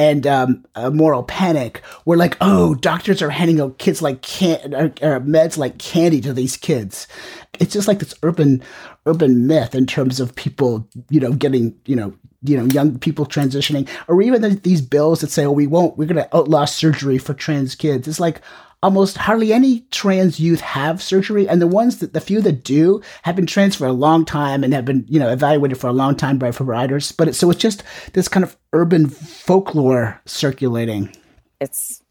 and 0.00 0.26
um, 0.26 0.64
a 0.74 0.90
moral 0.90 1.22
panic. 1.22 1.84
Where 2.04 2.16
like 2.16 2.38
oh 2.40 2.74
doctors 2.74 3.20
are 3.20 3.28
handing 3.28 3.60
out 3.60 3.76
kids 3.76 4.00
like 4.00 4.22
can 4.22 4.74
or, 4.74 4.86
or 5.02 5.20
meds 5.20 5.58
like 5.58 5.76
candy 5.76 6.22
to 6.22 6.32
these 6.32 6.56
kids. 6.56 7.06
It's 7.58 7.74
just 7.74 7.86
like 7.86 7.98
this 7.98 8.14
urban 8.22 8.62
urban 9.04 9.46
myth 9.46 9.74
in 9.74 9.86
terms 9.86 10.18
of 10.18 10.34
people 10.34 10.88
you 11.10 11.20
know 11.20 11.32
getting 11.32 11.78
you 11.84 11.96
know 11.96 12.14
you 12.42 12.56
know 12.56 12.64
young 12.64 12.98
people 12.98 13.26
transitioning 13.26 13.86
or 14.08 14.22
even 14.22 14.40
the, 14.40 14.50
these 14.50 14.80
bills 14.80 15.20
that 15.20 15.30
say 15.30 15.44
oh 15.44 15.52
we 15.52 15.66
won't 15.66 15.98
we're 15.98 16.06
going 16.06 16.16
to 16.16 16.36
outlaw 16.36 16.64
surgery 16.64 17.18
for 17.18 17.34
trans 17.34 17.74
kids. 17.74 18.08
It's 18.08 18.20
like 18.20 18.40
almost 18.82 19.18
hardly 19.18 19.52
any 19.52 19.80
trans 19.90 20.40
youth 20.40 20.60
have 20.60 21.02
surgery, 21.02 21.48
and 21.48 21.60
the 21.60 21.66
ones 21.66 21.98
that 21.98 22.12
the 22.12 22.20
few 22.20 22.40
that 22.42 22.64
do 22.64 23.02
have 23.22 23.36
been 23.36 23.46
trans 23.46 23.76
for 23.76 23.86
a 23.86 23.92
long 23.92 24.24
time 24.24 24.64
and 24.64 24.72
have 24.72 24.84
been 24.84 25.04
you 25.08 25.18
know 25.18 25.30
evaluated 25.30 25.78
for 25.78 25.88
a 25.88 25.92
long 25.92 26.16
time 26.16 26.38
by 26.38 26.50
providers. 26.50 27.12
But 27.12 27.28
it, 27.28 27.34
so 27.34 27.50
it's 27.50 27.60
just 27.60 27.82
this 28.12 28.28
kind 28.28 28.44
of 28.44 28.56
urban 28.72 29.08
folklore 29.08 30.20
circulating. 30.26 31.14
It's 31.60 32.02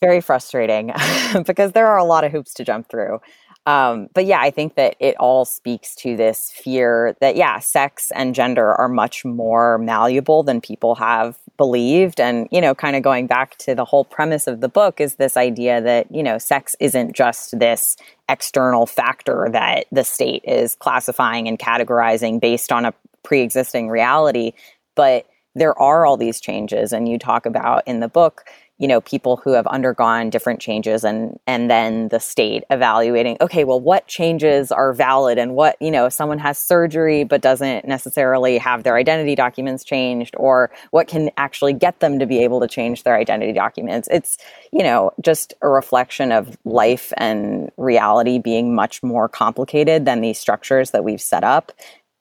very 0.00 0.20
frustrating 0.20 0.92
because 1.46 1.72
there 1.72 1.86
are 1.86 1.98
a 1.98 2.04
lot 2.04 2.24
of 2.24 2.32
hoops 2.32 2.54
to 2.54 2.64
jump 2.64 2.88
through. 2.88 3.20
Um, 3.66 4.08
but 4.14 4.26
yeah, 4.26 4.40
I 4.40 4.50
think 4.52 4.76
that 4.76 4.94
it 5.00 5.16
all 5.18 5.44
speaks 5.44 5.96
to 5.96 6.16
this 6.16 6.52
fear 6.52 7.16
that, 7.20 7.34
yeah, 7.34 7.58
sex 7.58 8.12
and 8.14 8.32
gender 8.32 8.72
are 8.72 8.88
much 8.88 9.24
more 9.24 9.76
malleable 9.78 10.44
than 10.44 10.60
people 10.60 10.94
have 10.94 11.36
believed. 11.56 12.20
And, 12.20 12.46
you 12.52 12.60
know, 12.60 12.76
kind 12.76 12.94
of 12.94 13.02
going 13.02 13.26
back 13.26 13.58
to 13.58 13.74
the 13.74 13.84
whole 13.84 14.04
premise 14.04 14.46
of 14.46 14.60
the 14.60 14.68
book 14.68 15.00
is 15.00 15.16
this 15.16 15.36
idea 15.36 15.80
that, 15.80 16.06
you 16.14 16.22
know, 16.22 16.38
sex 16.38 16.76
isn't 16.78 17.14
just 17.14 17.58
this 17.58 17.96
external 18.28 18.86
factor 18.86 19.48
that 19.50 19.86
the 19.90 20.04
state 20.04 20.44
is 20.44 20.76
classifying 20.76 21.48
and 21.48 21.58
categorizing 21.58 22.40
based 22.40 22.70
on 22.70 22.84
a 22.84 22.94
pre 23.24 23.40
existing 23.40 23.88
reality. 23.88 24.52
But 24.94 25.26
there 25.56 25.76
are 25.80 26.06
all 26.06 26.16
these 26.16 26.40
changes. 26.40 26.92
And 26.92 27.08
you 27.08 27.18
talk 27.18 27.46
about 27.46 27.82
in 27.88 28.00
the 28.00 28.08
book, 28.08 28.44
you 28.78 28.86
know 28.86 29.00
people 29.00 29.36
who 29.36 29.52
have 29.52 29.66
undergone 29.66 30.30
different 30.30 30.60
changes 30.60 31.04
and 31.04 31.38
and 31.46 31.70
then 31.70 32.08
the 32.08 32.20
state 32.20 32.64
evaluating 32.70 33.36
okay 33.40 33.64
well 33.64 33.80
what 33.80 34.06
changes 34.06 34.70
are 34.70 34.92
valid 34.92 35.38
and 35.38 35.54
what 35.54 35.76
you 35.80 35.90
know 35.90 36.06
if 36.06 36.12
someone 36.12 36.38
has 36.38 36.58
surgery 36.58 37.24
but 37.24 37.40
doesn't 37.40 37.86
necessarily 37.86 38.58
have 38.58 38.82
their 38.82 38.96
identity 38.96 39.34
documents 39.34 39.84
changed 39.84 40.34
or 40.38 40.70
what 40.90 41.08
can 41.08 41.30
actually 41.36 41.72
get 41.72 42.00
them 42.00 42.18
to 42.18 42.26
be 42.26 42.38
able 42.42 42.60
to 42.60 42.68
change 42.68 43.02
their 43.02 43.16
identity 43.16 43.52
documents 43.52 44.08
it's 44.10 44.36
you 44.72 44.82
know 44.82 45.10
just 45.20 45.54
a 45.62 45.68
reflection 45.68 46.30
of 46.30 46.56
life 46.64 47.12
and 47.16 47.70
reality 47.76 48.38
being 48.38 48.74
much 48.74 49.02
more 49.02 49.28
complicated 49.28 50.04
than 50.04 50.20
these 50.20 50.38
structures 50.38 50.90
that 50.90 51.04
we've 51.04 51.22
set 51.22 51.44
up 51.44 51.72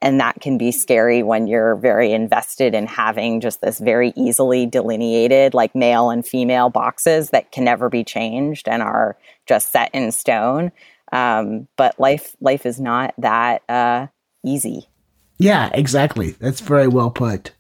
and 0.06 0.20
that 0.20 0.40
can 0.40 0.60
be 0.60 0.72
scary 0.72 1.24
when 1.24 1.48
you're 1.48 1.76
very 1.76 2.12
invested 2.14 2.76
in 2.76 2.86
having 2.86 3.42
just 3.42 3.62
this 3.62 3.80
very 3.80 4.14
easily 4.16 4.68
delineated, 4.68 5.56
like 5.56 5.74
male 5.74 6.12
and 6.12 6.24
female 6.24 6.70
boxes 6.70 7.32
that 7.32 7.52
can 7.52 7.64
never 7.64 7.90
be 7.90 8.04
changed 8.04 8.70
and 8.70 8.84
are 8.84 9.18
just 9.48 9.72
set 9.72 9.90
in 9.96 10.12
stone. 10.12 10.72
Um, 11.12 11.68
but 11.76 12.00
life, 12.00 12.36
life 12.40 12.68
is 12.68 12.80
not 12.80 13.16
that 13.18 13.64
uh, 13.68 14.06
easy. 14.46 14.90
Yeah, 15.40 15.72
exactly. 15.74 16.36
That's 16.40 16.60
very 16.60 16.88
well 16.88 17.10
put. 17.10 17.54